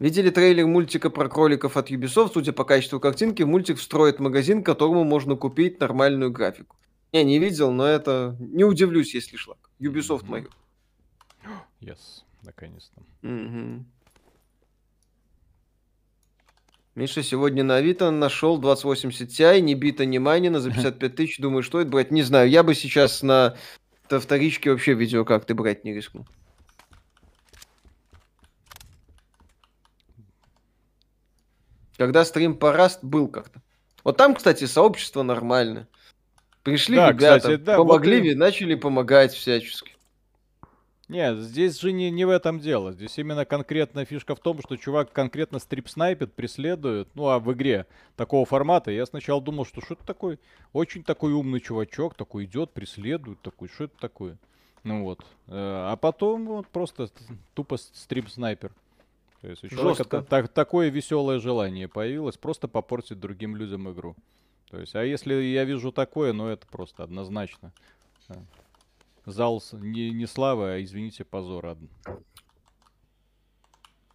[0.00, 2.32] Видели трейлер мультика про кроликов от Ubisoft?
[2.34, 6.74] Судя по качеству картинки, мультик встроит магазин, которому можно купить нормальную графику.
[7.12, 8.34] Я не видел, но это...
[8.40, 9.70] Не удивлюсь, если шлак.
[9.78, 10.30] Ubisoft Мгм.
[10.32, 10.48] мою.
[11.80, 13.00] Yes, наконец-то.
[13.22, 13.86] Мгм.
[16.96, 21.38] Миша сегодня на Авито нашел 2080 Ti, не бита, не майнина, за 55 тысяч.
[21.38, 22.10] Думаю, что это брать?
[22.10, 22.50] Не знаю.
[22.50, 23.56] Я бы сейчас на
[24.08, 26.26] вторичке вообще видеокарты брать не рискнул.
[31.96, 33.60] Когда стрим по Rust был как-то.
[34.04, 35.88] Вот там, кстати, сообщество нормальное.
[36.62, 39.92] Пришли Да, ребята, кстати, да, помогли, вот и- начали помогать всячески.
[41.08, 42.92] Нет, здесь же не, не в этом дело.
[42.92, 47.08] Здесь именно конкретная фишка в том, что чувак конкретно стрип-снайпит, преследует.
[47.14, 47.86] Ну, а в игре
[48.16, 50.40] такого формата я сначала думал, что что это такой,
[50.72, 54.36] очень такой умный чувачок, такой идет, преследует, такой, что это такое?
[54.82, 55.20] Ну вот.
[55.46, 57.08] Э, А потом вот просто
[57.54, 58.72] тупо стрип-снайпер.
[59.42, 60.22] То есть у человека Жестко.
[60.22, 64.16] та- так- такое веселое желание появилось, просто попортить другим людям игру.
[64.70, 67.72] То есть, а если я вижу такое, ну это просто однозначно.
[68.28, 68.34] э,
[69.26, 71.76] Зал не, не славы, а, извините, позор.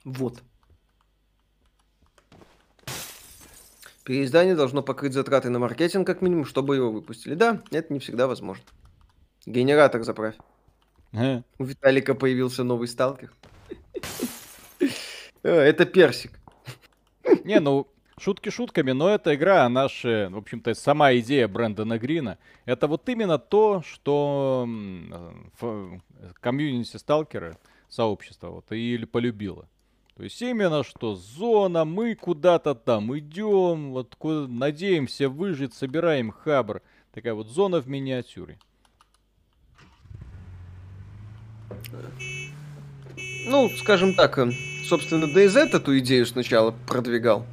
[0.03, 0.41] Вот.
[4.03, 7.35] Переиздание должно покрыть затраты на маркетинг как минимум, чтобы его выпустили.
[7.35, 8.63] Да, это не всегда возможно.
[9.45, 10.35] Генератор заправь.
[11.13, 13.31] Э, У Виталика появился новый сталкер.
[15.43, 16.39] Э, Это персик.
[17.43, 17.87] Не, ну,
[18.19, 23.07] шутки шутками, но эта игра, она же, в общем-то, сама идея Брэндона Грина, это вот
[23.09, 24.67] именно то, что
[25.61, 25.97] э,
[26.39, 27.57] комьюнити сталкеры,
[27.89, 29.67] сообщество, вот, и л- полюбило.
[30.15, 36.81] То есть именно что зона, мы куда-то там идем, вот куда, надеемся выжить, собираем хабр.
[37.11, 38.57] Такая вот зона в миниатюре.
[43.47, 44.51] Ну, скажем так, э,
[44.87, 47.45] собственно, DayZ эту идею сначала продвигал.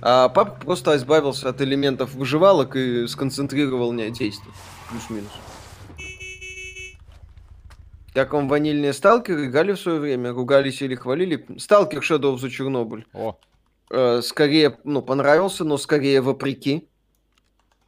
[0.00, 4.52] А папа просто избавился от элементов выживалок и сконцентрировал на действии.
[4.90, 5.30] Плюс-минус.
[8.14, 11.46] Как вам ванильные сталкеры играли в свое время, ругались или хвалили?
[11.58, 13.04] Сталкер Shadow of the Chernobyl.
[13.12, 13.36] О,
[13.90, 16.86] Э, скорее, ну, понравился, но скорее вопреки.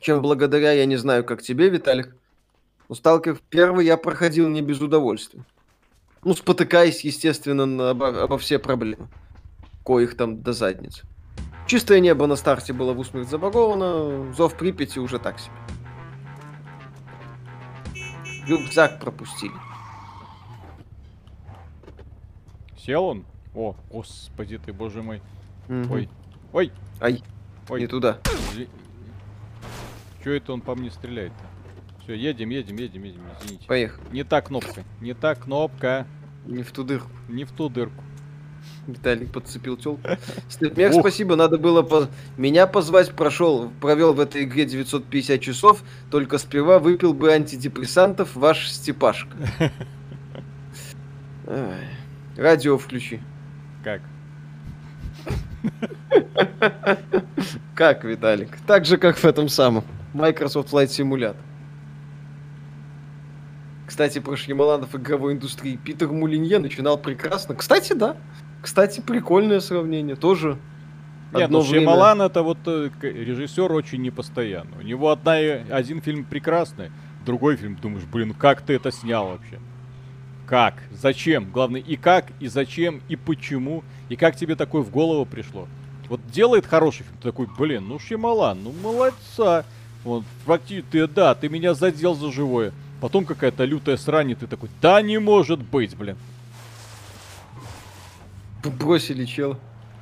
[0.01, 2.17] чем благодаря, я не знаю, как тебе, Виталик.
[2.89, 5.45] Но Сталкер первый я проходил не без удовольствия.
[6.23, 9.09] Ну, спотыкаясь, естественно, на, обо, обо все проблемы.
[9.85, 11.07] Коих там до задницы.
[11.67, 15.55] Чистое небо на старте было в усмерть забаговано, зов Припяти уже так себе.
[18.47, 19.53] Рюкзак пропустили.
[22.77, 23.25] Сел он?
[23.55, 25.23] О, господи ты, боже мой.
[25.69, 25.93] Мгм.
[25.93, 26.09] Ой,
[26.53, 27.23] ой, Ай,
[27.69, 27.81] ой.
[27.81, 28.19] не туда.
[30.25, 31.45] Че это он по мне стреляет-то?
[32.03, 33.67] Все, едем, едем, едем, едем, извините.
[33.67, 34.05] Поехали.
[34.13, 36.07] Не та кнопка, не та кнопка,
[36.47, 37.11] Не в ту дырку.
[37.29, 38.03] не в ту дырку.
[38.87, 40.01] Виталик подцепил телку.
[40.61, 41.01] Ух.
[41.01, 42.09] спасибо, надо было по...
[42.37, 48.71] меня позвать, прошел, провел в этой игре 950 часов, только сперва выпил бы антидепрессантов ваш
[48.71, 49.37] Степашка.
[52.37, 53.21] Радио включи.
[53.85, 54.01] Как?
[57.75, 58.57] Как, Виталик?
[58.67, 59.85] Так же, как в этом самом.
[60.13, 61.37] Microsoft Flight Simulator.
[63.91, 65.75] Кстати, про Шьямаланов игровой индустрии.
[65.75, 67.57] Питер Мулинье начинал прекрасно.
[67.57, 68.17] Кстати, да.
[68.63, 70.15] Кстати, прикольное сравнение.
[70.15, 70.59] Тоже
[71.35, 74.79] Нет, одно ну время- Шьямалан это вот э, режиссер очень непостоянный.
[74.79, 76.93] У него одна, один фильм прекрасный,
[77.27, 79.59] другой фильм думаешь, блин, как ты это снял вообще?
[80.47, 80.75] Как?
[80.93, 81.51] Зачем?
[81.51, 85.67] Главное, и как, и зачем, и почему, и как тебе такое в голову пришло?
[86.09, 89.65] Вот делает хороший фильм, ты такой, блин, ну Шьямалан, ну молодца.
[90.05, 92.73] Вот, практи- ты, да, ты меня задел за живое.
[93.01, 96.17] Потом какая-то лютая срань, и ты такой, да не может быть, блин.
[98.63, 99.59] Бросили чела.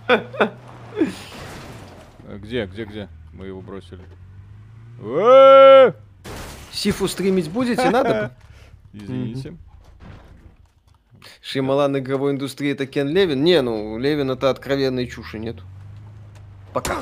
[0.08, 0.18] Э,
[2.38, 3.08] Где, где, где?
[3.32, 4.00] Мы его бросили.
[6.72, 7.88] Сифу стримить будете?
[7.88, 8.34] Надо.
[8.92, 9.56] Извините.
[11.40, 13.44] Шьямалан игровой индустрии это Кен Левин?
[13.44, 15.56] Не, ну, у Левина это откровенной чуши нет.
[16.72, 16.98] Пока.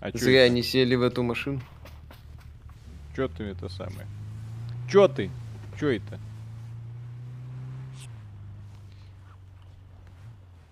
[0.00, 1.60] А Зря они сели в эту машину.
[3.14, 4.06] Чё ты это самое?
[4.88, 5.30] Чё ты?
[5.78, 6.18] Чё это?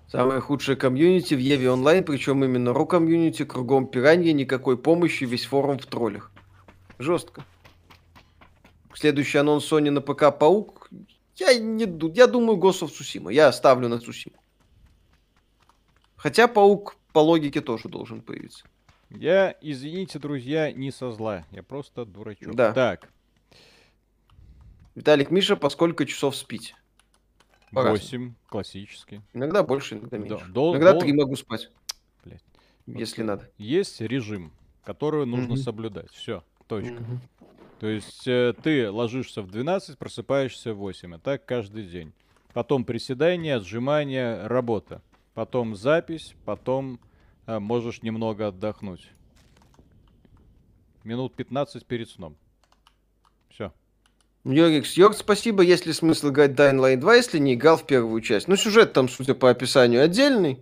[0.08, 5.44] Самое худшее комьюнити в Еве онлайн, причем именно ру комьюнити, кругом пиранья, никакой помощи, весь
[5.44, 6.32] форум в троллях.
[6.98, 7.44] Жестко.
[8.92, 10.90] Следующий анонс Sony на ПК Паук.
[11.36, 11.84] Я не
[12.14, 13.32] я думаю Ghost of.
[13.32, 14.36] Я ставлю на Tsushima.
[16.16, 18.66] Хотя Паук по логике тоже должен появиться.
[19.10, 21.44] Я, извините, друзья, не со зла.
[21.50, 22.54] Я просто дурачок.
[22.54, 22.72] Да.
[22.72, 23.08] Так,
[24.94, 26.74] Виталик Миша, по сколько часов спите?
[27.72, 28.26] По-разному.
[28.26, 29.20] 8, классический.
[29.32, 30.46] Иногда больше, иногда Да, меньше.
[30.46, 31.70] дол- иногда дол- три могу спать,
[32.24, 32.42] Блядь.
[32.86, 33.48] если надо.
[33.58, 34.52] Есть режим,
[34.84, 35.56] который нужно Мгм.
[35.56, 36.10] соблюдать.
[36.10, 36.94] Все, точка.
[36.94, 37.20] Мгм.
[37.78, 41.14] То есть э, ты ложишься в 12, просыпаешься в 8.
[41.14, 42.12] И так каждый день.
[42.52, 45.00] Потом приседания, отжимания, работа.
[45.34, 46.98] Потом запись, потом
[47.58, 49.10] можешь немного отдохнуть.
[51.02, 52.36] Минут 15 перед сном.
[53.48, 53.72] Все.
[54.44, 55.62] Йорикс, Йорк, спасибо.
[55.62, 58.48] Есть ли смысл играть Dying Light 2, если не играл в первую часть?
[58.48, 60.60] Ну, сюжет там, судя по описанию, отдельный.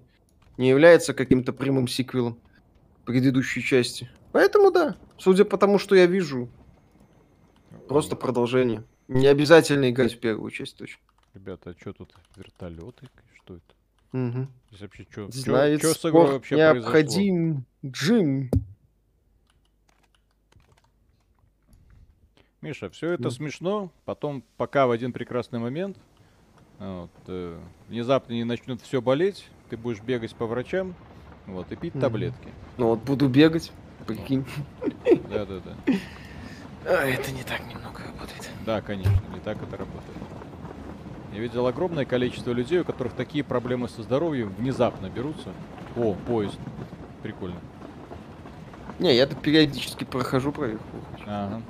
[0.56, 2.38] Не является каким-то прямым сиквелом
[3.04, 4.10] предыдущей части.
[4.32, 4.96] Поэтому да.
[5.18, 6.48] Судя по тому, что я вижу,
[7.88, 8.84] просто продолжение.
[9.08, 11.00] Не обязательно играть в первую часть, точно.
[11.34, 12.14] Ребята, а что тут?
[12.36, 13.08] Вертолеты?
[13.34, 13.77] Что это?
[14.12, 14.50] Мгм.
[14.70, 15.30] Здесь вообще что?
[15.30, 16.92] Знает Что с игрой спорт вообще произошло?
[16.92, 17.64] необходим.
[17.84, 18.50] Джим.
[22.60, 23.30] Миша, все это Ну.
[23.30, 25.96] смешно, потом, пока в один прекрасный момент
[26.80, 30.94] вот, э, внезапно не начнет все болеть, ты будешь бегать по врачам,
[31.46, 32.00] вот, и пить Мгм.
[32.02, 32.48] таблетки.
[32.76, 33.70] Ну вот буду бегать.
[34.06, 34.44] Прикинь.
[35.28, 35.76] Да-да-да.
[36.84, 38.50] А, это не так немного работает.
[38.64, 40.16] Да, конечно, не так это работает.
[41.32, 45.50] Я видел огромное количество людей, у которых такие проблемы со здоровьем внезапно берутся.
[45.96, 46.58] О, поезд.
[47.22, 47.60] Прикольно.
[48.98, 50.84] Не, я периодически прохожу проверку.
[51.26, 51.62] Ага.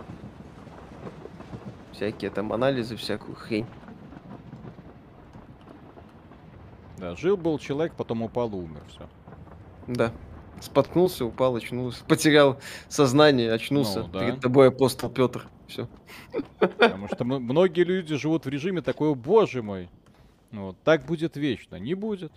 [1.92, 3.66] Всякие там анализы, всякую хрень.
[6.96, 8.82] Да, жил-был человек, потом упал и умер.
[8.88, 9.08] Все.
[9.86, 10.12] Да.
[10.60, 12.04] Споткнулся, упал, очнулся.
[12.04, 12.58] Потерял
[12.88, 14.00] сознание, очнулся.
[14.00, 14.20] Ну, да.
[14.20, 15.46] Перед тобой апостол Петр.
[15.68, 15.86] Все.
[16.58, 19.88] Потому что многие люди живут в режиме такой, «О, боже мой.
[20.50, 21.76] Ну, Вот, так будет вечно.
[21.76, 22.32] Не будет.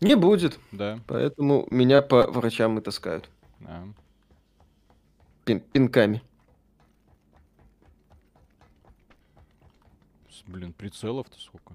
[0.00, 0.58] Не будет.
[0.72, 0.98] Да.
[1.06, 3.30] Поэтому меня по врачам и таскают.
[3.60, 3.84] да.
[5.44, 6.22] Пин- пинками.
[10.46, 11.74] Блин, прицелов-то сколько.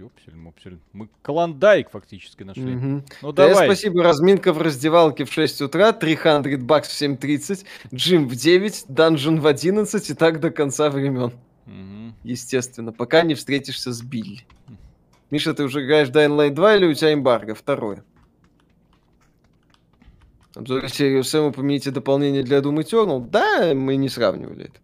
[0.00, 0.78] Ёпсель, мопсель.
[0.94, 2.62] Мы клондайк фактически нашли.
[2.74, 3.04] Мгм.
[3.20, 3.66] Ну Да, давай.
[3.66, 4.02] спасибо.
[4.02, 9.46] Разминка в раздевалке в 6 утра, 300 бакс в 7.30, джим в 9, данжен в
[9.46, 11.32] 11 и так до конца времен.
[11.66, 12.14] Мгм.
[12.24, 14.46] Естественно, пока не встретишься с Билли.
[15.30, 17.54] Миша, ты уже играешь Dying Light 2 или у тебя эмбарго?
[17.54, 18.02] Второе.
[20.54, 23.20] Обзор серии Сэма поменяйте дополнение для Doom Eternal.
[23.28, 24.80] Да, мы не сравнивали это.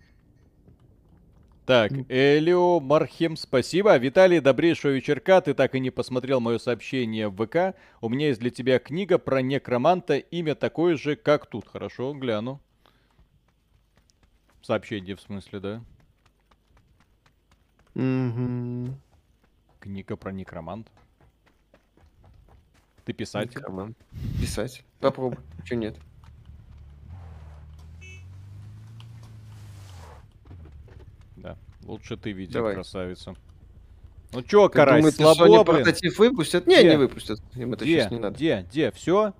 [1.66, 3.96] Так, Элио Мархем, спасибо.
[3.96, 5.40] Виталий, добрейшего вечерка.
[5.40, 7.76] Ты так и не посмотрел мое сообщение в ВК.
[8.00, 10.16] У меня есть для тебя книга про некроманта.
[10.16, 11.66] Имя такое же, как тут.
[11.66, 12.60] Хорошо, гляну.
[14.62, 15.82] Сообщение в смысле, да?
[17.96, 18.94] Угу.
[19.80, 20.88] Книга про некромант.
[23.04, 23.58] Ты писатель?
[23.58, 23.98] Некромант.
[24.40, 24.84] Писать.
[25.00, 25.38] Попробуй.
[25.64, 25.96] Че нет?
[31.36, 31.56] Да.
[31.86, 32.74] Лучше ты видел, Давай.
[32.74, 33.34] красавица.
[34.32, 35.64] Ну чё, Ты карась, думаешь, слабо, Sony блин?
[35.84, 36.66] прототип выпустят?
[36.66, 36.90] Не, Где?
[36.90, 37.40] не выпустят.
[37.54, 38.00] Им это Где?
[38.00, 38.36] сейчас не надо.
[38.36, 38.66] Где?
[38.70, 38.90] Где?
[38.90, 39.32] Все?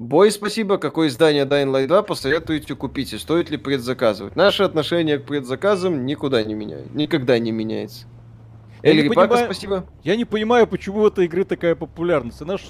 [0.00, 0.76] Бой, спасибо.
[0.78, 4.34] Какое издание Dying Light 2 посоветуете купить и стоит ли предзаказывать?
[4.34, 6.90] Наше отношение к предзаказам никуда не меняется.
[6.92, 8.06] Никогда не меняется.
[8.82, 9.86] Я не Эль Рипака, понимаю- спасибо.
[10.02, 12.42] Я не понимаю, почему у этой игры такая популярность.
[12.42, 12.62] Она ж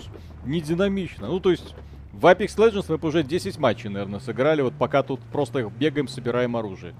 [0.44, 1.26] не динамична.
[1.28, 1.74] Ну, то есть,
[2.12, 6.06] в Apex Legends мы бы уже 10 матчей, наверное, сыграли, вот пока тут просто бегаем,
[6.06, 6.94] собираем оружие.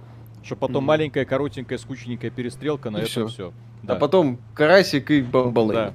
[0.45, 0.89] Что потом Мгм.
[0.89, 3.53] маленькая, коротенькая, скучненькая перестрелка, на И этом все.
[3.87, 5.73] А потом Карасик и Бомбалей.
[5.75, 5.95] Да.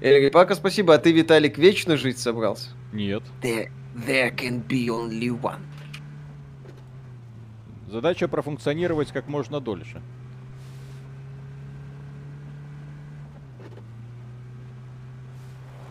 [0.00, 0.94] Эль Рипака, спасибо.
[0.94, 2.70] А ты, Виталик, вечно жить собрался?
[2.92, 3.22] Нет.
[3.40, 5.60] There, there can be only one.
[7.88, 10.00] Задача профункционировать как можно дольше.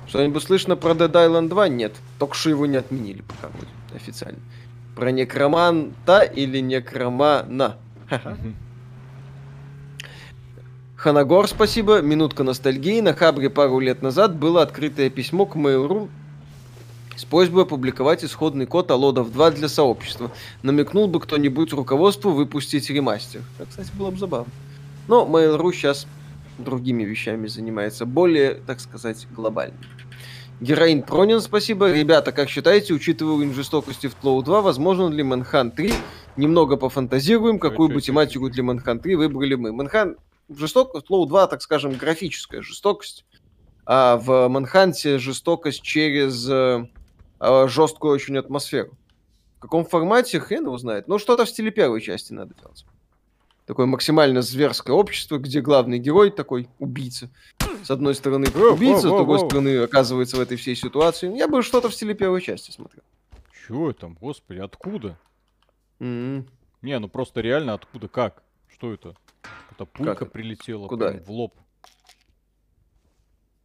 [0.08, 1.68] Что-нибудь слышно про Dead Island 2?
[1.70, 1.94] Нет.
[2.20, 4.40] Только что его не отменили пока вроде, официально.
[4.96, 7.78] Про некроманта или некромана?
[10.96, 12.02] Ханагор, спасибо.
[12.02, 13.02] Минутка ностальгии.
[13.02, 16.10] На Хабре пару лет назад было открытое письмо к Mail.ru
[17.16, 20.32] с просьбой опубликовать исходный код Алодов 2 для сообщества.
[20.62, 23.42] Намекнул бы кто-нибудь руководству выпустить ремастер.
[23.60, 24.52] Это, кстати, было бы забавно.
[25.08, 26.08] Но Mail.ru сейчас
[26.58, 29.84] другими вещами занимается, более, так сказать, глобальными.
[30.62, 31.92] Героин Пронин, спасибо.
[31.92, 35.94] Ребята, как считаете, учитывая уровень жестокости в Тлоу 2, возможно ли Манхан 3?
[36.35, 39.72] Немного пофантазируем, какую бы тематику для Манхан 3 выбрали мы.
[39.72, 40.18] Манхан
[40.49, 43.26] жестокость, Тлоу 2, так скажем, графическая жестокость.
[43.85, 46.88] А в Манханте жестокость через э,
[47.39, 48.97] э, жесткую очень атмосферу.
[49.57, 51.07] В каком формате, хрен его знает.
[51.07, 52.85] Ну, что-то в стиле первой части надо делать.
[53.65, 57.30] Такое максимально зверское общество, где главный герой такой убийца.
[57.84, 61.35] С одной стороны убийца, с другой стороны оказывается в этой всей ситуации.
[61.35, 63.03] Я бы что-то в стиле первой части смотрел.
[63.68, 65.18] Чё там, господи, откуда?
[66.04, 66.46] М.
[66.82, 68.44] Не, ну просто реально откуда, как?
[68.68, 69.16] Что это?
[69.72, 70.26] Это пулька это?
[70.26, 71.56] прилетела Куда в лоб.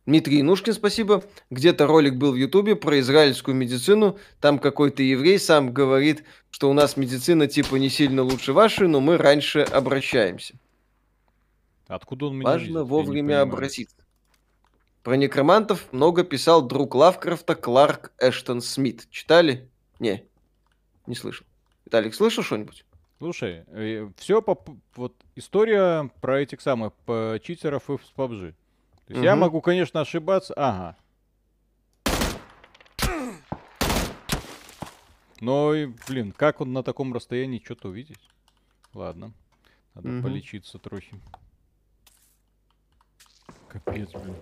[0.06, 1.24] Дмитрий Инушкин, спасибо.
[1.50, 4.18] Где-то ролик был в Ютубе про израильскую медицину.
[4.40, 9.00] Там какой-то еврей сам говорит, что у нас медицина типа не сильно лучше вашей, но
[9.00, 10.54] мы раньше обращаемся.
[11.88, 12.88] Откуда он меня Важно видит?
[12.88, 13.96] Вовремя обратиться.
[15.02, 19.08] Про некромантов много писал друг Лавкрафта Кларк Эштон Смит.
[19.10, 19.68] Читали?
[19.98, 20.24] Не,
[21.06, 21.44] не слышал.
[21.88, 22.84] Виталик, слышал что-нибудь?
[23.16, 23.64] Слушай,
[24.18, 24.62] все по
[24.94, 28.52] вот история про этих самых по- читеров и в PUBG.
[29.06, 29.40] То есть я Мгм.
[29.40, 30.52] могу, конечно, ошибаться.
[30.54, 30.96] Ага.
[35.40, 35.72] Но,
[36.08, 38.20] блин, как он на таком расстоянии что-то увидеть?
[38.92, 39.32] Ладно.
[39.94, 40.22] Надо Мгм.
[40.24, 41.18] полечиться трохи.
[43.68, 44.36] Капец, блин.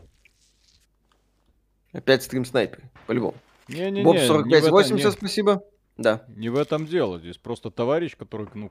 [1.93, 3.37] Опять стрим снайпер, по-любому.
[3.69, 5.63] Не-не-не, Боб не в 4580, этом- не- спасибо.
[5.97, 6.25] Да.
[6.29, 7.19] Не в этом дело.
[7.19, 8.71] Здесь просто товарищ, который, ну,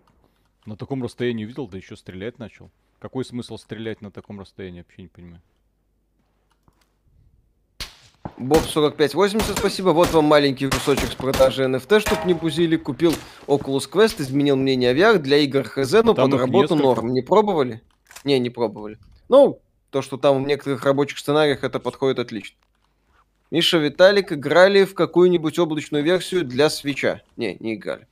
[0.65, 2.69] на таком расстоянии увидел, да еще стрелять начал.
[2.99, 5.41] Какой смысл стрелять на таком расстоянии, вообще не понимаю.
[8.37, 9.89] Боб 4580, спасибо.
[9.89, 12.75] Вот вам маленький кусочек с продажи NFT, чтоб не бузили.
[12.75, 13.13] Купил
[13.47, 16.83] Oculus Quest, изменил мнение о VR для игр ХЗ, но Там под работу несколько.
[16.83, 17.13] норм.
[17.13, 17.81] Не пробовали?
[18.23, 18.97] Не, не пробовали.
[19.29, 22.57] Ну, то, что там в некоторых рабочих сценариях это подходит отлично.
[23.55, 27.21] Миша, Виталик играли в какую-нибудь облачную версию для свеча?
[27.37, 28.05] Не, не играли.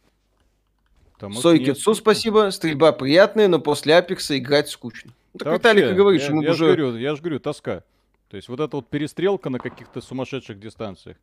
[1.20, 1.94] Там несколько.
[1.96, 2.50] спасибо.
[2.50, 5.12] Стрельба приятная, но после Апекса играть скучно.
[5.34, 6.66] Ну, так Да Виталик и вообще, говорит, я, что я уже...
[6.66, 7.84] говорю, я же говорю, тоска.
[8.30, 11.18] То есть вот эта вот перестрелка на каких-то сумасшедших дистанциях.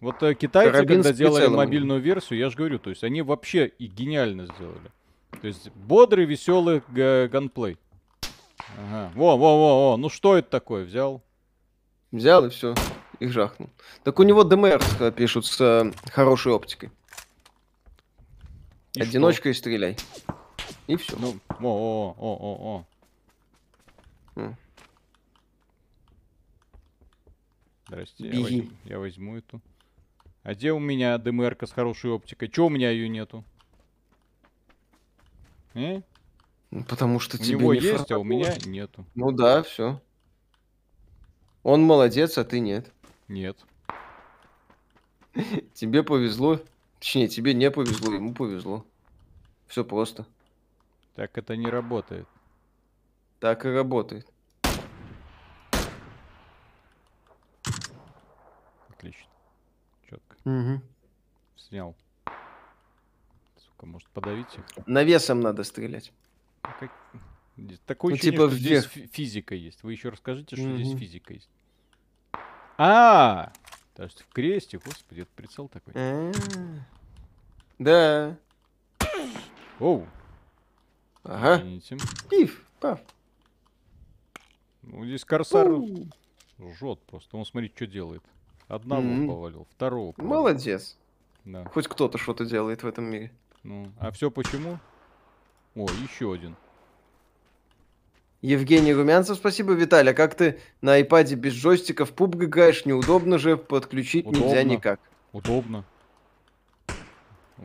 [0.00, 1.56] Вот э, китайцы, Карабин когда делали прицелом.
[1.56, 4.92] мобильную версию, я же говорю, то есть они вообще и гениально сделали.
[5.40, 7.78] То есть бодрый, веселый га- ганплей.
[8.76, 9.12] Ага.
[9.14, 9.96] Во, во, во, во.
[9.96, 10.84] Ну что это такое?
[10.84, 11.22] Взял?
[12.10, 12.74] Взял и все,
[13.22, 13.70] их жахнул.
[14.04, 14.80] Так у него ДМР
[15.16, 16.90] пишут с э, хорошей оптикой.
[18.94, 19.08] И что?
[19.08, 19.96] Одиночкой стреляй.
[20.86, 21.16] И все.
[21.18, 22.84] Ну, о, о, о,
[24.36, 24.54] о, о.
[27.88, 28.42] Здрасте, я Беги.
[28.42, 29.60] возьму, я возьму эту.
[30.42, 32.48] А где у меня дмр с хорошей оптикой?
[32.48, 33.44] Чего у меня ее нету?
[35.74, 36.02] Э?
[36.70, 39.06] Ну, Потому что У тебе него не есть, а у меня нету.
[39.14, 40.00] Ну да, все.
[41.62, 42.91] Он молодец, а ты нет.
[43.32, 43.56] Нет.
[45.72, 46.60] Тебе повезло.
[46.98, 48.84] Точнее, тебе не повезло, ему повезло.
[49.68, 50.26] Все просто.
[51.14, 52.28] Так это не работает.
[53.40, 54.26] Так и работает.
[58.90, 59.26] Отлично.
[60.08, 60.36] Четко.
[60.44, 60.82] Угу.
[61.56, 61.96] Снял.
[63.56, 64.86] Сука, может подавить их?
[64.86, 66.12] Навесом надо стрелять.
[66.64, 66.92] Ну, как-
[67.56, 68.86] здесь Такое Ну, ощущение, типа что здесь вверх.
[68.92, 69.82] фи- физика есть.
[69.82, 70.98] Вы еще расскажите, что здесь Мгм.
[70.98, 71.48] физика есть.
[72.78, 73.52] А,
[73.94, 75.92] то есть в кресте, господи, это прицел такой.
[75.96, 76.32] А,
[77.78, 78.36] Да.
[79.80, 80.06] Оу,
[81.24, 81.56] Ага.
[81.58, 81.96] извините.
[82.30, 83.00] Пиф, пав.
[84.82, 86.08] Ну, здесь корсар У,
[86.60, 87.36] жжет просто.
[87.36, 88.22] Он смотри, что делает.
[88.68, 89.26] Одного Мгм.
[89.28, 90.34] повалил, второго повалил.
[90.36, 90.96] Молодец.
[91.44, 91.64] Да.
[91.66, 93.32] Хоть кто-то что-то делает в этом мире.
[93.64, 94.78] Ну, а все почему?
[95.74, 96.56] О, еще один.
[98.42, 99.72] Евгений Румянцев, спасибо.
[99.72, 102.84] Виталий, а как ты на айпаде без джойстика в пубг играешь?
[102.84, 104.60] Неудобно же, подключить нельзя Удобно.
[104.62, 105.00] никак.
[105.32, 105.84] Удобно.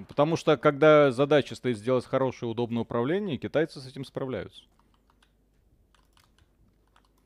[0.07, 4.61] Потому что, когда задача стоит сделать хорошее удобное управление, китайцы с этим справляются.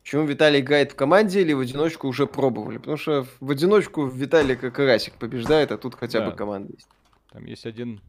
[0.02, 2.78] Почему Виталий играет в команде или в одиночку уже пробовали?
[2.78, 6.38] Потому что в одиночку Виталий как карасик побеждает, а тут хотя бы Да.
[6.38, 6.88] команда есть.
[7.32, 8.02] Там есть один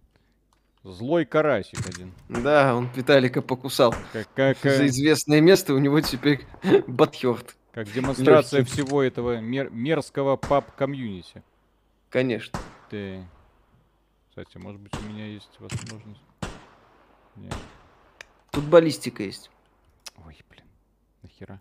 [0.84, 2.12] злой карасик один.
[2.28, 3.94] Да, он Виталика покусал.
[4.12, 6.44] Как, как, За известное место у него теперь
[6.86, 7.56] батхерт.
[7.72, 8.72] как демонстрация лёгкий.
[8.72, 11.42] всего этого мер- мерзкого паб-комьюнити.
[12.10, 12.59] Конечно.
[12.90, 13.24] Ты...
[14.28, 16.20] Кстати, может быть, у меня есть возможность...
[17.36, 17.54] Нет.
[18.50, 19.50] Тут баллистика есть.
[20.26, 20.64] Ой, блин.
[21.22, 21.60] Нахера?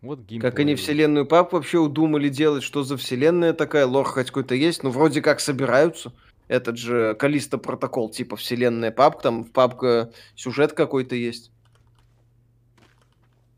[0.00, 0.40] Вот геймплей.
[0.50, 4.82] Как они вселенную пап вообще удумали делать, что за вселенная такая, лор хоть какой-то есть,
[4.82, 6.12] ну вроде как собираются.
[6.46, 11.50] Этот же Калиста протокол, типа вселенная пап, там в папка сюжет какой-то есть.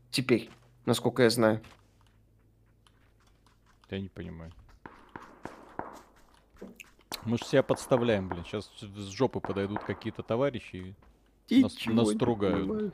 [0.09, 0.49] Теперь,
[0.85, 1.61] насколько я знаю.
[3.89, 4.51] Я не понимаю.
[7.23, 8.43] Мы же себя подставляем, блин.
[8.45, 10.95] Сейчас с жопы подойдут какие-то товарищи.
[11.47, 12.93] и- Нас- Ничего не понимаю.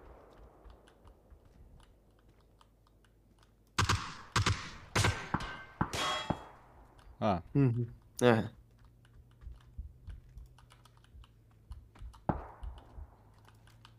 [7.20, 7.88] А, Мгм.
[8.22, 8.52] Ага.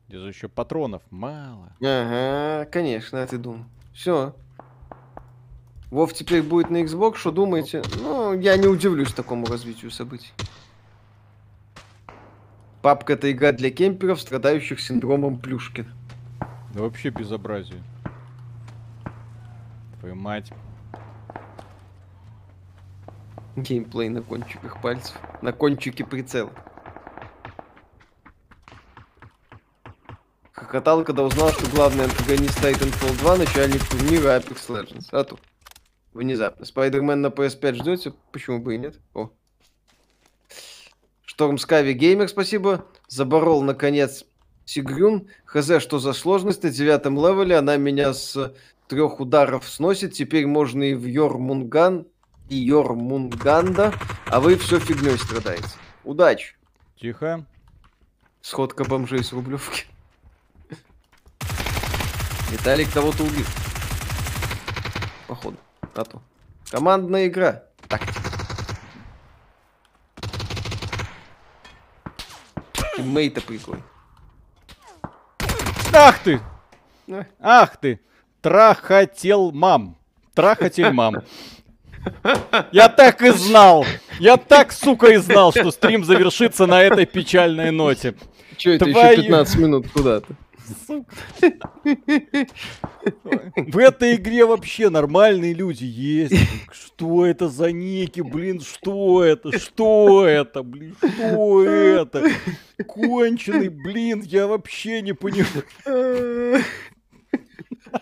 [0.08, 1.72] здесь же еще патронов мало.
[1.80, 3.64] Ага, конечно, а ты думал.
[3.92, 4.34] Все.
[5.90, 7.82] Вов теперь будет на Xbox, что думаете?
[8.02, 10.32] Ну, я не удивлюсь такому развитию событий.
[12.82, 15.88] Папка это игра для кемперов, страдающих синдромом Плюшкина.
[16.74, 17.82] Да вообще безобразие.
[20.00, 20.52] Твою мать.
[23.62, 25.16] Геймплей на кончиках пальцев.
[25.42, 26.52] На кончике прицела.
[30.52, 35.08] Хохотал, когда узнал, что главный антагонист Titanfall 2 начальник турнира Apex Legends.
[35.12, 35.40] А тут.
[36.12, 36.64] Внезапно.
[36.64, 38.12] Спайдермен на PS5 ждете?
[38.32, 38.98] Почему бы и нет?
[39.14, 39.30] О.
[41.24, 42.86] Шторм Скави Геймер, спасибо.
[43.06, 44.24] Заборол, наконец,
[44.64, 45.28] Сигрюн.
[45.44, 47.56] Хз, что за сложность на девятом левеле.
[47.56, 48.52] Она меня с
[48.88, 50.14] трех ударов сносит.
[50.14, 52.08] Теперь можно и в Йормунган,
[52.48, 53.94] и Йормунганда.
[54.26, 55.68] А вы все фигней страдаете.
[56.04, 56.54] Удачи.
[57.00, 57.44] Тихо.
[58.40, 59.86] Сходка бомжей с Рублевки.
[62.50, 63.44] Виталик кого-то убил.
[65.26, 65.58] Походу.
[65.94, 66.22] А то.
[66.70, 67.64] Командная игра.
[67.88, 68.20] Тактика.
[72.96, 73.82] Тиммейта прикольно.
[75.92, 76.40] Ах ты!
[77.40, 78.00] Ах ты!
[78.40, 79.96] Трахотел мам.
[80.34, 81.16] Трахотель мам.
[82.72, 83.84] Я так и знал!
[84.18, 88.14] Я так, сука, и знал, что стрим завершится на этой печальной ноте.
[88.56, 90.26] Че это Твою- еще 15 минут куда-то?
[90.86, 91.14] Сука.
[93.56, 96.34] В этой игре вообще нормальные люди есть.
[96.70, 99.58] Что это за ники, блин, что это?
[99.58, 102.30] Что это, блин, что это?
[102.86, 105.64] Конченый, блин, я вообще не понимаю.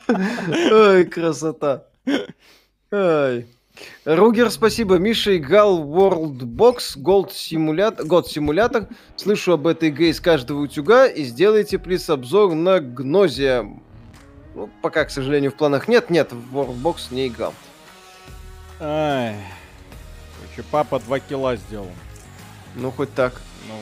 [0.08, 1.86] Ой, красота.
[2.90, 3.46] Ай.
[4.04, 4.96] Ругер, спасибо.
[4.96, 8.88] Миша играл в World Box, Gold Simulator, God Simulator.
[9.16, 11.06] Слышу об этой игре из каждого утюга.
[11.06, 13.66] И сделайте, плиз, обзор на Гнозия.
[14.54, 16.10] Ну, пока, к сожалению, в планах нет.
[16.10, 17.52] Нет, в World Box не играл.
[18.80, 19.36] Ай.
[20.40, 21.90] Короче, папа 2 кило сделал.
[22.74, 23.40] Ну, хоть так.
[23.68, 23.74] Ну,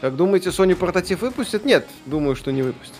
[0.00, 1.64] Как думаете, Sony портатив выпустит?
[1.64, 2.94] Нет, думаю, что не выпустит.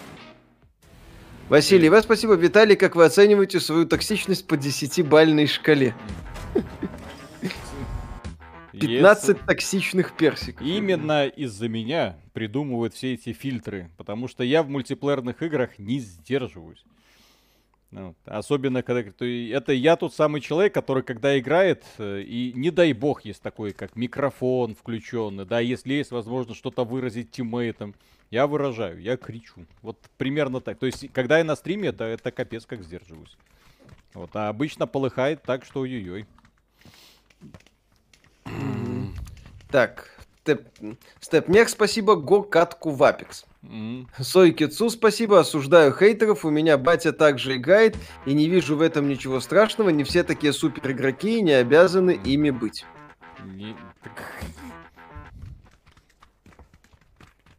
[1.49, 2.35] Василий, вас спасибо.
[2.35, 5.95] Виталий, как вы оцениваете свою токсичность по 10-бальной шкале?
[8.73, 10.67] 15 токсичных персиков.
[10.67, 16.85] Именно из-за меня придумывают все эти фильтры, потому что я в мультиплеерных играх не сдерживаюсь.
[17.91, 22.93] Ну, особенно, когда это я тот самый человек, который, когда играет, э, и не дай
[22.93, 27.95] бог есть такой, как микрофон включенный, да, если есть возможность что-то выразить тиммейтам,
[28.31, 29.65] я выражаю, я кричу.
[29.81, 30.79] Вот примерно так.
[30.79, 33.39] То есть, когда я на стриме, это, это капец как сдерживаюсь.
[34.13, 36.27] Вот, а обычно полыхает так, что ой-ой.
[39.71, 40.67] Так, Степ,
[41.21, 42.91] Степнех, спасибо, го катку.
[44.21, 49.09] Сой Кицу, спасибо, осуждаю хейтеров, у меня батя также играет, и не вижу в этом
[49.09, 52.85] ничего страшного, не все такие супер игроки и не обязаны ими быть.
[53.45, 53.77] Не-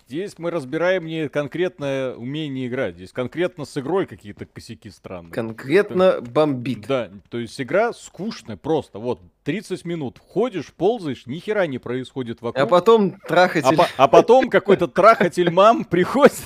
[0.09, 5.31] Здесь мы разбираем не конкретное умение играть, здесь конкретно с игрой какие-то косяки странные.
[5.31, 6.87] Конкретно бомбит.
[6.87, 8.97] Да, то есть игра скучная просто.
[8.97, 12.63] Вот, 30 минут ходишь, ползаешь, ни хера не происходит вокруг.
[12.63, 13.67] А потом трахатель.
[13.67, 16.43] А, по- а потом какой-то трахатель мам приходит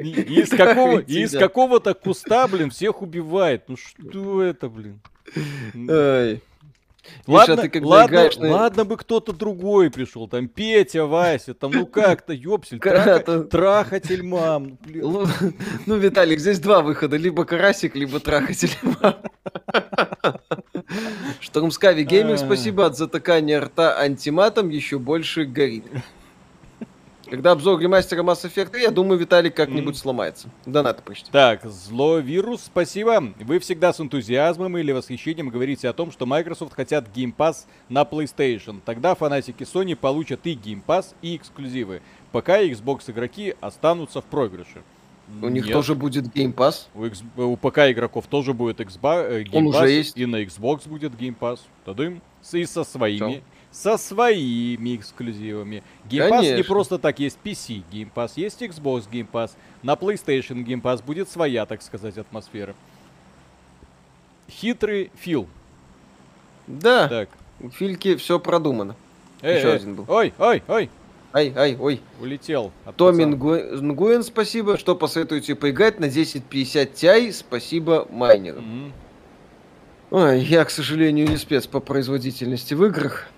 [0.00, 3.68] и из, какого, и из какого-то куста, блин, всех убивает.
[3.68, 5.00] Ну что это, блин?
[5.88, 6.42] Ай.
[7.26, 11.54] Ладно, Миша, ты когда ладно, играешь на- ладно бы кто-то другой пришел, там Петя, Вася,
[11.54, 14.78] там ну как-то, ёпсель, траха- то- трахатель мам.
[14.84, 15.54] ну, блин.
[15.86, 17.16] Ну, Виталик, здесь два выхода.
[17.16, 18.70] Либо карасик, либо трахатель.
[21.40, 22.44] Штормскави Гейминг, А.
[22.44, 22.86] спасибо.
[22.86, 25.84] От затыкания рта антиматом еще больше горит.
[27.30, 30.00] Когда обзор ремастера Mass Effect, я думаю, Виталик как-нибудь Мгм.
[30.02, 30.48] сломается.
[30.66, 31.30] Донаты почти.
[31.30, 33.32] Так, зловирус, спасибо.
[33.38, 38.02] Вы всегда с энтузиазмом или восхищением говорите о том, что Microsoft хотят Game Pass на
[38.02, 38.80] PlayStation.
[38.84, 42.02] Тогда фанатики Sony получат и Game Pass, и эксклюзивы.
[42.32, 44.82] Пока Xbox игроки останутся в проигрыше.
[45.40, 45.72] У них Нет.
[45.74, 46.86] тоже будет Game Pass.
[46.96, 50.16] У, X- у ПК игроков тоже будет Xbox, э, Game Он Pass, уже есть.
[50.16, 51.60] и на Xbox будет Game Pass.
[51.84, 52.20] Тадым.
[52.52, 53.42] И со своими.
[53.70, 55.82] Со своими эксклюзивами.
[56.08, 59.52] Game Pass не просто так, есть PC Game Pass, есть Xbox Game Pass.
[59.82, 62.74] На PlayStation Game Pass будет своя, так сказать, атмосфера.
[64.50, 65.48] Хитрый Фил.
[66.66, 67.28] Да, Так.
[67.60, 68.96] у Фильки все продумано.
[69.42, 69.76] Эй, Еще эй.
[69.76, 70.04] один был.
[70.08, 70.90] Ой, ой, ой.
[71.32, 72.00] Ай, ай, ой.
[72.20, 72.72] Улетел.
[72.96, 73.22] Томми.
[73.22, 74.76] Нгу- Нгуэн, спасибо.
[74.76, 77.32] Что посоветуете поиграть на 1050 Ti?
[77.32, 78.64] Спасибо майнерам.
[78.64, 78.92] Мгм.
[80.10, 83.28] Ой, я, к сожалению, не спец по производительности в играх.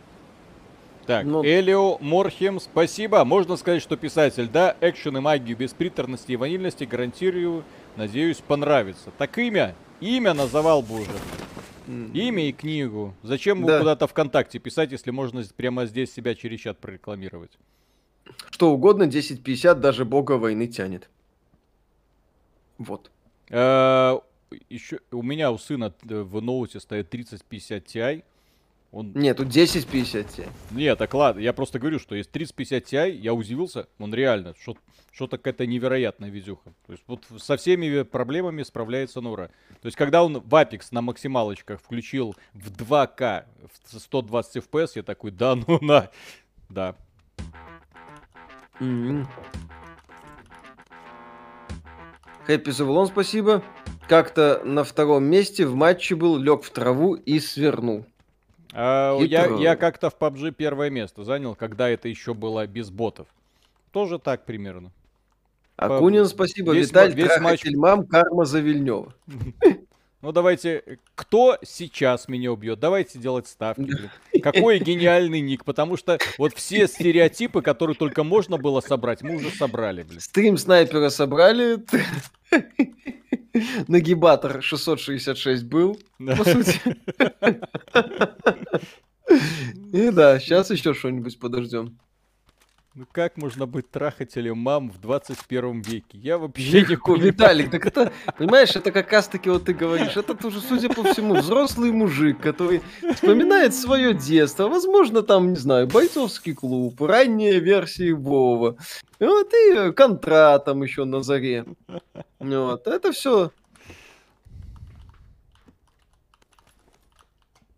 [1.07, 3.24] Так, Ну- Элио Морхем, спасибо.
[3.24, 7.65] Можно сказать, что писатель, да, экшен и магию без приторности и ванильности, гарантирую,
[7.97, 9.11] надеюсь, понравится.
[9.19, 11.11] Так имя, имя называл бы уже.
[12.15, 13.15] Имя и книгу.
[13.24, 13.81] Зачем Да.
[13.81, 17.51] куда-то ВКонтакте писать, если можно прямо здесь себя через чат прорекламировать?
[18.51, 21.11] Что угодно, 1050 даже бога войны тянет.
[22.79, 23.11] Вот.
[23.51, 28.23] Еще у меня у сына э, в ноуте стоит 3050 Ti.
[28.93, 29.12] Он...
[29.14, 30.48] Нет, тут 1050 Ti.
[30.70, 34.77] Нет, так ладно, я просто говорю, что есть 3050 Ti, я удивился, он реально, что-
[35.10, 36.74] что-то какая-то невероятная видюха.
[36.86, 39.48] То есть вот со всеми проблемами справляется Нора.
[39.81, 43.47] То есть когда он в Apex на максималочках включил в 2К,
[43.90, 46.10] в 120 FPS, я такой, да ну на.
[46.69, 46.94] Да.
[52.47, 53.62] Хэппи Завулон, спасибо.
[54.09, 58.05] Как-то на втором месте в матче был, лег в траву и свернул.
[58.73, 63.28] А, я, я как-то в PUBG первое место занял, когда это еще было без ботов.
[63.93, 64.90] Тоже так примерно.
[65.77, 66.73] Акунин, спасибо.
[66.73, 69.15] весь Виталь, весь трахатель мам, карма за Вильнева.
[70.23, 70.85] Ну давайте,
[71.16, 72.78] кто сейчас меня убьет?
[72.78, 74.09] Давайте делать ставки.
[74.40, 79.51] Какой гениальный ник, потому что вот все стереотипы, которые только можно было собрать, мы уже
[79.51, 80.20] собрали, блин.
[80.20, 81.85] Стрим снайпера собрали.
[83.89, 86.81] Нагибатор 666 был, по сути.
[89.93, 91.99] И да, сейчас еще что-нибудь подождем.
[92.94, 96.19] Ну как можно быть трахателем мам в 21 веке?
[96.19, 97.23] Я вообще не понимаю.
[97.23, 101.02] Виталик, так это, понимаешь, это как раз таки вот ты говоришь, это тоже, судя по
[101.02, 102.82] всему, взрослый мужик, который
[103.14, 108.77] вспоминает свое детство, возможно, там, не знаю, бойцовский клуб, ранние версии Вова,
[109.19, 111.64] вот и контра там еще на заре.
[112.39, 113.52] Вот, это все.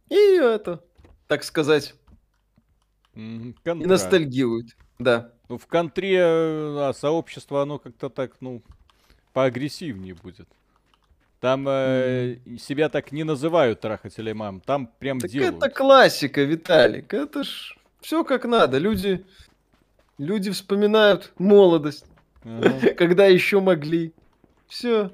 [0.09, 0.82] И это,
[1.28, 1.95] так сказать,
[3.15, 3.86] Мгм, и контра.
[4.99, 5.33] Да.
[5.49, 8.62] Ну, в контре э, а, сообщество, оно как-то так, ну,
[9.33, 10.49] поагрессивнее будет.
[11.41, 15.57] Там э, себя так не называют трахателей мам, там прям Так делают.
[15.57, 17.12] это классика, Виталик.
[17.12, 18.79] Это ж все как надо.
[18.79, 19.27] Люди,
[20.16, 22.07] люди вспоминают молодость,
[22.45, 22.95] Ага.
[22.97, 24.15] когда еще могли.
[24.69, 25.11] Все.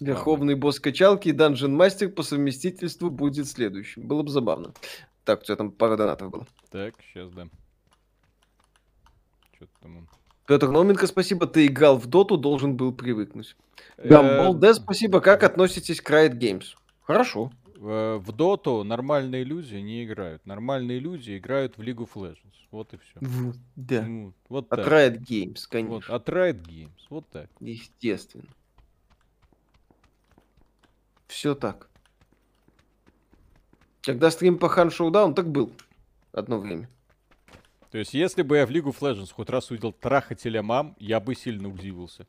[0.00, 4.06] Верховный босс качалки и данжен мастер по совместительству будет следующим.
[4.06, 4.74] Было бы забавно.
[5.24, 6.46] Так, у тебя там пара донатов было.
[6.70, 7.46] Так, сейчас да.
[9.84, 10.08] Он?
[10.46, 11.46] Петр Науменко, спасибо.
[11.46, 13.56] Ты играл в доту, должен был привыкнуть.
[13.96, 15.20] Гамбол Д, спасибо.
[15.20, 16.74] Как относитесь к Riot Games?
[17.02, 17.50] Хорошо.
[17.76, 20.44] Э, В доту нормальные люди не играют.
[20.46, 22.36] Нормальные люди играют в League of Legends.
[22.70, 23.12] Вот и все.
[23.20, 24.06] В- Да.
[24.48, 24.86] Вот От так.
[24.92, 26.14] Riot Games, Вот, конечно.
[26.14, 26.90] от Riot Games.
[27.10, 27.48] Вот так.
[27.60, 28.44] Естественно.
[31.28, 31.88] Все так.
[34.02, 35.72] Когда стрим по Hunt Showdown, так был.
[36.32, 36.88] Одно время.
[37.92, 41.20] То есть, если бы я в League of Legends хоть раз увидел трахателя мам, я
[41.20, 42.26] бы сильно удивился.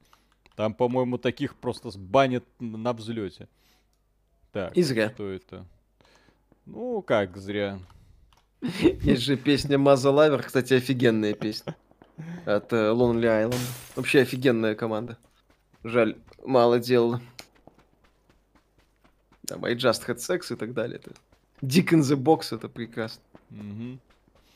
[0.57, 3.47] Там, по-моему, таких просто сбанят на взлете.
[4.51, 5.09] Так, И зря.
[5.09, 5.65] что это?
[6.65, 7.79] Ну, как зря.
[8.61, 11.77] Есть же песня Mother Lover, кстати, офигенная песня.
[12.45, 13.69] От э, Lonely Island.
[13.95, 15.17] Вообще офигенная команда.
[15.85, 17.21] Жаль, мало делала.
[19.47, 20.99] Там I Just Had Sex и так далее.
[21.61, 23.23] Dick in the Box это прекрасно.
[23.49, 24.01] Мгм.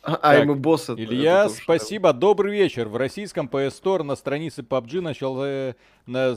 [0.08, 2.88] А a Boss это- Илья, это тоже, спасибо, добрый вечер.
[2.88, 5.76] В российском PS Store на странице PUBG начал э,
[6.06, 6.34] на-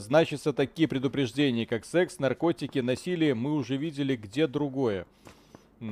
[0.51, 3.33] такие предупреждения, как секс, наркотики, насилие.
[3.33, 5.05] Мы уже видели где другое.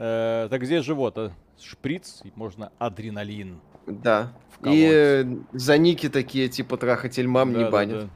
[0.00, 1.18] Э, Так где же вот?
[1.18, 1.32] а?
[1.60, 3.60] Шприц, можно адреналин.
[3.86, 4.32] Да.
[4.64, 8.08] И э, за ники такие, типа трахатель мам не банят.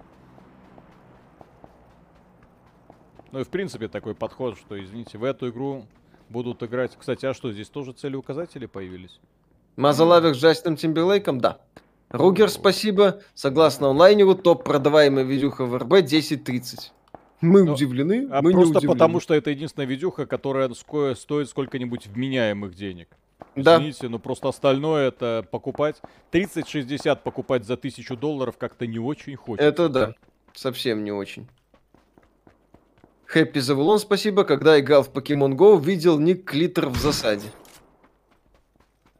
[3.32, 5.86] Ну и в принципе такой подход, что, извините, в эту игру
[6.32, 6.92] будут играть...
[6.98, 9.20] Кстати, а что, здесь тоже целеуказатели появились?
[9.76, 11.58] Mother Lover с Джастином Тимберлейком, да.
[12.10, 13.20] Ругер, спасибо.
[13.34, 16.90] Согласно онлайнеру, топ продаваемая видюха в РБ 10.30.
[17.40, 18.94] Мы Ну, удивлены, А мы не просто удивлены.
[18.94, 20.70] потому, что это единственная видюха, которая
[21.14, 23.08] стоит сколько-нибудь вменяемых денег.
[23.56, 23.76] Да.
[23.76, 26.00] Извините, но просто остальное это покупать.
[26.32, 29.66] 30-60 покупать за тысячу долларов как-то не очень хочется.
[29.66, 30.14] Это да.
[30.54, 31.48] Совсем не очень.
[33.32, 34.44] Хэппи Завулон, спасибо.
[34.44, 37.50] Когда играл в Pokemon Go, видел ник Клитер в засаде.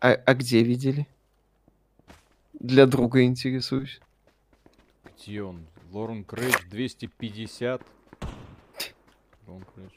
[0.03, 1.07] А, а где видели?
[2.53, 4.01] Для друга интересуюсь.
[5.17, 5.67] Где он?
[5.91, 7.81] Лорен Крейдж 250.
[9.47, 9.95] Лорен Крейдж.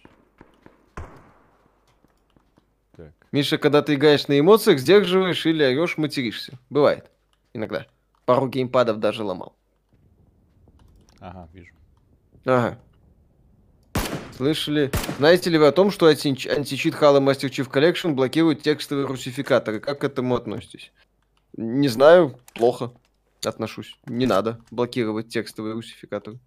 [2.95, 3.11] Так.
[3.33, 6.57] Миша, когда ты играешь на эмоциях, сдерживаешь или орешь, материшься.
[6.69, 7.11] Бывает.
[7.53, 7.85] Иногда.
[8.23, 9.57] Пару геймпадов даже ломал.
[11.19, 11.73] Ага, вижу.
[12.45, 12.79] Ага.
[14.35, 14.91] Слышали?
[15.17, 19.79] Знаете ли вы о том, что анти- античит Halo Master Chief Collection блокирует текстовые русификаторы?
[19.79, 20.91] Как к этому относитесь?
[21.55, 22.91] Не знаю, плохо
[23.45, 23.97] отношусь.
[24.05, 26.39] Не надо блокировать текстовые русификаторы.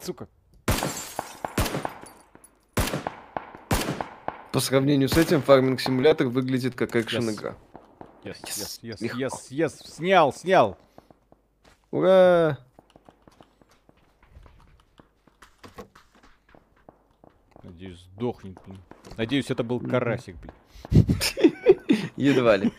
[0.00, 0.28] Сука.
[4.52, 7.54] По сравнению с этим, фарминг симулятор выглядит как экшен Yes.
[8.24, 9.72] Yes, Yes, yes, yes, yes, yes.
[9.96, 10.76] Снял, снял.
[11.92, 12.58] Ура!
[17.62, 18.80] Надеюсь, сдохнет, блин.
[19.18, 21.06] Надеюсь, это был карасик, блин.
[22.16, 22.72] Едва ли.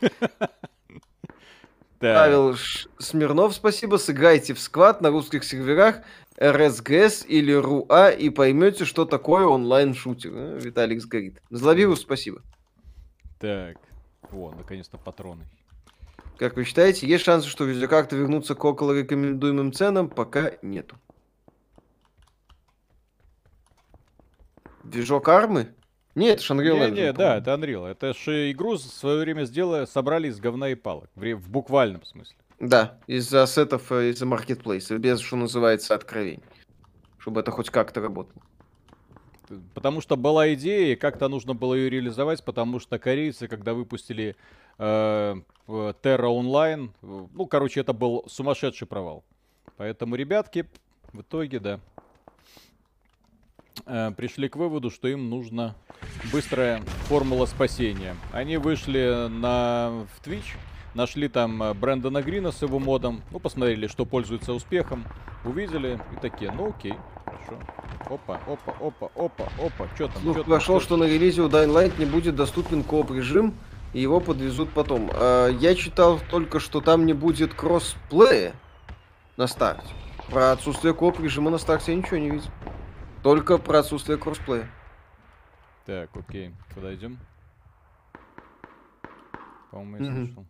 [1.99, 2.55] Павел
[2.97, 3.97] Смирнов, спасибо.
[3.97, 6.01] Сыграйте в сквад на русских серверах
[6.41, 10.31] РСГС или РУА и поймете, что такое онлайн-шутер.
[10.33, 11.41] Э, Виталик сгорит.
[11.51, 12.41] Зловирус, спасибо.
[13.39, 13.77] Так.
[14.31, 15.45] О, наконец-то патроны.
[16.37, 20.09] Как вы считаете, есть шансы, что видеокарты вернутся к около рекомендуемым ценам?
[20.09, 20.97] Пока нету.
[24.83, 25.73] Движок армы?
[26.15, 27.41] Нет, это ж Unreal Не, Engine, не, да, по-моему.
[27.41, 27.87] это Unreal.
[27.87, 31.09] Это же игру в свое время сделали, собрали из говна и палок.
[31.15, 32.35] В, в буквальном смысле.
[32.59, 36.43] Да, из-за сетов, э, из-за маркетплейса, без, что называется, откровений.
[37.17, 38.41] Чтобы это хоть как-то работало.
[39.73, 44.35] Потому что была идея, и как-то нужно было ее реализовать, потому что корейцы, когда выпустили
[44.77, 49.23] Terra Online, э, ну, короче, это был сумасшедший провал.
[49.77, 50.67] Поэтому, ребятки,
[51.13, 51.79] в итоге, да,
[53.85, 55.75] э, пришли к выводу, что им нужна
[56.31, 58.15] быстрая формула спасения.
[58.31, 60.57] Они вышли на в Twitch,
[60.93, 65.05] нашли там э, Брэндона Грина с его модом, ну, посмотрели, что пользуется успехом,
[65.45, 66.95] увидели и такие, ну, окей,
[67.25, 67.59] хорошо.
[68.09, 70.21] Опа, опа, опа, опа, опа, что там?
[70.21, 73.11] Слух чё там, прошел, чё что на релизе у Dying Light не будет доступен кооп
[73.11, 73.53] режим,
[73.93, 75.09] и его подвезут потом.
[75.13, 78.53] А, я читал только, что там не будет кроссплея
[79.37, 79.87] на старте.
[80.29, 82.49] Про отсутствие кооп режима на старте я ничего не видел.
[83.21, 84.69] Только про отсутствие кроссплея.
[85.85, 87.19] Так, окей, куда идем?
[89.71, 90.25] По-моему, я Мгм.
[90.27, 90.45] слышал.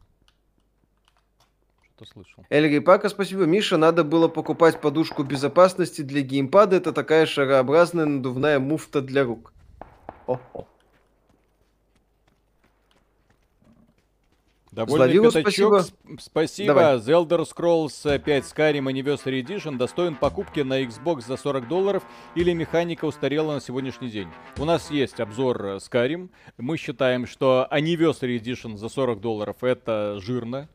[1.95, 2.45] Что-то слышал.
[2.49, 3.43] Эльри Пака, спасибо.
[3.45, 6.75] Миша, надо было покупать подушку безопасности для геймпада.
[6.77, 9.53] Это такая шарообразная надувная муфта для рук.
[10.27, 10.67] О-о.
[14.73, 15.97] Довольно Зловилу пятачок, спасибо.
[16.15, 16.67] сп- спасибо.
[16.73, 16.95] Давай.
[16.97, 22.03] The Elder Scrolls 5 Skyrim Anniversary Edition достоин покупки на Xbox за 40 долларов
[22.35, 24.27] или механика устарела на сегодняшний день.
[24.57, 26.29] У нас есть обзор э, Skyrim.
[26.57, 30.67] Мы считаем, что Anniversary Edition за 40 долларов это жирно.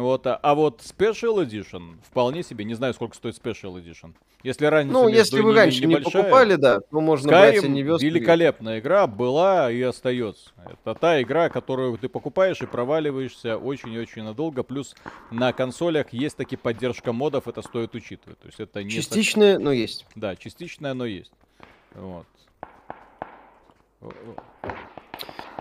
[0.00, 2.64] Вот, а, а вот Special Edition вполне себе.
[2.66, 4.12] Не знаю, сколько стоит Special Edition.
[4.42, 8.04] Если разница Ну, если вы раньше не покупали, да, то можно брать Skyrim Anniversary.
[8.04, 10.50] великолепная игра была и остается.
[10.66, 14.62] Это та игра, которую ты покупаешь и проваливаешься очень и очень надолго.
[14.62, 14.94] Плюс
[15.30, 18.38] на консолях есть таки поддержка модов, это стоит учитывать.
[18.38, 20.04] То есть это не со- Частичные, но есть.
[20.14, 21.32] Да, частичное оно есть.
[21.94, 22.26] Вот.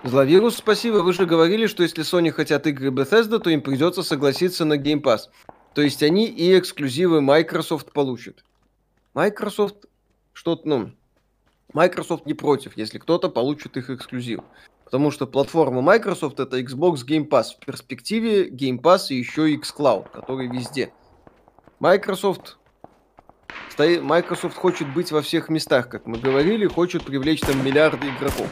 [0.06, 0.98] Зловирус, спасибо.
[0.98, 5.02] Вы же говорили, что если Sony хотят игры Bethesda, то им придется согласиться на Game
[5.02, 5.30] Pass.
[5.74, 8.46] То есть они и эксклюзивы Microsoft получат.
[9.16, 9.88] Microsoft
[10.32, 10.92] что-то, ну,
[11.74, 14.42] Microsoft не против, если кто-то получит их эксклюзив.
[14.84, 17.56] Потому что платформа Microsoft это Xbox Game Pass.
[17.60, 20.94] В перспективе Game Pass и еще и xCloud, который везде.
[21.80, 22.60] Microsoft
[23.80, 28.48] Microsoft хочет быть во всех местах, как мы говорили, хочет привлечь там миллиарды игроков.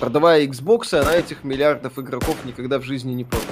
[0.00, 3.50] Продавая Xbox, она этих миллиардов игроков никогда в жизни не продаст.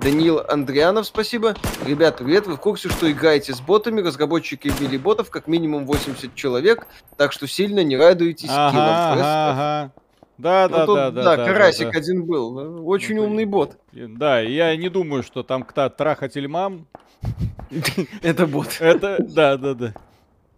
[0.00, 1.56] Даниил Андрианов, спасибо.
[1.84, 4.00] Ребят, привет, вы в курсе, что играете с ботами?
[4.00, 6.86] Разработчики ввели ботов как минимум 80 человек,
[7.16, 8.88] так что сильно не радуйтесь Ага, киллам.
[9.18, 9.92] ага, ага.
[10.38, 11.98] Да, да, тут, да, да, да, Карасик да.
[11.98, 12.54] один был.
[12.54, 13.76] да, Очень Ну, умный бот.
[13.92, 16.86] Да, я не думаю, что там кто трахатель мам.
[18.22, 18.76] Это бот.
[18.78, 19.94] Это, да, да, да.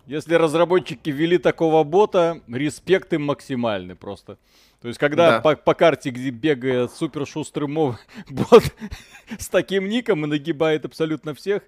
[0.06, 4.38] Если разработчики ввели такого бота, респект им максимальный просто.
[4.80, 5.40] То есть, когда Да.
[5.40, 7.96] по, по карте, где бегает супер шустрый мов,
[8.30, 8.64] бот
[9.38, 11.62] с таким ником и нагибает абсолютно всех,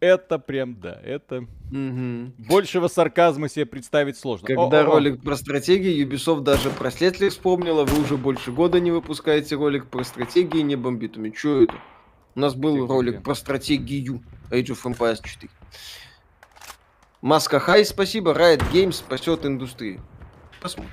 [0.00, 1.46] это прям, да, это...
[1.70, 2.32] Мгм.
[2.38, 4.46] Большего сарказма себе представить сложно.
[4.46, 4.92] Когда О-о-о.
[4.94, 9.86] ролик про стратегии, Ubisoft даже про Сетли вспомнила, вы уже больше года не выпускаете ролик
[9.86, 11.18] про стратегии, не бомбит.
[11.18, 11.74] У Чё это?
[12.34, 12.92] У нас был Стратегия.
[12.94, 15.50] ролик про стратегию Age of Empires 4.
[17.24, 18.32] Маска Хай, спасибо.
[18.32, 20.02] Riot Games спасет индустрию.
[20.60, 20.92] Посмотрим.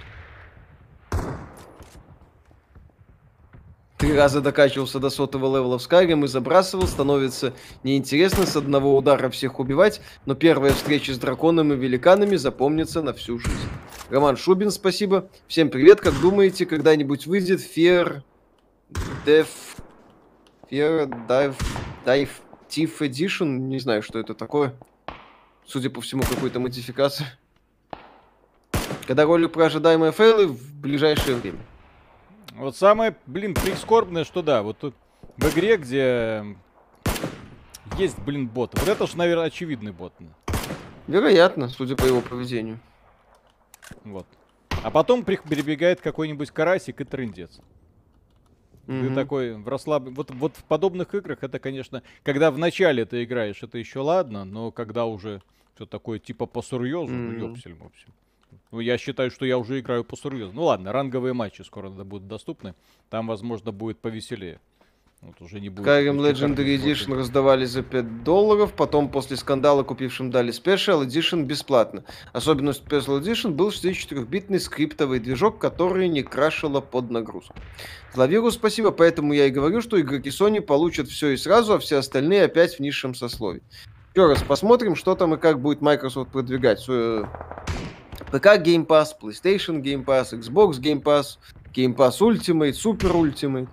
[3.97, 7.53] Три раза докачивался до сотого левела в Skyrim и забрасывал, становится
[7.83, 13.11] неинтересно с одного удара всех убивать, но первая встреча с драконом и великанами запомнится на
[13.11, 13.67] всю жизнь.
[14.09, 15.27] Роман Шубин, спасибо.
[15.49, 18.21] Всем привет, как думаете, когда-нибудь выйдет Fear
[19.25, 19.47] Dev...
[20.71, 21.55] Fear Dive...
[22.05, 22.29] Dive
[22.69, 23.47] Thief Edition?
[23.67, 24.73] Не знаю, что это такое.
[25.65, 27.27] Судя по всему, какой-то модификация.
[29.07, 31.59] Когда ролик про ожидаемые фейлы в ближайшее время.
[32.53, 34.95] Вот самое, блин, прискорбное, что да, вот тут
[35.37, 36.55] в игре, где
[37.97, 38.77] есть, блин, бот.
[38.77, 40.13] Вот это же, наверное, очевидный бот.
[41.07, 42.79] Вероятно, судя по его поведению.
[44.03, 44.27] Вот.
[44.83, 47.59] А потом при- прибегает какой-нибудь карасик и трындец.
[48.85, 49.13] Ты Мгм.
[49.15, 50.03] такой в расслаб...
[50.09, 54.43] вот, вот в подобных играх это, конечно, когда в начале ты играешь, это еще ладно,
[54.43, 55.41] но когда уже
[55.75, 57.53] все такое типа по-серьезу, ну Мгм.
[57.53, 58.11] ёпсель-мопсель.
[58.71, 60.53] Ну, я считаю, что я уже играю по-серьезу.
[60.53, 62.73] Ну ладно, ранговые матчи скоро да, будут доступны.
[63.09, 64.59] Там, возможно, будет повеселее.
[65.21, 65.85] Вот уже не будет.
[65.85, 72.03] Skyrim Legendary Edition раздавали за 5 долларов, потом после скандала купившим дали Special Edition бесплатно.
[72.33, 77.53] Особенность Special Edition был 64-битный скриптовый движок, который не крашило под нагрузку.
[78.15, 81.97] Зловиру спасибо, поэтому я и говорю, что игроки Sony получат все и сразу, а все
[81.97, 83.61] остальные опять в низшем сословии.
[84.15, 86.83] Еще раз посмотрим, что там и как будет Microsoft продвигать.
[88.31, 91.37] ПК Game Pass, PlayStation Game Pass, Xbox Game Pass,
[91.75, 93.69] Game Pass Ultimate, Super Ultimate.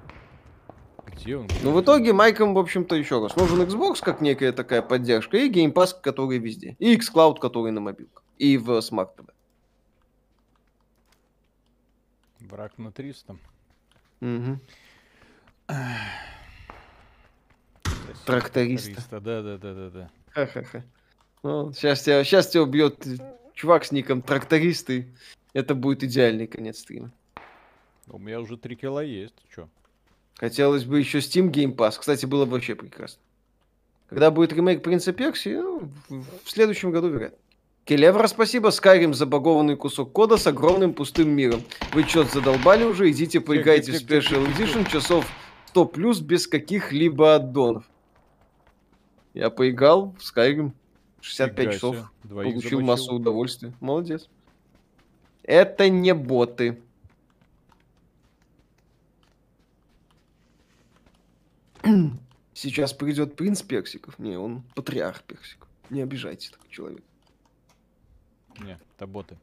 [1.22, 1.48] Где он?
[1.62, 3.36] Ну, в итоге Майком, в общем-то, еще раз.
[3.36, 6.76] Нужен Xbox, как некая такая поддержка, и Game Pass, который везде.
[6.78, 8.22] И xCloud, который на мобилках.
[8.38, 9.28] И в Smart TV.
[12.40, 13.36] Враг на 300.
[14.20, 14.60] Мгм.
[17.82, 19.20] Спасибо, Тракториста.
[19.20, 20.10] Да, да, да, да, да.
[20.30, 20.82] Ха-ха-ха.
[21.42, 23.06] Ну, сейчас тебя, сейчас тебя убьет
[23.54, 25.06] чувак с ником тракторист, и
[25.52, 27.12] это будет идеальный конец стрима.
[28.06, 29.34] У меня уже 3 кило есть.
[29.54, 29.68] Че?
[30.38, 31.98] Хотелось бы еще Steam Game Pass.
[31.98, 33.20] Кстати, было бы вообще прекрасно.
[34.08, 37.38] Когда будет ремейк Принца Персии, ну, в следующем году, вероятно.
[37.84, 38.68] Келевра, спасибо.
[38.68, 41.62] Skyrim забагованный кусок кода с огромным пустым миром.
[41.92, 43.10] Вы чё задолбали уже?
[43.10, 44.46] Идите поиграйте в Special.
[44.46, 45.26] Edition часов
[45.68, 47.84] 100 плюс без каких-либо аддонов.
[49.34, 50.72] Я поиграл в Skyrim
[51.20, 52.12] 65 Фига часов.
[52.24, 52.86] двоих Получил замочил.
[52.86, 53.72] массу удовольствия.
[53.80, 54.28] Молодец.
[55.42, 56.80] Это не боты.
[62.54, 64.18] Сейчас придет принц персиков.
[64.18, 65.68] Не, он патриарх персиков.
[65.90, 67.02] Не обижайте так человека.
[68.60, 69.38] Не, это боты.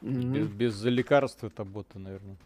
[0.00, 0.32] Mm-hmm.
[0.32, 2.36] Без, без за лекарства это боты, наверное.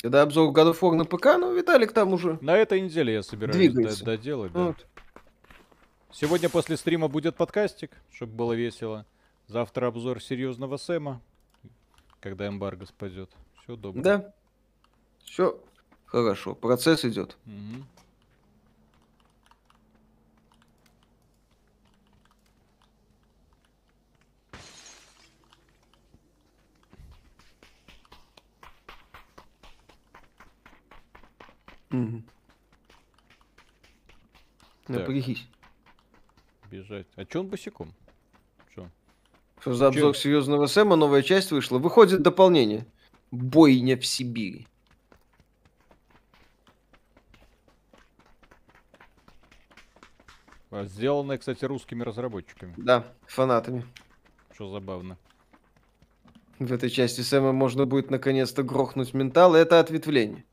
[0.00, 3.22] Когда обзор God of War на ПК, ну, Виталик там уже На этой неделе я
[3.22, 4.04] собираюсь двигается.
[4.04, 4.76] доделать, да.
[6.12, 9.06] Сегодня после стрима будет подкастик, чтобы было весело.
[9.52, 11.20] Завтра обзор серьезного Сэма,
[12.20, 13.30] когда эмбарго спадет.
[13.62, 14.00] Все добро.
[14.02, 14.34] Да.
[15.24, 15.62] Все
[16.06, 16.54] хорошо.
[16.54, 17.36] Процесс идет.
[17.44, 17.86] Мгм.
[31.90, 32.24] Мгм.
[34.86, 34.96] Так.
[34.96, 35.46] Напрягись.
[36.70, 37.06] Бежать.
[37.16, 37.92] А че он босиком?
[39.64, 40.20] За обзор Чё?
[40.20, 41.78] серьезного Сэма, новая часть вышла.
[41.78, 42.86] Выходит дополнение.
[43.30, 44.66] Бойня в Сибири.
[50.70, 52.74] А, Сделанное, кстати, русскими разработчиками.
[52.76, 53.84] Да, фанатами.
[54.54, 55.18] Что забавно.
[56.58, 59.54] В этой части Сэма можно будет наконец-то грохнуть ментал.
[59.54, 60.44] Это ответвление.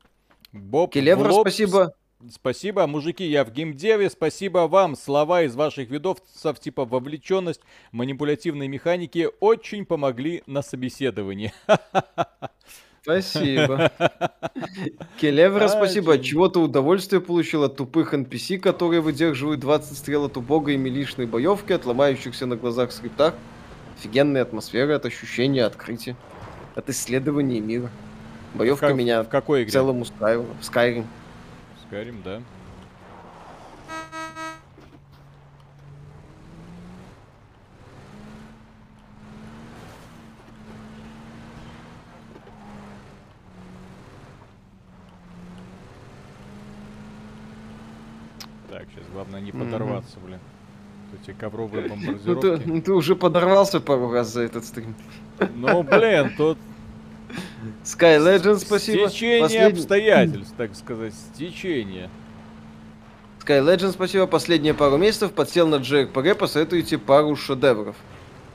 [0.52, 1.94] Боб Келевра, спасибо.
[2.28, 4.10] Спасибо, мужики, я в геймдеве.
[4.10, 4.94] Спасибо вам.
[4.94, 11.52] Слова из ваших видосов типа вовлеченность, манипулятивные механики очень помогли на собеседовании.
[13.02, 13.90] Спасибо.
[15.20, 16.14] Келевра, А, спасибо.
[16.14, 16.32] От чё?
[16.32, 21.72] чего-то удовольствие получил от тупых NPC, которые выдерживают 20 стрел от убогой и милишной боевки,
[21.72, 23.34] от ломающихся на глазах скриптах.
[23.98, 26.14] Офигенная атмосфера, от ощущения открытия,
[26.74, 27.90] от исследования мира.
[28.52, 29.72] Боевка меня в какой в игре?
[29.72, 30.54] целом устраивала.
[30.60, 31.06] В Skyrim.
[31.90, 32.40] Скарим, да.
[48.68, 50.38] Так, сейчас главное не подорваться, блин.
[51.20, 52.68] Эти ковровые Ну ты, бомбардировки.
[52.68, 54.94] ну ты уже подорвался пару раз за этот стрим.
[55.56, 56.56] Ну, блин, тут
[57.84, 59.08] Sky Legend, спасибо.
[59.08, 62.08] стечение Последний- обстоятельств, так сказать, стечение.
[63.44, 64.26] Sky Legend, спасибо.
[64.26, 67.96] Последние пару месяцев подсел на JRPG, посоветуйте пару шедевров.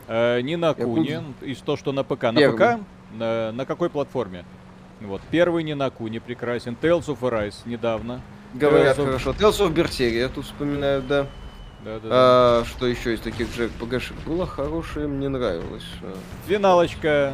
[0.07, 2.23] Э, не на Куне, из то, что на ПК.
[2.31, 2.57] На Первый.
[2.57, 2.79] ПК?
[3.17, 4.45] На, на какой платформе?
[5.01, 6.77] Вот, первый не на Куне прекрасен.
[6.79, 8.21] Tales of Arise недавно.
[8.53, 9.31] Говорят Tales of- хорошо.
[9.31, 11.27] Tales of Berseria тут вспоминают, да.
[11.83, 12.09] Да-да-да.
[12.11, 15.85] А, что еще из таких JRPG-шек было хорошее, мне нравилось.
[16.01, 16.15] А,
[16.47, 17.33] Финалочка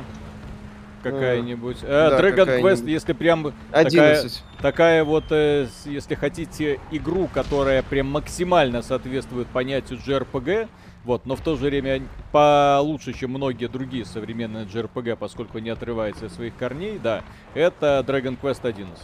[1.02, 1.78] какая-нибудь.
[1.84, 2.72] Э, да, Dragon какая-нибудь.
[2.72, 4.44] Quest, если прям такая, 11.
[4.62, 10.68] такая вот, э, если хотите, игру, которая прям максимально соответствует понятию JRPG,
[11.04, 16.28] вот, но в то же время получше, чем многие другие современные JRPG, поскольку не отрывается
[16.28, 17.24] от своих корней, да,
[17.54, 18.98] это Dragon Quest 11.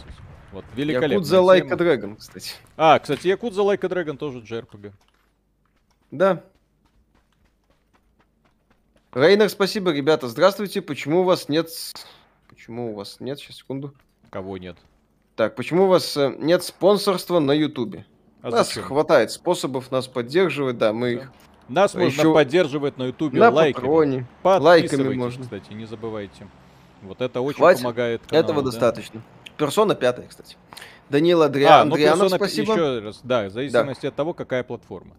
[0.52, 2.52] Вот, великолепная Якудза Like a Dragon, кстати.
[2.76, 4.92] А, кстати, Якудза Like a Dragon тоже JRPG.
[6.10, 6.42] Да.
[9.12, 10.28] Рейнер, спасибо, ребята.
[10.28, 10.82] Здравствуйте.
[10.82, 11.68] Почему у вас нет...
[12.48, 13.38] Почему у вас нет?
[13.38, 13.94] Сейчас, секунду.
[14.30, 14.76] Кого нет?
[15.36, 18.04] Так, почему у вас э, нет спонсорства на Ютубе?
[18.42, 18.82] А У нас зачем?
[18.84, 21.22] хватает способов нас поддерживать, да, мы Да.
[21.22, 21.32] их
[21.68, 23.84] Нас А можно поддерживать на ютубе на лайками.
[23.84, 24.26] патроне.
[24.44, 25.44] Лайками можно.
[25.44, 26.48] кстати, не забывайте.
[27.02, 27.82] Вот это очень Хватит.
[27.82, 28.70] помогает каналу, Этого да.
[28.70, 29.22] достаточно.
[29.56, 30.56] Персона пятая, кстати.
[31.08, 32.72] Данил Адриан, А, ну Андрианов, персона спасибо.
[32.72, 35.14] еще раз, да, в зависимости от того, какая платформа.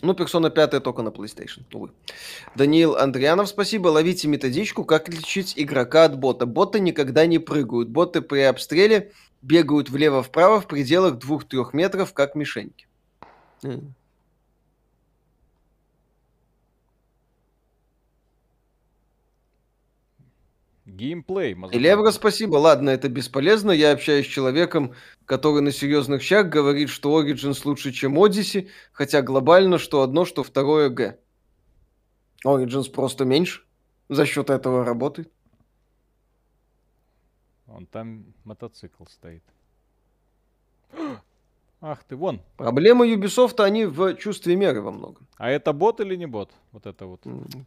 [0.00, 1.90] Ну, персона пятая только на PlayStation, увы.
[2.54, 3.88] Даниил Андрианов, спасибо.
[3.88, 6.46] Ловите методичку, как отличить игрока от бота.
[6.46, 7.88] Боты никогда не прыгают.
[7.88, 9.12] Боты при обстреле
[9.42, 12.86] бегают влево-вправо в пределах 2-3 метров, как мишеньки.
[20.86, 21.54] Геймплей.
[21.72, 22.56] Элевра, спасибо.
[22.56, 23.70] Ладно, это бесполезно.
[23.70, 24.94] Я общаюсь с человеком,
[25.28, 30.42] который на серьезных щах говорит, что Origins лучше, чем Odyssey, хотя глобально что одно, что
[30.42, 31.18] второе Г.
[32.46, 33.62] Origins просто меньше.
[34.08, 35.30] За счет этого работает.
[37.66, 39.42] Вон там мотоцикл стоит.
[41.82, 42.40] Ах ты, вон.
[42.56, 45.28] Проблемы Ubisoft, они в чувстве меры во многом.
[45.36, 46.50] А это бот или не бот?
[46.72, 47.20] Вот это вот.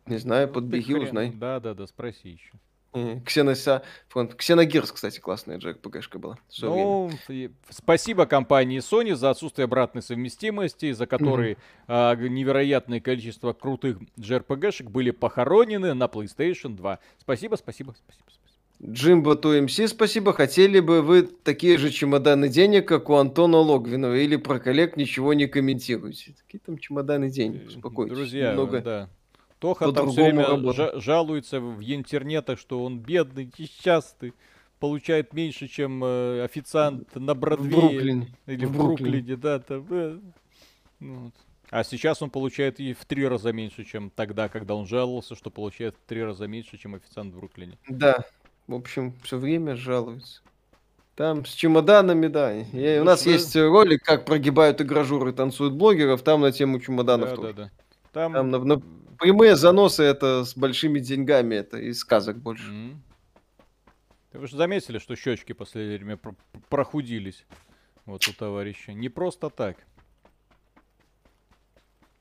[0.07, 1.31] Не знаю, подбеги, узнай.
[1.31, 2.53] Да, да, да, спроси еще.
[2.93, 3.83] Э, Ксенося...
[4.09, 6.37] фронт- Ксеногирс, кстати, классная JRPG-шка была.
[6.49, 6.85] в своё время.
[6.87, 11.57] Ну, и спасибо компании Sony за отсутствие обратной совместимости, за которые
[11.87, 16.99] а, г- невероятное количество крутых JRPG-шек были похоронены на PlayStation 2.
[17.19, 18.41] Спасибо, спасибо, спасибо, спасибо.
[18.83, 20.33] Джимбо ТМС, спасибо.
[20.33, 25.33] Хотели бы вы такие же чемоданы денег, как у Антона Логвинова, или про коллег ничего
[25.35, 26.33] не комментируете?
[26.45, 27.67] Какие там чемоданы денег?
[27.67, 28.15] Успокойтесь.
[28.17, 28.81] Друзья, Немного...
[28.81, 29.09] да.
[29.61, 30.95] Тоха там все время работает.
[30.95, 34.33] жа- жалуется в интернетах, что он бедный, несчастный,
[34.79, 37.77] получает меньше, чем э, официант на В Бродвее.
[37.79, 38.27] Бруклине.
[38.47, 39.11] Или в В Бруклине.
[39.19, 39.59] Бруклине, да.
[39.59, 40.17] там, э,
[40.99, 41.33] ну вот.
[41.69, 45.49] А сейчас он получает и в три раза меньше, чем тогда, когда он жаловался, что
[45.49, 47.77] получает в три раза меньше, чем официант в Бруклине.
[47.87, 48.25] Да.
[48.67, 50.41] В общем, все время жалуются.
[51.15, 52.53] Там с чемоданами, да.
[52.53, 56.79] И у Ну, нас что- есть ролик, как прогибают игражуры, танцуют блогеров, там на тему
[56.79, 57.53] чемоданов Да, тоже.
[57.53, 57.71] да, да.
[58.11, 58.33] Там...
[58.33, 58.81] Там на- на-
[59.19, 62.95] Прямые заносы это с большими деньгами, это из сказок больше.
[64.33, 66.35] Да Вы же заметили, что щечки последнее время про-
[66.69, 67.45] прохудились.
[68.07, 68.93] Вот у товарища.
[68.93, 69.77] Не просто так.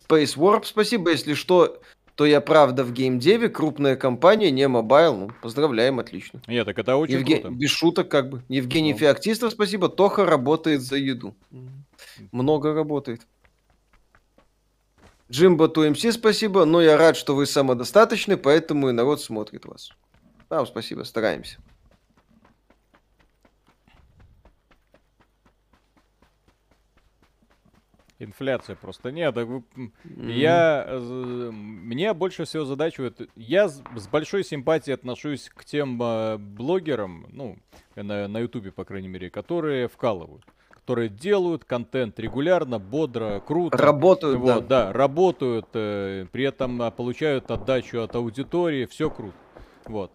[0.06, 1.10] Space Warp, спасибо.
[1.10, 1.80] Если что,
[2.16, 5.16] то я правда в геймдеве, крупная компания, не мобайл.
[5.16, 6.42] Ну, поздравляем, отлично.
[6.46, 7.54] Нет, так это очень Евге- круто.
[7.56, 8.42] Без шуток, как бы.
[8.50, 8.98] Евгений Ну.
[8.98, 9.88] Феоктистов, спасибо.
[9.88, 11.34] Тоха работает за еду.
[12.32, 13.26] Много работает.
[15.30, 16.64] Джимбо ТУМС, спасибо.
[16.64, 19.90] Но я рад, что вы самодостаточны, поэтому и народ смотрит вас.
[20.48, 21.58] Вам спасибо, стараемся.
[28.18, 29.12] Инфляция просто.
[29.12, 29.62] Нет, м,
[30.04, 30.84] я...
[30.86, 33.30] э, Мне больше всего задачивает...
[33.34, 37.56] Я с большой симпатией отношусь к тем э, блогерам, ну,
[37.96, 40.44] на, на ютубе, по крайней мере, которые вкалывают.
[40.80, 43.76] Которые делают контент регулярно, бодро, круто.
[43.76, 44.86] Работают, Вот, да.
[44.86, 49.36] да, работают, э, при этом а, получают отдачу от аудитории, все круто.
[49.84, 50.10] Вот.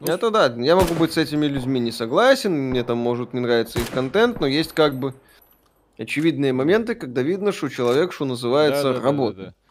[0.00, 3.40] Ну, Это да, я могу быть с этими людьми не согласен, мне там может не
[3.40, 5.14] нравиться их контент, но есть как бы
[5.98, 9.06] очевидные моменты, когда видно, что человек, что называется, Да-да-да-да-да.
[9.06, 9.48] работает.
[9.48, 9.65] Да.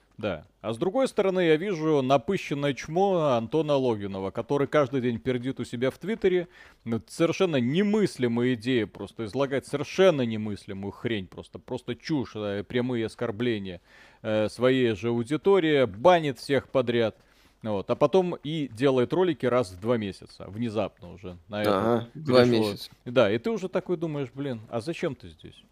[0.62, 5.66] А с другой стороны, я вижу напыщенное чмо Антона Логинова, который каждый день пердит у
[5.66, 6.48] себя в Твиттере.
[6.86, 11.60] Ну, совершенно немыслимые идеи просто излагать, совершенно немыслимую хрень просто.
[11.60, 13.82] Просто чушь, э, прямые оскорбления
[14.22, 17.18] э, своей же аудитории, банит всех подряд.
[17.62, 17.90] Вот.
[17.90, 21.38] А потом и делает ролики раз в два месяца, внезапно уже.
[21.48, 22.90] На Ага, два месяца.
[23.06, 25.64] Да, и ты уже такой думаешь, блин, а зачем ты здесь?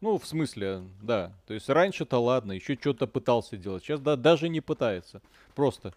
[0.00, 1.32] Ну, в смысле, да.
[1.46, 3.82] То есть раньше-то ладно, еще что-то пытался делать.
[3.82, 5.20] Сейчас да, даже не пытается.
[5.56, 5.92] Просто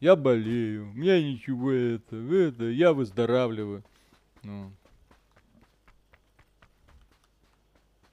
[0.00, 3.82] я болею, у меня ничего это, это, я выздоравливаю.
[4.42, 4.72] Ну,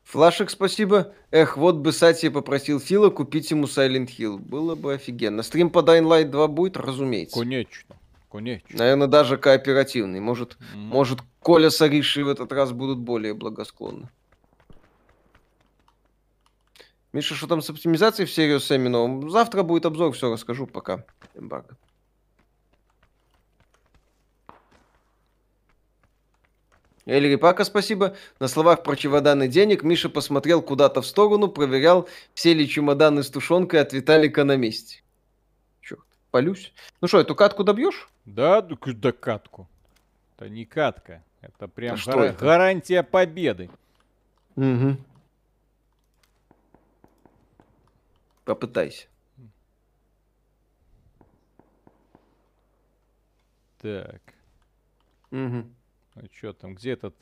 [0.05, 1.13] Флашек, спасибо.
[1.29, 4.39] Эх, вот бы Сати попросил Фила купить ему Silent Hill.
[4.39, 5.43] Было бы офигенно.
[5.43, 7.37] Стрим по Dying Light 2 будет, разумеется.
[7.39, 7.95] конечно,
[8.31, 8.67] конечно.
[8.75, 10.19] Наверное, даже кооперативный.
[10.19, 10.79] Может, М.
[10.87, 14.09] может, Коля с Аришей в этот раз будут более благосклонны.
[17.11, 19.29] Миша, что там с оптимизацией в серию с Эминовым?
[19.29, 21.05] Завтра будет обзор, все расскажу, пока.
[21.33, 21.75] Эмбарго.
[27.05, 28.15] Эльри Пака, спасибо.
[28.39, 33.29] На словах про чемоданы денег Миша посмотрел куда-то в сторону, проверял, все ли чемоданы с
[33.31, 35.01] тушенкой от Виталика на месте.
[35.81, 36.71] Черт, полюсь.
[37.01, 38.09] Ну что, эту катку добьешь?
[38.25, 39.67] Да, да катку.
[40.37, 41.23] Это не катка.
[41.41, 42.45] Это прям А что гара- это?
[42.45, 43.71] гарантия победы.
[44.55, 44.97] Угу.
[48.49, 49.05] Попытайся.
[53.79, 54.21] Так,
[55.29, 55.75] Мгм.
[56.15, 57.13] ну что там, где этот...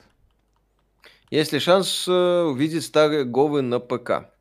[1.29, 4.31] Есть ли шанс э, увидеть старые Говы на ПК?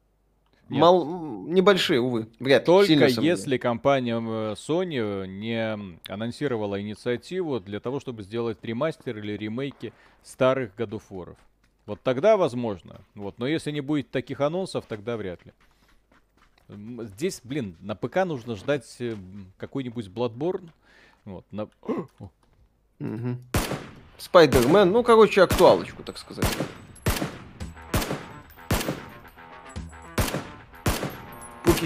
[0.69, 0.81] Нет.
[0.81, 1.05] Мал...
[1.49, 2.29] Небольшие, увы.
[2.39, 2.67] Вряд ли.
[2.67, 4.21] Только если компания
[4.55, 9.93] Sony не анонсировала инициативу для того, чтобы сделать ремастер или ремейки
[10.23, 11.37] старых War.
[11.85, 13.01] Вот тогда возможно.
[13.17, 13.41] Вот.
[13.41, 15.53] Но если не будет таких анонсов, тогда вряд ли.
[16.69, 19.17] Здесь, блин, на ПК нужно ждать э,
[19.57, 20.69] какой-нибудь Bloodborne.
[21.25, 21.69] Вот, на...
[24.19, 26.47] Спайдермен, ну, короче, актуалочку, так сказать.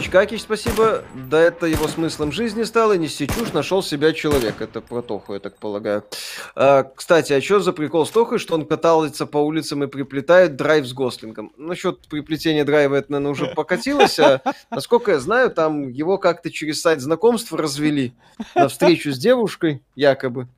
[0.00, 1.04] Пукич Какич, спасибо.
[1.28, 4.62] Да это его смыслом жизни стало, нести чушь, нашел себя человек.
[4.62, 6.04] Это про Тоху, я так полагаю.
[6.54, 10.56] А, кстати, а что за прикол с Тохой, что он катался по улицам и приплетает
[10.56, 11.52] драйв с Гослингом?
[11.58, 14.40] Насчет приплетения драйва это, наверное, уже покатилось, а
[14.70, 18.14] насколько я знаю, там его как-то через сайт знакомств развели
[18.54, 20.48] на встречу с девушкой, якобы.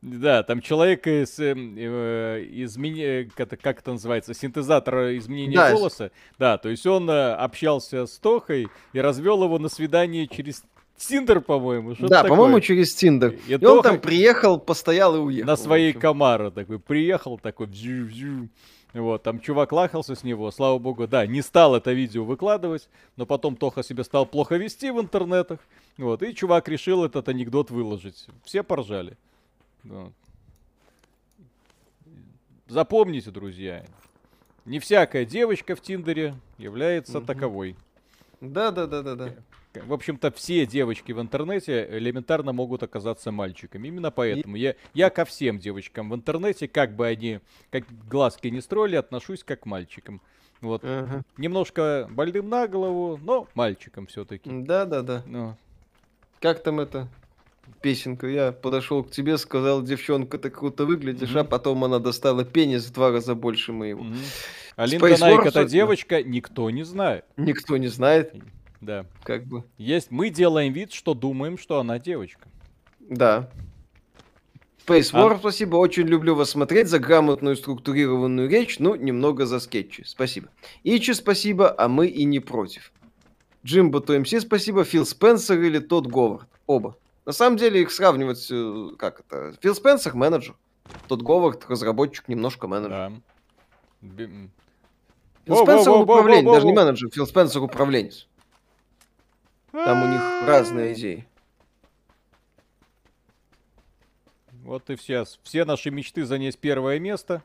[0.00, 5.72] Да, там человек из, эм, э, измени- как, это- как это называется, синтезатор изменения Да.
[5.72, 6.12] голоса.
[6.38, 10.62] Да, то есть он э, общался с Тохой и развел его на свидание через
[10.96, 11.94] Тиндер, по-моему.
[11.98, 13.36] Да, по-моему, через Тиндер.
[13.48, 15.46] И И, он там приехал, постоял и уехал.
[15.48, 18.48] на своей комара такой приехал, такой бзю-бзю.
[18.94, 23.26] Вот, там чувак лахался с него, слава богу, да, не стал это видео выкладывать, но
[23.26, 25.58] потом Тоха себя стал плохо вести в интернетах,
[25.98, 28.26] вот, и чувак решил этот анекдот выложить.
[28.44, 29.16] Все поржали.
[32.66, 33.84] Запомните, друзья,
[34.64, 37.26] не всякая девочка в Тиндере является Мгм.
[37.26, 37.76] таковой.
[38.40, 39.34] Да, да, да, да, да.
[39.74, 43.88] В общем-то, все девочки в интернете элементарно могут оказаться мальчиками.
[43.88, 47.40] Именно поэтому я, я ко всем девочкам в интернете, как бы они,
[47.70, 50.20] как глазки не строили, отношусь как к мальчикам.
[50.60, 50.82] Вот.
[50.84, 51.22] Ага.
[51.36, 54.50] Немножко больным на голову, но мальчиком все-таки.
[54.50, 55.22] Да, да, да.
[55.26, 55.56] Ну,
[56.40, 57.08] Как там это?
[57.80, 58.26] Песенка.
[58.26, 61.38] Я подошел к тебе, сказал, девчонка, ты круто выглядишь, Мгм.
[61.38, 64.02] а потом она достала пенис в два раза больше моего.
[64.04, 64.16] Мгм.
[64.76, 67.24] Алинка Space Найк это девочка, никто не знает.
[67.36, 68.34] Никто не знает,
[68.80, 69.06] Да.
[69.24, 69.64] как бы.
[69.76, 72.48] Есть, мы делаем вид, что думаем, что она девочка.
[73.00, 73.50] Да.
[74.86, 75.76] Space А- War, спасибо.
[75.76, 80.02] Очень люблю вас смотреть за грамотную структурированную речь, ну, немного за скетчи.
[80.06, 80.48] Спасибо.
[80.84, 82.92] Ичи, спасибо, а мы и не против.
[83.66, 84.84] Джимбо то МС, спасибо.
[84.84, 86.48] Фил Спенсер или тот Говард.
[86.66, 86.96] Оба.
[87.28, 90.56] На самом деле их сравнивать, э, как это, Фил Спенсер менеджер.
[91.08, 93.12] Тот Говард разработчик, немножко менеджер.
[94.00, 94.16] Да.
[95.44, 98.28] Фил Воу, Спенсер воу, управленец, воу, даже не менеджер, Фил Спенсер управленец.
[99.72, 101.28] Там у них разные идеи.
[104.62, 105.24] Вот и все.
[105.42, 107.42] Все наши мечты занять первое место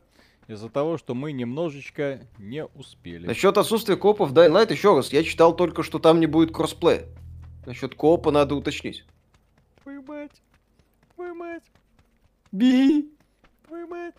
[0.47, 3.27] из-за того, что мы немножечко не успели.
[3.27, 6.53] Насчет отсутствия копов в Dying Light, еще раз, я читал только, что там не будет
[6.53, 7.03] кроссплея.
[7.65, 9.03] Насчет коопа надо уточнить.
[9.83, 10.41] Твою мать.
[11.13, 11.63] Твою мать.
[12.51, 13.11] Би.
[13.67, 14.15] Твою мать.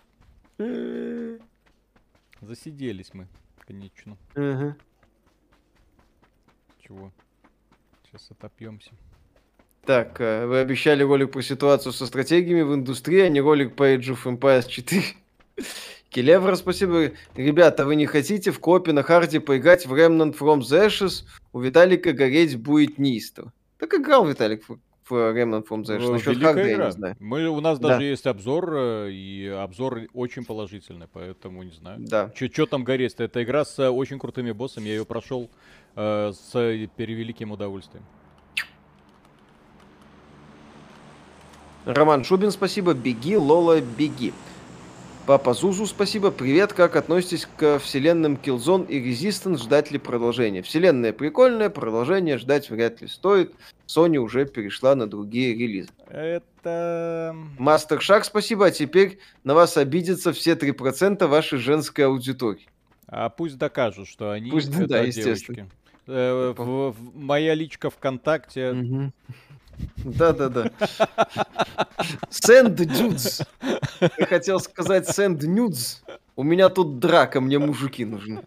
[2.42, 3.26] Засиделись мы,
[3.66, 4.16] конечно.
[6.78, 7.10] Чего?
[8.04, 8.90] Сейчас отопьемся.
[9.86, 13.94] Так, э, вы обещали ролик про ситуацию со стратегиями в индустрии, а не ролик по
[13.94, 15.02] Age of Empires 4.
[16.10, 17.12] Келевра, спасибо.
[17.34, 21.24] Ребята, вы не хотите в копе на харде поиграть в Remnant from the Ashes?
[21.52, 23.52] У Виталика гореть будет неистово.
[23.78, 24.64] Так играл Виталик
[25.10, 26.10] Remnant from the Ashes.
[26.10, 26.86] Насчет великая харда я игра.
[26.86, 27.16] не знаю.
[27.20, 27.88] Мы, у нас Да.
[27.88, 31.98] даже есть обзор, э, и обзор очень положительный, поэтому не знаю.
[32.00, 32.30] Да.
[32.34, 33.24] Что там гореть-то?
[33.24, 35.50] Это игра с э, очень крутыми боссами, я ее прошел
[35.96, 38.04] э, с э, перевеликим удовольствием.
[41.84, 42.94] Роман Шубин, спасибо.
[42.94, 44.32] Беги, Лола, беги.
[45.26, 46.30] Папа Зузу, спасибо.
[46.30, 49.56] Привет, как относитесь к вселенным Killzone и Resistance?
[49.62, 50.60] Ждать ли продолжения?
[50.60, 53.54] Вселенная прикольная, продолжение ждать вряд ли стоит.
[53.86, 55.88] Sony уже перешла на другие релизы.
[56.08, 57.34] Это...
[57.58, 58.66] Мастер Шаг, спасибо.
[58.66, 62.68] А теперь на вас обидятся все 3% вашей женской аудитории.
[63.06, 65.56] А пусть докажут, что они Пусть, это да, естественно.
[65.56, 65.74] девочки.
[66.06, 69.10] Э, в- в- моя личка ВКонтакте.
[69.96, 70.70] Да-да-да.
[72.30, 73.46] Send dudes.
[74.18, 76.02] Я хотел сказать send nudes.
[76.36, 78.44] У меня тут драка, мне мужики нужны.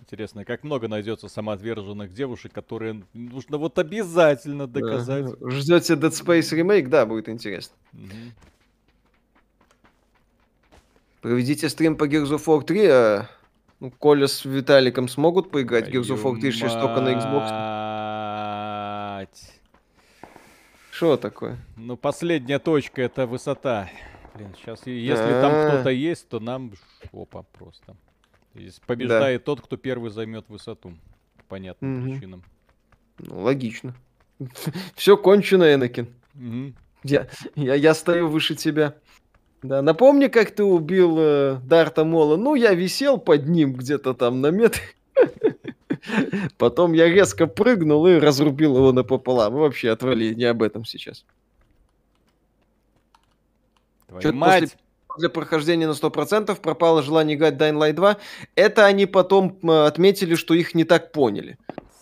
[0.00, 5.24] Интересно, как много найдется самоотверженных девушек, которые нужно вот обязательно доказать.
[5.40, 5.50] Да.
[5.50, 6.88] Ждете Dead Space ремейк?
[6.88, 7.74] Да, будет интересно.
[7.92, 8.32] Мгм.
[11.22, 13.28] Проведите стрим по Gears of War 3, а
[13.80, 17.66] ну, Коля с Виталиком смогут поиграть в Gears of War 3 сейчас только на Xbox?
[20.90, 21.58] Что такое?
[21.76, 23.90] Ну, последняя точка это высота.
[24.34, 26.72] Блин, сейчас, если там кто-то есть, то нам
[27.12, 27.96] опа просто.
[28.54, 30.94] Если Побеждает тот, кто первый займет высоту.
[31.36, 32.42] По понятным причинам.
[33.18, 33.94] Ну, логично.
[34.94, 36.08] Все кончено, Энакин.
[37.02, 38.94] Я, я, я стою выше тебя.
[39.66, 42.36] Да, напомни, как ты убил э, Дарта Мола.
[42.36, 44.80] Ну, я висел под ним где-то там на метр.
[46.58, 49.56] Потом я резко прыгнул и разрубил его напополам.
[49.56, 51.24] И вообще, отвали, не об этом сейчас.
[54.08, 54.60] Твою Чё-то мать.
[54.62, 54.78] после-
[55.18, 58.18] Для прохождения на 100% пропало желание играть Dying Light 2.
[58.54, 61.58] Это они потом отметили, что их не так поняли.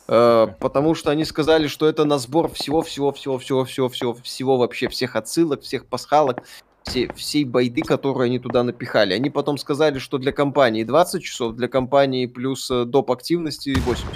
[0.06, 5.86] Э, потому что они сказали, что это на сбор всего-всего-всего-всего-всего, всего вообще, всех отсылок, всех
[5.86, 6.42] пасхалок,
[6.84, 9.14] все, всей байды, которые они туда напихали.
[9.14, 13.10] Они потом сказали, что для компании 20 часов, для компании плюс э, доп.
[13.10, 14.06] активности 80.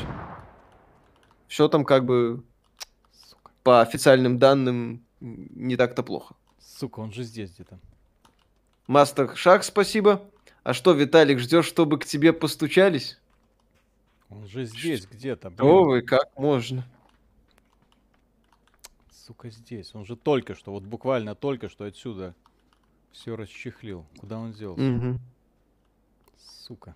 [1.48, 2.42] Все там как бы
[3.28, 3.50] Сука.
[3.62, 6.34] по официальным данным не так-то плохо.
[6.60, 7.78] Сука, он же здесь где-то.
[8.86, 10.22] Мастер Шаг, спасибо.
[10.62, 13.18] А что, Виталик, ждешь, чтобы к тебе постучались?
[14.28, 15.52] Он же здесь где-то.
[15.58, 16.84] О, вы, как можно?
[19.10, 19.94] Сука, здесь.
[19.94, 22.34] Он же только что, вот буквально только что отсюда
[23.12, 24.06] все расчехлил.
[24.18, 24.80] Куда он делся?
[24.82, 25.20] Мгм.
[26.66, 26.94] Сука.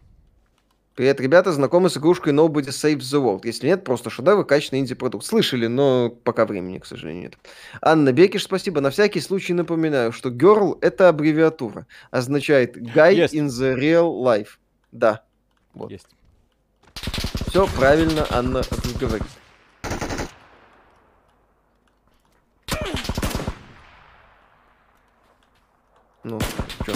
[0.94, 3.40] Привет, ребята, знакомы с игрушкой Nobody Saves the World?
[3.44, 5.24] Если нет, просто шедевр, качественный инди-продукт.
[5.24, 7.38] Слышали, но пока времени, к сожалению, нет.
[7.80, 8.82] Анна Бекиш, спасибо.
[8.82, 11.86] На всякий случай напоминаю, что Girl— это аббревиатура.
[12.10, 13.34] Означает Guy Есть.
[13.34, 14.58] in the Real Life.
[14.92, 15.24] Да,
[15.72, 15.90] Вот.
[15.90, 16.06] Есть.
[17.48, 18.60] все правильно Анна
[19.00, 19.26] говорит.
[26.24, 26.92] Ну, что?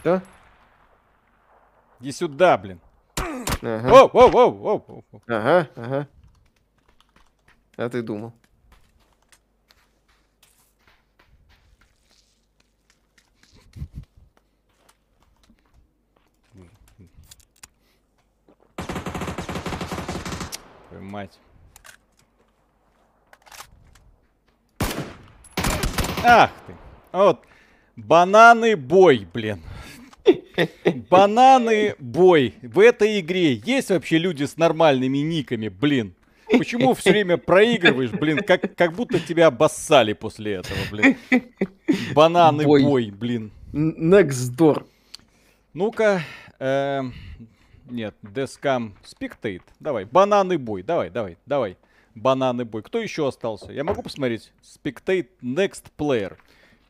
[0.00, 0.22] Все?
[2.00, 2.80] Иди сюда, блин.
[3.62, 3.88] Ага.
[3.88, 5.22] Воу, воу, воу, воу, воу, воу.
[5.26, 6.08] Ага, ага.
[7.76, 8.32] А ты думал?
[21.10, 21.38] мать.
[26.24, 26.76] Ах ты.
[27.12, 27.49] Вот.
[28.04, 29.60] Бананы бой, блин.
[31.08, 32.54] Бананы бой.
[32.62, 36.14] В этой игре есть вообще люди с нормальными никами, блин.
[36.50, 41.16] Почему все время проигрываешь, блин, как, как будто тебя обоссали после этого, блин.
[42.14, 43.52] Banana Boy, Boy блин.
[43.72, 44.84] Next door.
[45.72, 46.22] Ну-ка,
[46.58, 47.02] э,
[47.88, 49.62] нет, Deathcam Spectate.
[49.78, 51.76] Давай, Banana Boy, давай, давай, давай.
[52.16, 52.82] Banana Boy.
[52.82, 53.70] Кто еще остался?
[53.70, 54.52] Я могу посмотреть?
[54.62, 56.36] Spectate Next Player.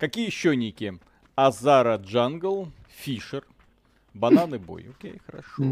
[0.01, 0.99] Какие еще ники?
[1.35, 3.45] Азара Джангл, Фишер,
[4.15, 4.87] Banana Boy.
[4.97, 5.63] Окей, хорошо.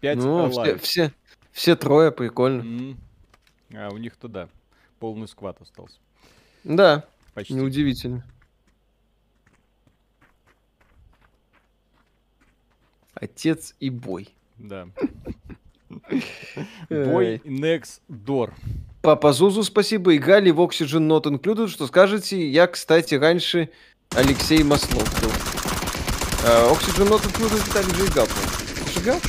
[0.00, 1.12] Пять ну, все, все,
[1.52, 2.60] все трое, прикольно.
[2.62, 2.96] Mm.
[3.74, 4.50] А у них туда
[4.98, 5.96] полный сквад остался.
[6.64, 7.54] Да, Почти.
[7.54, 8.26] неудивительно.
[13.14, 14.28] Отец и бой.
[14.58, 14.88] Да.
[16.90, 18.52] Бой next door.
[19.06, 20.14] Папа Зузу, спасибо.
[20.14, 21.68] И Гали в Oxygen Not Included.
[21.68, 22.44] Что скажете?
[22.44, 23.70] Я, кстати, раньше
[24.10, 25.30] Алексей Маслов был.
[25.30, 28.26] Uh, Oxygen Not Included играл.
[28.92, 29.20] Ты играл?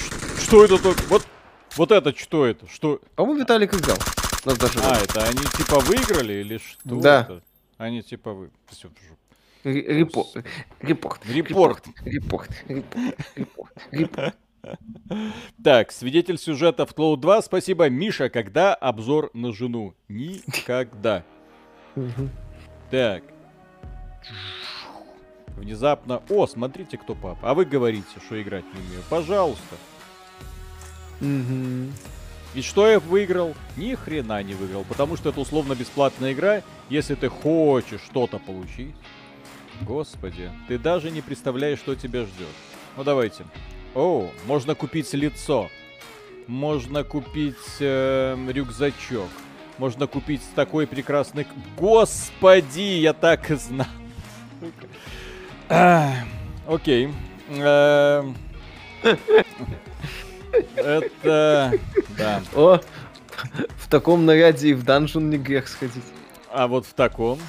[0.41, 0.95] Что это такое?
[1.09, 1.27] Вот,
[1.75, 2.67] вот это что это?
[2.67, 2.99] Что?
[3.13, 3.99] По-моему, Виталик играл.
[4.45, 6.79] Нас даже а, это они типа выиграли или что?
[6.83, 7.21] Да.
[7.29, 7.43] Это?
[7.77, 8.49] Они типа вы...
[8.71, 8.89] Все,
[9.63, 10.43] Репорт.
[10.81, 11.21] Репорт.
[11.27, 11.83] Репорт.
[12.03, 12.49] Репорт.
[12.65, 13.71] Репорт.
[13.91, 14.35] Репорт.
[15.63, 17.41] Так, свидетель сюжета в Cloud 2.
[17.41, 17.89] Спасибо.
[17.89, 19.93] Миша, когда обзор на жену?
[20.07, 21.23] Никогда.
[22.89, 23.23] Так.
[25.55, 26.21] Внезапно.
[26.29, 27.49] О, смотрите, кто папа.
[27.49, 29.03] А вы говорите, что играть не умею.
[29.09, 29.75] Пожалуйста.
[32.53, 33.55] И что я выиграл?
[33.75, 36.61] Ни хрена не выиграл, потому что это условно бесплатная игра.
[36.89, 38.95] Если ты хочешь что-то получить,
[39.81, 42.47] господи, ты даже не представляешь, что тебя ждет.
[42.95, 43.43] Ну давайте.
[43.95, 45.69] О, можно купить лицо.
[46.47, 49.29] Можно купить э, рюкзачок.
[49.77, 51.45] Можно купить такой прекрасный...
[51.77, 53.87] Господи, я так и знал.
[56.67, 57.13] Окей.
[57.49, 58.35] Эм.
[60.75, 61.73] Это...
[62.17, 62.41] Да.
[62.55, 62.79] О,
[63.77, 66.03] в таком наряде и в данжен не грех сходить.
[66.51, 67.39] А вот в таком.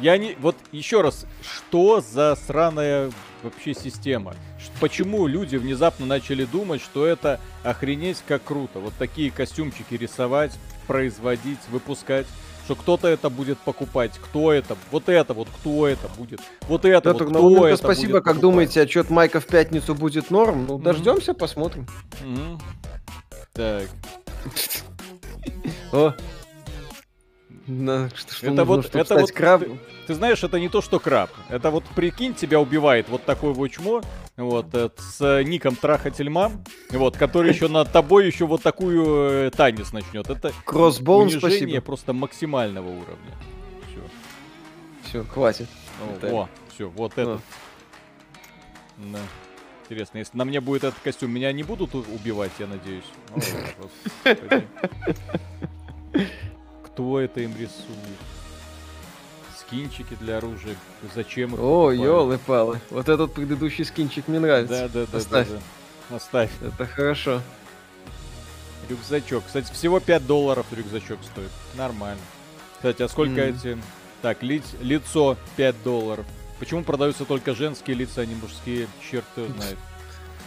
[0.00, 0.34] Я не...
[0.40, 3.10] Вот еще раз, что за сраная
[3.42, 4.34] вообще система?
[4.80, 8.78] Почему люди внезапно начали думать, что это охренеть как круто?
[8.78, 10.52] Вот такие костюмчики рисовать,
[10.86, 12.26] производить, выпускать
[12.66, 14.18] что кто-то это будет покупать.
[14.20, 14.76] Кто это?
[14.90, 16.40] Вот это вот, кто это будет?
[16.62, 18.40] Вот это вот, кто ну, это спасибо, будет как покупать?
[18.40, 20.66] думаете, отчет Майка в пятницу будет норм?
[20.66, 20.82] Ну, mm-hmm.
[20.82, 21.86] дождемся, посмотрим.
[22.24, 22.60] Mm-hmm.
[23.52, 23.88] Так.
[25.92, 26.12] О,
[27.68, 29.78] на, что, что это нужно, вот, это вот, крабом?
[29.78, 31.30] Ты, ты знаешь, это не то, что краб.
[31.48, 34.02] Это вот прикинь, тебя убивает вот такой вот чмо,
[34.36, 36.52] вот, э, с э, ником Трахательма,
[36.90, 40.28] вот, который еще над тобой еще вот такую э, танец начнет.
[40.28, 41.80] Это Кроссбоун, спасибо.
[41.80, 43.34] просто максимального уровня.
[43.88, 44.00] Все.
[45.08, 45.68] Все, хватит.
[46.22, 47.22] Ну, о, все, вот ну.
[47.22, 47.40] это.
[48.98, 49.18] Да.
[49.84, 53.04] Интересно, если на мне будет этот костюм, меня не будут убивать, я надеюсь.
[56.84, 58.35] Кто это им рисует?
[59.66, 60.76] Скинчики для оружия.
[61.14, 62.80] Зачем их О, елы-палы.
[62.90, 64.88] Вот этот предыдущий скинчик мне нравится.
[64.92, 65.18] Да, да, да.
[65.18, 65.48] Оставь.
[65.48, 65.54] Да,
[66.10, 66.16] да.
[66.16, 66.50] Оставь.
[66.62, 67.42] Это хорошо.
[68.88, 69.44] Рюкзачок.
[69.46, 71.50] Кстати, всего 5 долларов рюкзачок стоит.
[71.74, 72.20] Нормально.
[72.76, 73.56] Кстати, а сколько mm.
[73.56, 73.78] эти...
[74.22, 74.62] Так, ли...
[74.80, 76.26] лицо 5 долларов.
[76.60, 78.86] Почему продаются только женские лица, а не мужские?
[79.10, 79.78] Черт его знает.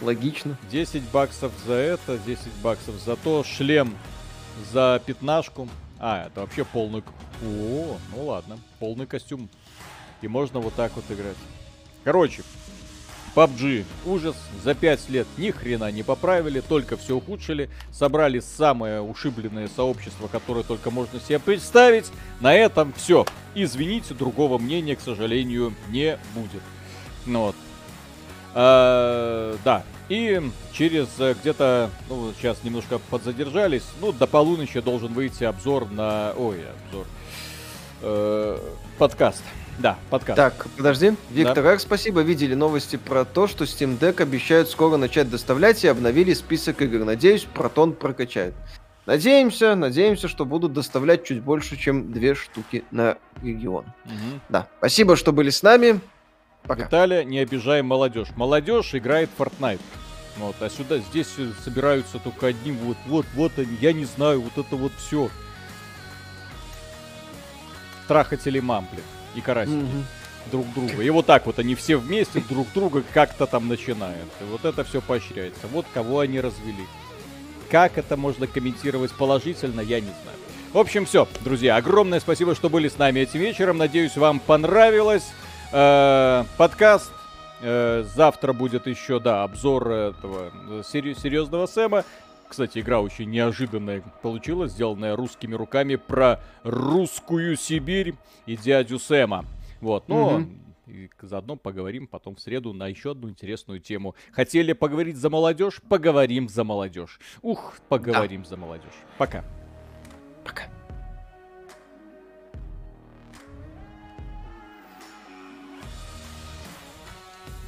[0.00, 0.56] Логично.
[0.70, 3.44] 10 баксов за это, 10 баксов за то.
[3.44, 3.94] Шлем
[4.72, 5.68] за пятнашку.
[5.98, 7.04] А, это вообще полный...
[7.42, 9.48] О, ну ладно, полный костюм.
[10.22, 11.36] И можно вот так вот играть.
[12.02, 12.42] Короче,
[13.34, 13.84] PUBG.
[14.06, 14.36] Ужас.
[14.64, 17.70] За 5 лет ни хрена не поправили, только все ухудшили.
[17.92, 22.10] Собрали самое ушибленное сообщество, которое только можно себе представить.
[22.40, 23.24] На этом все.
[23.54, 26.62] Извините, другого мнения, к сожалению, не будет.
[27.26, 27.56] Ну вот.
[28.52, 30.42] А, да, и
[30.72, 36.32] через э, где-то, ну, сейчас немножко подзадержались, ну, до полуночи должен выйти обзор на...
[36.36, 36.58] Ой,
[36.88, 37.06] обзор.
[38.02, 38.58] Э,
[38.98, 39.42] подкаст.
[39.78, 40.36] Да, подкаст.
[40.36, 41.14] Так, подожди.
[41.30, 41.72] Виктор да?
[41.72, 42.20] Р, спасибо.
[42.20, 47.04] Видели новости про то, что Steam Deck обещают скоро начать доставлять и обновили список игр.
[47.04, 48.54] Надеюсь, Протон прокачают.
[49.06, 53.86] Надеемся, надеемся, что будут доставлять чуть больше, чем две штуки на регион.
[54.04, 54.40] Угу.
[54.50, 56.00] Да, спасибо, что были с нами.
[56.64, 56.84] Пока.
[56.84, 58.28] Виталия, не обижаем молодежь.
[58.36, 59.80] Молодежь играет в Fortnite.
[60.36, 61.28] Вот, а сюда, здесь
[61.64, 65.28] собираются только одни, вот, вот, вот они, я не знаю, вот это вот все.
[68.10, 69.04] Трахатели мам, блин,
[69.36, 69.76] и карасики.
[69.76, 70.50] Mm-hmm.
[70.50, 71.00] Друг друга.
[71.00, 74.26] И вот так вот они все вместе друг друга как-то там начинают.
[74.40, 75.68] И вот это все поощряется.
[75.70, 76.88] Вот кого они развели.
[77.70, 80.36] как это можно комментировать положительно, я не знаю.
[80.72, 83.78] В общем, все, друзья, огромное спасибо, что были с нами этим вечером.
[83.78, 85.30] Надеюсь, вам понравилось.
[85.70, 87.12] Э, подкаст
[87.60, 92.04] э, завтра будет еще, да, обзор этого э, серьезного Сэма.
[92.50, 99.44] Кстати, игра очень неожиданная получилась, сделанная русскими руками про русскую Сибирь и дядю Сэма.
[99.80, 100.48] Вот, но угу.
[100.86, 104.16] И заодно поговорим потом в среду на еще одну интересную тему.
[104.32, 105.80] Хотели поговорить за молодежь?
[105.88, 107.20] Поговорим за молодежь.
[107.42, 108.48] Ух, поговорим да.
[108.48, 108.98] за молодежь.
[109.16, 109.44] Пока.